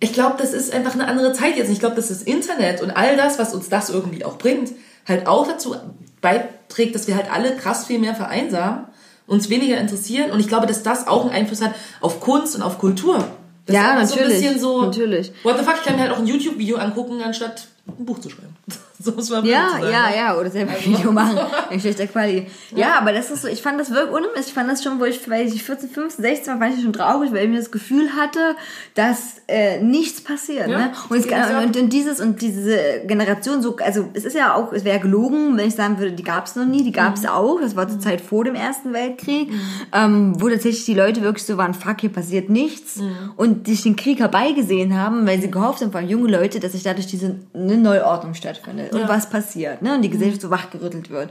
[0.00, 1.70] ich glaube, das ist einfach eine andere Zeit jetzt.
[1.70, 4.72] Ich glaube, dass das Internet und all das, was uns das irgendwie auch bringt,
[5.06, 5.76] halt auch dazu
[6.22, 8.86] beiträgt, dass wir halt alle krass viel mehr vereinsamen
[9.26, 10.30] uns weniger interessieren.
[10.30, 13.24] Und ich glaube, dass das auch einen Einfluss hat auf Kunst und auf Kultur.
[13.66, 14.10] Das ja, natürlich.
[14.10, 15.32] So ein bisschen so, natürlich.
[15.42, 18.30] What the fuck, ich kann mir halt auch ein YouTube-Video angucken, anstatt ein Buch zu
[18.30, 18.56] schreiben.
[19.02, 20.16] so muss man ja, sagen, ja, ne?
[20.16, 21.38] ja, oder selber ein Video machen.
[21.70, 22.46] Ein schlechter Quali.
[22.70, 22.78] Ja.
[22.78, 24.46] ja, aber das ist so, ich fand das wirklich unheimlich.
[24.46, 26.92] Ich fand das schon, wo ich, weil ich 14, 15, 16 war, fand ich schon
[26.92, 28.56] traurig, weil ich mir das Gefühl hatte,
[28.94, 30.68] dass äh, nichts passiert.
[30.68, 30.92] Ja, ne?
[31.08, 34.84] und, es, und, und, dieses und diese Generation, so, also es ist ja auch, es
[34.84, 37.28] wäre gelogen, wenn ich sagen würde, die gab es noch nie, die gab es mhm.
[37.28, 37.60] auch.
[37.60, 39.60] Das war zur Zeit vor dem Ersten Weltkrieg, mhm.
[39.92, 42.96] ähm, wo tatsächlich die Leute wirklich so waren, fuck, hier passiert nichts.
[42.96, 43.32] Mhm.
[43.36, 46.72] Und sich den Krieg herbeigesehen haben, weil sie gehofft haben, vor allem junge Leute, dass
[46.72, 48.91] sich dadurch diese eine Neuordnung stattfindet.
[48.94, 49.94] Und was passiert, ne?
[49.94, 51.30] Und die Gesellschaft so wachgerüttelt wird.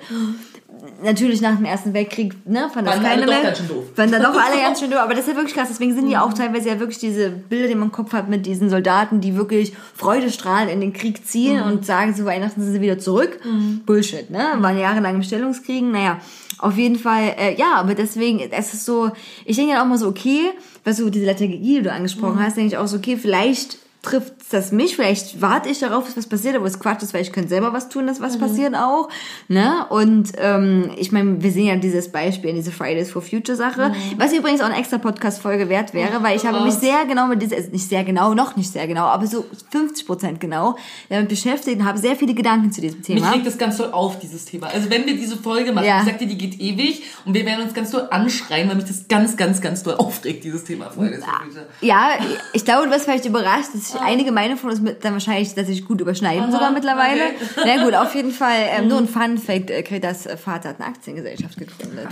[1.03, 3.43] Natürlich nach dem Ersten Weltkrieg, ne, fand das keine mehr.
[3.43, 3.83] Ganz schön doof.
[3.93, 4.99] Fanden dann doch alle ganz schön doof.
[4.99, 5.67] Aber das ist ja wirklich krass.
[5.69, 8.45] Deswegen sind die auch teilweise ja wirklich diese Bilder, die man im Kopf hat mit
[8.45, 11.71] diesen Soldaten, die wirklich freudestrahlend in den Krieg ziehen mhm.
[11.71, 13.39] und sagen, zu Weihnachten sind sie wieder zurück.
[13.43, 13.81] Mhm.
[13.85, 14.45] Bullshit, ne?
[14.59, 15.91] Waren jahrelang im Stellungskriegen.
[15.91, 16.19] Naja,
[16.61, 19.11] auf jeden Fall, äh, ja, aber deswegen, es ist so,
[19.45, 20.51] ich denke dann auch mal so, okay,
[20.83, 22.43] was du, diese Lethargie, die du angesprochen mhm.
[22.43, 26.17] hast, denke ich auch so, okay, vielleicht trifft das mich, vielleicht warte ich darauf, dass
[26.17, 28.39] was passiert, aber es Quatsch ist, weil ich könnte selber was tun, dass was mhm.
[28.39, 29.09] passiert auch.
[29.47, 29.85] Ne?
[29.89, 34.19] Und ähm, ich meine, wir sehen ja dieses Beispiel, diese Fridays for Future Sache, mhm.
[34.19, 37.43] was übrigens auch eine extra Podcast-Folge wert wäre, weil ich habe mich sehr genau mit
[37.43, 40.77] dieser, nicht sehr genau, noch nicht sehr genau, aber so 50 Prozent genau
[41.09, 43.27] damit beschäftigt und habe sehr viele Gedanken zu diesem Thema.
[43.27, 44.67] Mich regt das ganz toll auf, dieses Thema.
[44.67, 45.99] Also wenn wir diese Folge machen, ja.
[45.99, 49.07] ich sagte, die geht ewig und wir werden uns ganz toll anschreien, weil mich das
[49.07, 51.67] ganz, ganz, ganz toll aufregt, dieses Thema Fridays for Future.
[51.81, 52.09] Ja,
[52.53, 55.67] ich glaube, du wirst vielleicht überrascht, dass ich einige meine von uns dann wahrscheinlich dass
[55.67, 57.21] sich gut überschneiden Aha, sogar mittlerweile.
[57.55, 57.61] Okay.
[57.77, 60.87] Na gut, auf jeden Fall ähm, nur ein Fun Fact, äh, Kretas Vater hat eine
[60.87, 62.07] Aktiengesellschaft gegründet.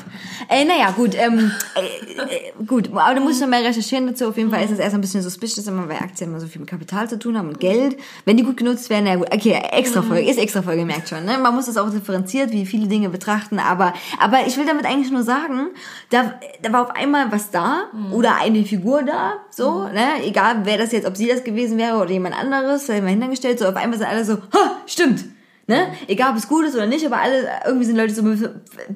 [0.49, 4.27] Äh, naja, gut, ähm, äh, äh, gut, aber du musst noch mehr recherchieren dazu.
[4.27, 6.59] Auf jeden Fall ist es erst ein bisschen suspicious, immer weil Aktien immer so viel
[6.59, 7.97] mit Kapital zu tun haben und Geld.
[8.25, 11.25] Wenn die gut genutzt werden, na gut, okay, extra Folge, ist extra Folge, merkt schon.
[11.25, 11.37] Ne?
[11.37, 15.11] Man muss das auch differenziert, wie viele Dinge betrachten, aber, aber ich will damit eigentlich
[15.11, 15.67] nur sagen,
[16.09, 18.13] da, da war auf einmal was da mhm.
[18.13, 19.93] oder eine Figur da, so, mhm.
[19.93, 20.07] ne?
[20.23, 23.59] egal wer das jetzt, ob sie das gewesen wäre oder jemand anderes, da immer hingestellt,
[23.59, 25.25] so auf einmal sind alle so, ha, stimmt,
[25.67, 25.87] ne?
[26.07, 28.23] Egal ob es gut ist oder nicht, aber alle, irgendwie sind Leute so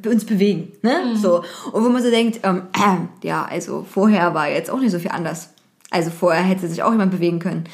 [0.10, 1.04] uns bewegen, ne?
[1.06, 1.18] Mhm.
[1.18, 1.44] So.
[1.72, 2.98] Und wo man so denkt, ähm, äh,
[3.28, 5.50] ja, also vorher war jetzt auch nicht so viel anders.
[5.92, 7.66] Also vorher hätte sich auch jemand bewegen können.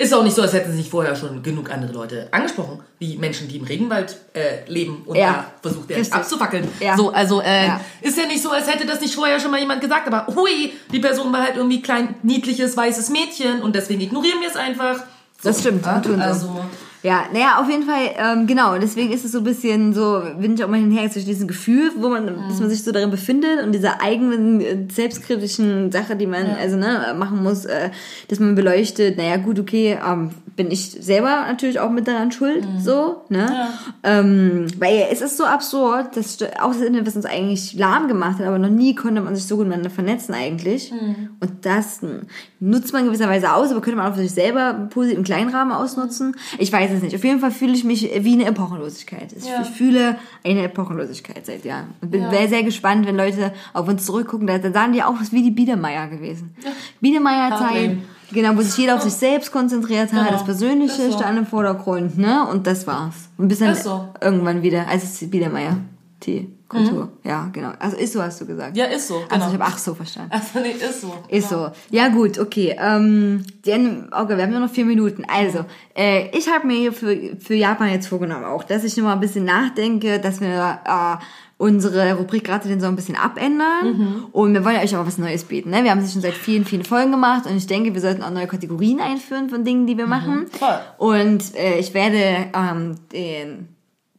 [0.00, 3.48] Ist auch nicht so, als hätten sich vorher schon genug andere Leute angesprochen, wie Menschen,
[3.48, 5.44] die im Regenwald äh, leben und Ja.
[5.60, 6.14] da versucht Richtig.
[6.14, 6.66] abzufackeln.
[6.80, 6.96] Ja.
[6.96, 7.80] So, also äh, Ja.
[8.00, 10.72] ist ja nicht so, als hätte das nicht vorher schon mal jemand gesagt, aber hui,
[10.90, 14.96] die Person war halt irgendwie klein, niedliches, weißes Mädchen und deswegen ignorieren wir es einfach.
[15.42, 15.90] So, Das stimmt, so.
[16.18, 16.60] also,
[17.02, 18.76] Ja, naja, auf jeden Fall, ähm, genau.
[18.78, 21.92] Deswegen ist es so ein bisschen so, bin ich auch mal hinher zwischen diesem Gefühl,
[21.96, 26.26] wo man, dass man sich so darin befindet und dieser eigenen äh, selbstkritischen Sache, die
[26.26, 27.88] man also ne machen muss, äh,
[28.28, 29.16] dass man beleuchtet.
[29.16, 33.68] Naja, gut, okay, ähm, bin ich selber natürlich auch mit daran schuld, so, ne?
[34.02, 38.38] Ähm, weil es ist so absurd, dass auch das Internet, was uns eigentlich lahm gemacht
[38.38, 40.92] hat, aber noch nie konnte man sich so gut miteinander vernetzen eigentlich.
[41.40, 42.22] Und das hm,
[42.60, 45.72] nutzt man gewisserweise aus, aber könnte man auch für sich selber positiv im kleinen Rahmen
[45.72, 46.36] ausnutzen.
[46.58, 47.14] Ich weiß es nicht.
[47.14, 49.32] Auf jeden Fall fühle ich mich wie eine Epochenlosigkeit.
[49.36, 49.62] Ich, Ja.
[49.64, 51.94] fühle eine Epochenlosigkeit seit Jahren.
[52.00, 52.30] Und bin Ja.
[52.30, 54.46] sehr, sehr gespannt, wenn Leute auf uns zurückgucken.
[54.46, 56.54] Da, sagen die auch, was wie die Biedermeier gewesen.
[57.00, 57.98] Biedermeier-Zeit.
[58.32, 60.30] Genau, wo sich jeder auf sich selbst konzentriert hat, Genau.
[60.30, 61.18] das Persönliche Ist so.
[61.18, 62.46] stand im Vordergrund, ne?
[62.50, 63.28] Und das war's.
[63.38, 64.08] Und bis dann so.
[64.20, 65.76] irgendwann wieder, also es ist Biedermeier.
[66.22, 67.08] Die Kultur.
[67.24, 67.70] Ja, genau.
[67.78, 68.72] Also ist so, hast du gesagt.
[68.72, 68.78] Mhm.
[68.78, 69.14] ja, ist so.
[69.14, 69.26] Genau.
[69.30, 70.30] Also ich habe ach so verstanden.
[70.32, 71.14] also, nee, ist so.
[71.28, 71.70] Ist so.
[71.90, 72.76] Ja gut, okay.
[72.78, 75.24] Ähm, denn, okay, wir haben nur noch vier Minuten.
[75.26, 75.64] Also,
[75.96, 79.14] äh, ich habe mir hier für, für Japan jetzt vorgenommen auch, dass ich noch mal
[79.14, 81.16] ein bisschen nachdenke, dass wir äh,
[81.60, 84.28] unsere Rubrik gerade den so ein bisschen abändern.
[84.32, 85.70] Und wir wollen euch auch was Neues bieten.
[85.70, 85.84] Ne?
[85.84, 88.30] Wir haben es schon seit vielen, vielen Folgen gemacht und ich denke, wir sollten auch
[88.30, 90.46] neue Kategorien einführen von Dingen, die wir machen.
[90.50, 90.80] Voll.
[90.96, 93.68] Und äh, ich werde ähm, den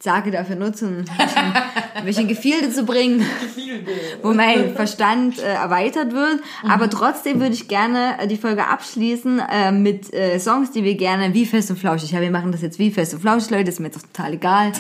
[0.02, 1.54] Sage dafür nutzen, ein bisschen,
[1.94, 3.26] ein bisschen Gefilde zu bringen
[4.22, 6.42] wo mein Verstand äh, erweitert wird.
[6.68, 10.96] Aber trotzdem würde ich gerne äh, die Folge abschließen äh, mit äh, Songs, die wir
[10.96, 12.12] gerne wie fest und flauschig.
[12.12, 14.34] Ja, wir machen das jetzt wie fest und flauschig, Leute, ist mir jetzt auch total
[14.34, 14.72] egal.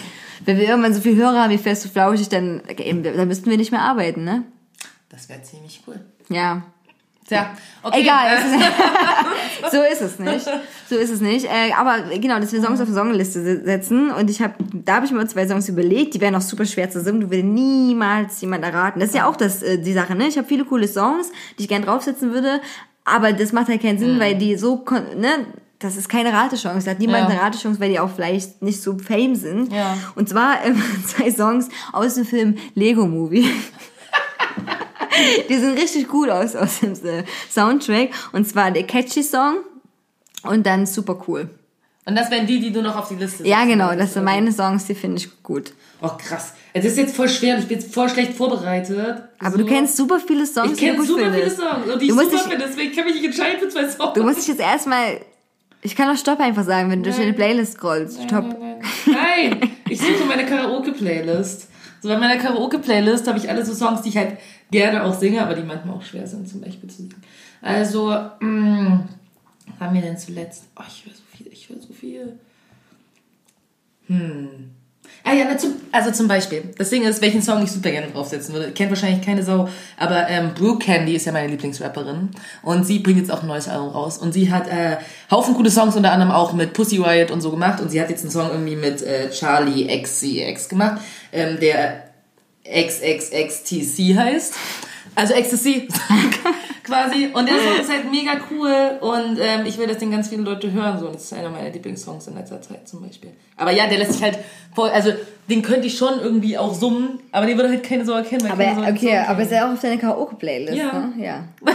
[0.46, 3.50] Wenn wir irgendwann so viel Hörer haben wie fest und flauschig, dann, okay, dann müssten
[3.50, 4.44] wir nicht mehr arbeiten, ne?
[5.10, 6.00] Das wäre ziemlich cool.
[6.30, 6.64] Ja.
[7.28, 7.52] Tja,
[7.84, 8.02] okay.
[8.02, 10.46] Egal, ist, so ist es nicht.
[10.90, 11.46] So ist es nicht.
[11.46, 14.12] Äh, aber genau, dass wir Songs auf eine Songliste se- setzen.
[14.12, 16.90] Und ich habe, da habe ich mir zwei Songs überlegt, die wären auch super schwer
[16.90, 17.22] zu singen.
[17.22, 19.00] Du würdest niemals jemand erraten.
[19.00, 20.28] Das ist ja auch das, äh, die Sache, ne?
[20.28, 22.60] Ich habe viele coole Songs, die ich gern draufsetzen würde.
[23.06, 24.84] Aber das macht halt keinen Sinn, weil die so,
[25.18, 25.46] ne?
[25.80, 26.86] Das ist keine Ratechance.
[26.86, 27.30] Da hat niemand Ja.
[27.30, 29.72] eine Ratechance, weil die auch vielleicht nicht so fame sind.
[29.74, 29.98] Ja.
[30.16, 33.50] Und zwar ähm, zwei Songs aus dem Film Lego Movie.
[35.50, 38.10] Die sind richtig gut aus, aus dem äh, Soundtrack.
[38.34, 39.58] Und zwar der Catchy Song
[40.44, 41.50] und dann super cool.
[42.06, 43.70] Und das wären die, die du noch auf die Liste Ja, setzt.
[43.70, 45.74] genau, das sind meine Songs, die finde ich gut.
[46.02, 46.54] Oh, krass.
[46.74, 49.22] Es ist jetzt voll schwer ich bin jetzt voll schlecht vorbereitet.
[49.40, 49.58] Aber So.
[49.60, 51.58] du kennst super viele Songs, Ich die du kenne super viele findest.
[51.58, 53.60] Songs und die Du ich musst super dich- finde, deswegen kann ich mich nicht entscheiden
[53.60, 54.14] für zwei Songs.
[54.16, 55.20] Du musst dich jetzt erstmal.
[55.84, 58.22] Ich kann auch Stopp einfach sagen, wenn du durch deine Playlist scrollst.
[58.24, 58.56] Stopp.
[59.06, 61.68] Nein, ich suche meine Karaoke-Playlist.
[62.02, 64.38] So bei meiner Karaoke-Playlist habe ich alle so Songs, die ich halt
[64.72, 67.22] gerne auch singe, aber die manchmal auch schwer sind zum Beispiel zu singen.
[67.62, 68.10] Also,
[68.40, 69.08] mh,
[69.68, 70.64] was haben wir denn zuletzt?
[70.80, 72.40] Oh, ich höre so viel, ich höre so viel.
[74.08, 74.72] Hm.
[75.24, 78.08] Ah ja, na, zum, also zum Beispiel, das Ding ist, welchen Song ich super gerne
[78.08, 78.72] draufsetzen würde.
[78.72, 82.30] Kennt wahrscheinlich keine Sau, aber ähm, Brooke Candy ist ja meine Lieblingsrapperin
[82.64, 84.98] und sie bringt jetzt auch ein neues Album raus und sie hat äh,
[85.30, 88.10] Haufen coole Songs unter anderem auch mit Pussy Riot und so gemacht und sie hat
[88.10, 91.02] jetzt einen Song irgendwie mit äh, Charlie XCX gemacht,
[91.32, 92.11] ähm, der
[92.72, 94.54] XXXTC heißt.
[95.14, 95.90] Also Ecstasy
[96.86, 97.30] quasi.
[97.34, 100.44] Und der Song ist halt mega cool und ähm, ich will, dass den ganz viele
[100.44, 101.00] Leute hören.
[101.00, 101.08] So.
[101.08, 103.32] Und das ist einer meiner Lieblingssongs in letzter Zeit zum Beispiel.
[103.58, 104.40] Aber ja, der lässt sich halt
[104.74, 105.12] voll, also
[105.50, 108.50] den könnte ich schon irgendwie auch summen, aber den würde halt keine so erkennen.
[108.50, 110.94] Aber den okay, aber ist ja auch auf deine Karaoke-Playlist, Ja.
[110.94, 111.14] ne?
[111.18, 111.44] Ja.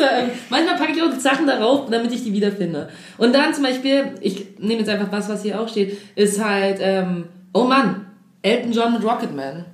[0.00, 2.88] Ähm, Manchmal packe ich auch Sachen darauf, damit ich die wiederfinde.
[3.18, 6.78] Und dann zum Beispiel, ich nehme jetzt einfach was, was hier auch steht, ist halt,
[6.80, 8.06] ähm, oh Mann,
[8.42, 9.64] Elton John mit Rocketman.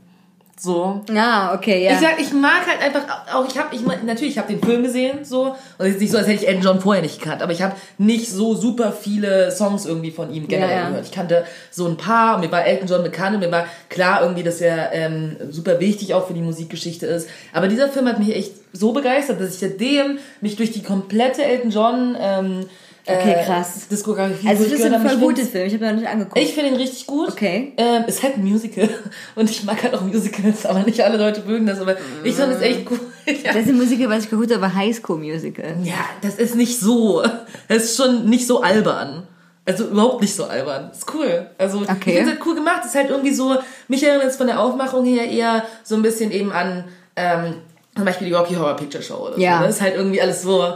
[0.57, 1.02] So.
[1.14, 1.92] Ah, okay, ja.
[1.92, 4.82] Ich sag, ich mag halt einfach auch, ich habe, ich natürlich, ich habe den Film
[4.84, 7.42] gesehen, so und es ist nicht so, als hätte ich Elton John vorher nicht gekannt,
[7.42, 10.88] aber ich habe nicht so super viele Songs irgendwie von ihm generell Ja, ja.
[10.90, 11.07] gehört.
[11.07, 14.22] Ich kannte so ein paar und mir war Elton John bekannt und mir war klar
[14.22, 17.28] irgendwie, dass er ähm, super wichtig auch für die Musikgeschichte ist.
[17.52, 21.44] Aber dieser Film hat mich echt so begeistert, dass ich seitdem mich durch die komplette
[21.44, 22.66] Elton John ähm,
[23.07, 23.86] Okay, äh, krass.
[23.90, 25.66] Diskografie also das ist ein voll find's- Film.
[25.66, 26.38] Ich habe noch nicht angeguckt.
[26.38, 27.28] ich finde ihn richtig gut.
[27.28, 27.74] Okay.
[27.76, 28.88] Ähm, ist halt ein Musical.
[29.34, 31.80] Und ich mag halt auch Musicals, aber nicht alle Leute mögen das.
[31.80, 32.98] Aber ich fand es echt cool.
[33.26, 33.52] Ja.
[33.55, 35.76] das ist ein Musical, was ich geguckt habe, High School Musical.
[35.82, 37.22] ja, das ist nicht so.
[37.68, 39.26] Das ist schon nicht so albern.
[39.66, 40.90] Also überhaupt nicht so albern.
[40.90, 41.47] Ist cool.
[41.56, 41.90] Also Okay.
[41.94, 42.85] ich finde es halt cool gemacht.
[42.85, 43.56] Ist halt irgendwie so,
[43.89, 46.85] mich erinnert es von der Aufmachung her eher so ein bisschen eben an
[47.16, 47.55] ähm,
[47.97, 49.59] zum Beispiel die Rocky Horror Picture Show oder Ja.
[49.60, 49.64] so.
[49.68, 50.74] Das ist halt irgendwie alles so.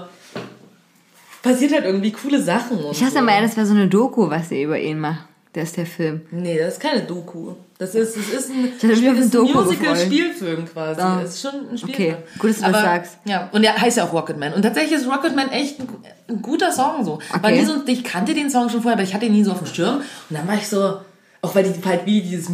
[1.49, 2.79] Passiert halt irgendwie coole Sachen.
[2.91, 3.23] Ich hasse so.
[3.23, 5.25] mal, das war so eine Doku, was sie über ihn macht.
[5.55, 6.21] Der ist der Film.
[6.31, 7.55] Nee, das ist keine Doku.
[7.79, 11.01] Das ist, das ist ein, das ist ein Musical-Spielfilm quasi.
[11.01, 11.21] Ah.
[11.23, 12.15] Das ist schon ein Spielfilm.
[12.15, 13.19] Okay, gut, dass du das Aber, sagst.
[13.25, 14.53] Ja, und der heißt ja auch Rocketman.
[14.53, 15.89] Und tatsächlich ist Rocketman echt ein,
[16.29, 17.19] ein guter Song so.
[17.35, 17.61] Okay.
[17.61, 17.83] nie so.
[17.87, 19.97] Ich kannte den Song schon vorher, aber ich hatte ihn nie so auf dem Schirm.
[19.97, 20.05] Und
[20.37, 20.99] dann war ich so,
[21.41, 22.51] auch weil die halt wie dieses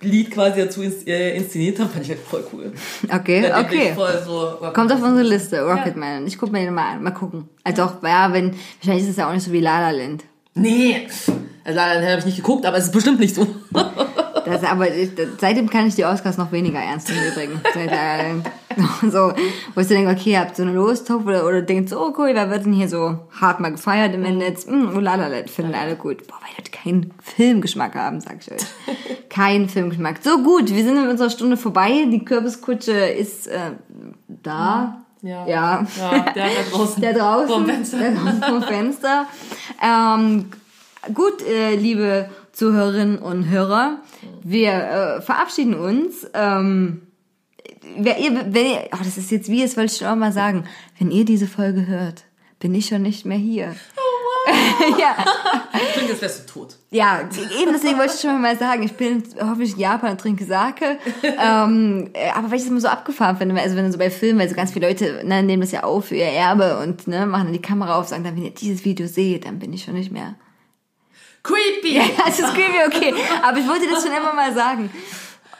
[0.00, 2.72] Musical-Lied quasi dazu ins, äh, inszeniert haben, fand ich halt voll cool.
[3.12, 3.92] Okay, okay.
[3.94, 4.58] Voll so.
[4.72, 6.26] Kommt auf unsere Liste, Rocketman.
[6.26, 7.48] Ich guck mir den mal an, mal gucken.
[7.64, 10.24] Also auch, ja, wenn, wahrscheinlich ist es ja auch nicht so wie La La Land.
[10.54, 11.06] Nee,
[11.64, 13.46] also leider habe ich nicht geguckt, aber es ist bestimmt nicht so.
[14.44, 17.60] Das, aber ich, seitdem kann ich die Oscars noch weniger ernst nehmen übrigens.
[17.74, 18.34] Seit, äh,
[19.02, 19.32] so,
[19.74, 22.30] wo ich so denke, okay, habt so eine Lostopf oder, oder denkt so, oh cool,
[22.32, 24.66] wer wird denn hier so hart mal gefeiert im Netz?
[24.66, 26.26] Mm, oh, Lalaland, finden alle gut.
[26.26, 28.66] Boah, weil Leute keinen Filmgeschmack haben, sag ich euch.
[29.28, 30.18] Kein Filmgeschmack.
[30.22, 32.06] So gut, wir sind mit unserer Stunde vorbei.
[32.10, 33.72] Die Kürbiskutsche ist äh,
[34.28, 35.02] da.
[35.22, 35.46] Ja.
[35.46, 35.86] Ja.
[35.98, 37.02] Ja, der da draußen.
[37.02, 37.48] Der draußen.
[37.48, 37.98] Vorm Fenster.
[37.98, 39.26] Der draußen vom Fenster.
[39.82, 40.46] Ähm,
[41.14, 43.98] gut, äh, liebe Zuhörerinnen und Hörer,
[44.42, 46.26] wir äh, verabschieden uns.
[46.34, 47.02] Ähm,
[47.96, 50.32] wer ihr, wenn ihr, oh, das ist jetzt wie, das wollte ich schon auch mal
[50.32, 50.64] sagen.
[50.98, 52.24] Wenn ihr diese Folge hört,
[52.58, 53.74] bin ich schon nicht mehr hier.
[54.98, 55.16] ja,
[55.74, 56.76] Ich finde, jetzt wärst du tot.
[56.90, 57.20] ja,
[57.60, 60.98] eben deswegen wollte ich schon mal sagen, ich bin hoffentlich in Japan und trinke Sake.
[61.22, 64.10] ähm, äh, aber weil ich das immer so abgefahren finde, also wenn du so bei
[64.10, 67.06] Filmen, weil so ganz viele Leute ne, nehmen das ja auf für ihr Erbe und
[67.08, 69.72] ne, machen dann die Kamera auf, sagen dann, wenn ihr dieses Video seht, dann bin
[69.72, 70.34] ich schon nicht mehr.
[71.42, 71.94] Creepy!
[71.98, 73.14] Ja, das ist creepy, okay.
[73.42, 74.90] Aber ich wollte das schon immer mal sagen.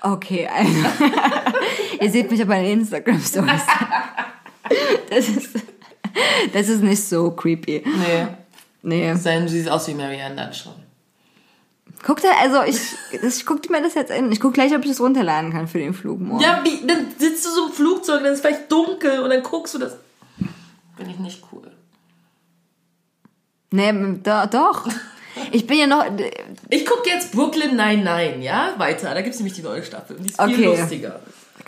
[0.02, 1.04] Okay, also.
[2.00, 3.62] ihr seht mich aber in Instagram Stories.
[5.08, 5.54] Das ist,
[6.52, 7.82] das ist nicht so creepy.
[7.86, 8.26] Nee.
[8.82, 9.14] Nee.
[9.14, 10.74] Sein, du siehst aus wie Marianne dann schon.
[12.04, 12.78] Guck da, also ich,
[13.20, 14.30] das, ich guck mir das jetzt an.
[14.30, 16.40] Ich guck gleich, ob ich das runterladen kann für den Flug morgen.
[16.40, 19.42] Ja, wie, dann sitzt du so im Flugzeug, dann ist es vielleicht dunkel und dann
[19.42, 19.96] guckst du das.
[20.96, 21.70] Bin ich nicht cool.
[23.70, 24.86] Nee, do, doch.
[25.52, 26.04] Ich bin ja noch.
[26.70, 28.74] Ich gucke jetzt Brooklyn 99, ja?
[28.78, 29.14] Weiter.
[29.14, 30.16] Da gibt es nämlich die neue Staffel.
[30.16, 30.80] Und die ist viel Okay.
[30.80, 31.20] lustiger.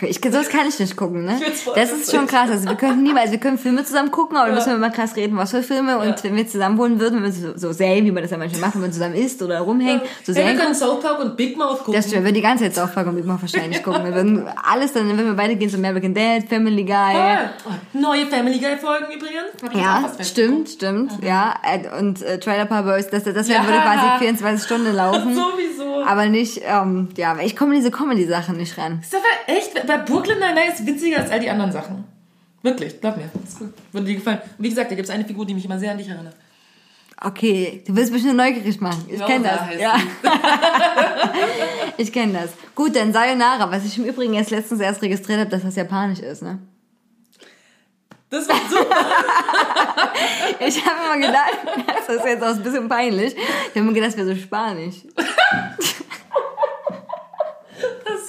[0.03, 1.39] Okay, ich, sowas kann ich nicht gucken, ne?
[1.75, 2.49] Das ist schon krass.
[2.51, 5.37] Also wir können niemals, wir können Filme zusammen gucken, aber wir müssen immer krass reden,
[5.37, 5.99] was für Filme.
[5.99, 6.17] Und Ja.
[6.23, 8.63] wenn wir zusammen wohnen würden, wenn wir so, so Serien, wie man das ja manchmal
[8.63, 10.75] macht, wenn man zusammen isst oder rumhängt, so Hey, wir können.
[10.75, 11.93] South Park und Big Mouth gucken.
[11.93, 14.03] Das stimmt, wir würden die ganze Zeit South Park und Big Mouth wahrscheinlich gucken.
[14.05, 16.95] Wir würden alles dann, wenn wir beide gehen, so American Dad, Family Guy.
[16.95, 17.51] Ah,
[17.93, 19.75] neue Family Guy Folgen übrigens.
[19.79, 21.55] Ja, stimmt, stimmt, ja.
[21.63, 23.67] Äh, Und äh, Trailer Park Boys, das, das Ja.
[23.67, 25.35] würde quasi 24 Stunden laufen.
[25.35, 26.05] Sowieso.
[26.07, 29.01] Aber nicht, ähm, ja, ich komme in diese Comedy-Sachen nicht ran.
[29.03, 29.25] Ist aber
[29.55, 32.05] echt, bei Brooklyn Nine-Nine ist witziger als all die anderen Sachen.
[32.63, 33.29] Wirklich, glaub mir.
[33.43, 33.73] Ist gut.
[33.91, 34.39] Würde dir gefallen.
[34.57, 36.37] Und wie gesagt, da gibt es eine Figur, die mich immer sehr an dich erinnert.
[37.23, 39.05] Okay, du willst mich nur neugierig machen.
[39.09, 39.81] Ich kenne das.
[39.81, 39.97] Ja.
[41.97, 42.51] ich kenne das.
[42.75, 46.21] Gut, dann Sayonara, was ich im Übrigen erst letztens erst registriert habe, dass das japanisch
[46.21, 46.59] ist, ne?
[48.31, 48.97] Das war super.
[50.61, 51.59] Ich habe immer gedacht,
[52.07, 53.35] das ist jetzt auch ein bisschen peinlich.
[53.35, 54.97] Ich habe immer gedacht, das wäre so spanisch.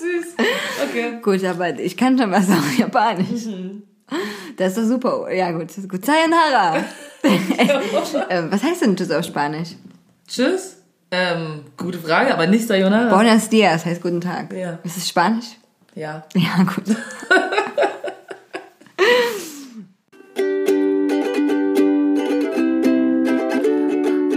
[0.01, 0.35] Süß.
[0.89, 1.19] Okay.
[1.21, 3.45] Gut, aber ich kann schon was auf japanisch.
[3.45, 3.83] Mhm.
[4.57, 5.31] Das ist doch super.
[5.33, 6.05] Ja, gut, gut.
[6.05, 6.77] Sayonara.
[8.29, 9.69] äh, was heißt denn Tschüss auf Spanisch?
[10.27, 10.77] Tschüss.
[11.11, 13.13] Ähm, gute Frage, aber nicht Sayonara.
[13.13, 14.53] Buenos dias heißt guten Tag.
[14.53, 14.79] Ja.
[14.83, 15.57] Ist es Spanisch?
[15.93, 16.23] Ja.
[16.35, 16.87] Ja, gut.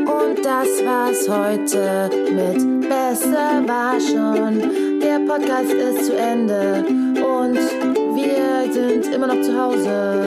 [0.06, 4.83] Und das war's heute mit Besser war schon.
[5.14, 10.24] Der Podcast ist zu Ende und wir sind immer noch zu Hause.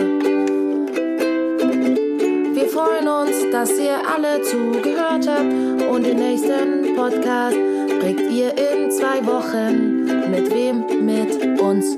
[2.54, 7.58] Wir freuen uns, dass ihr alle zugehört habt und den nächsten Podcast
[8.00, 10.06] kriegt ihr in zwei Wochen.
[10.32, 11.06] Mit wem?
[11.06, 11.98] Mit uns.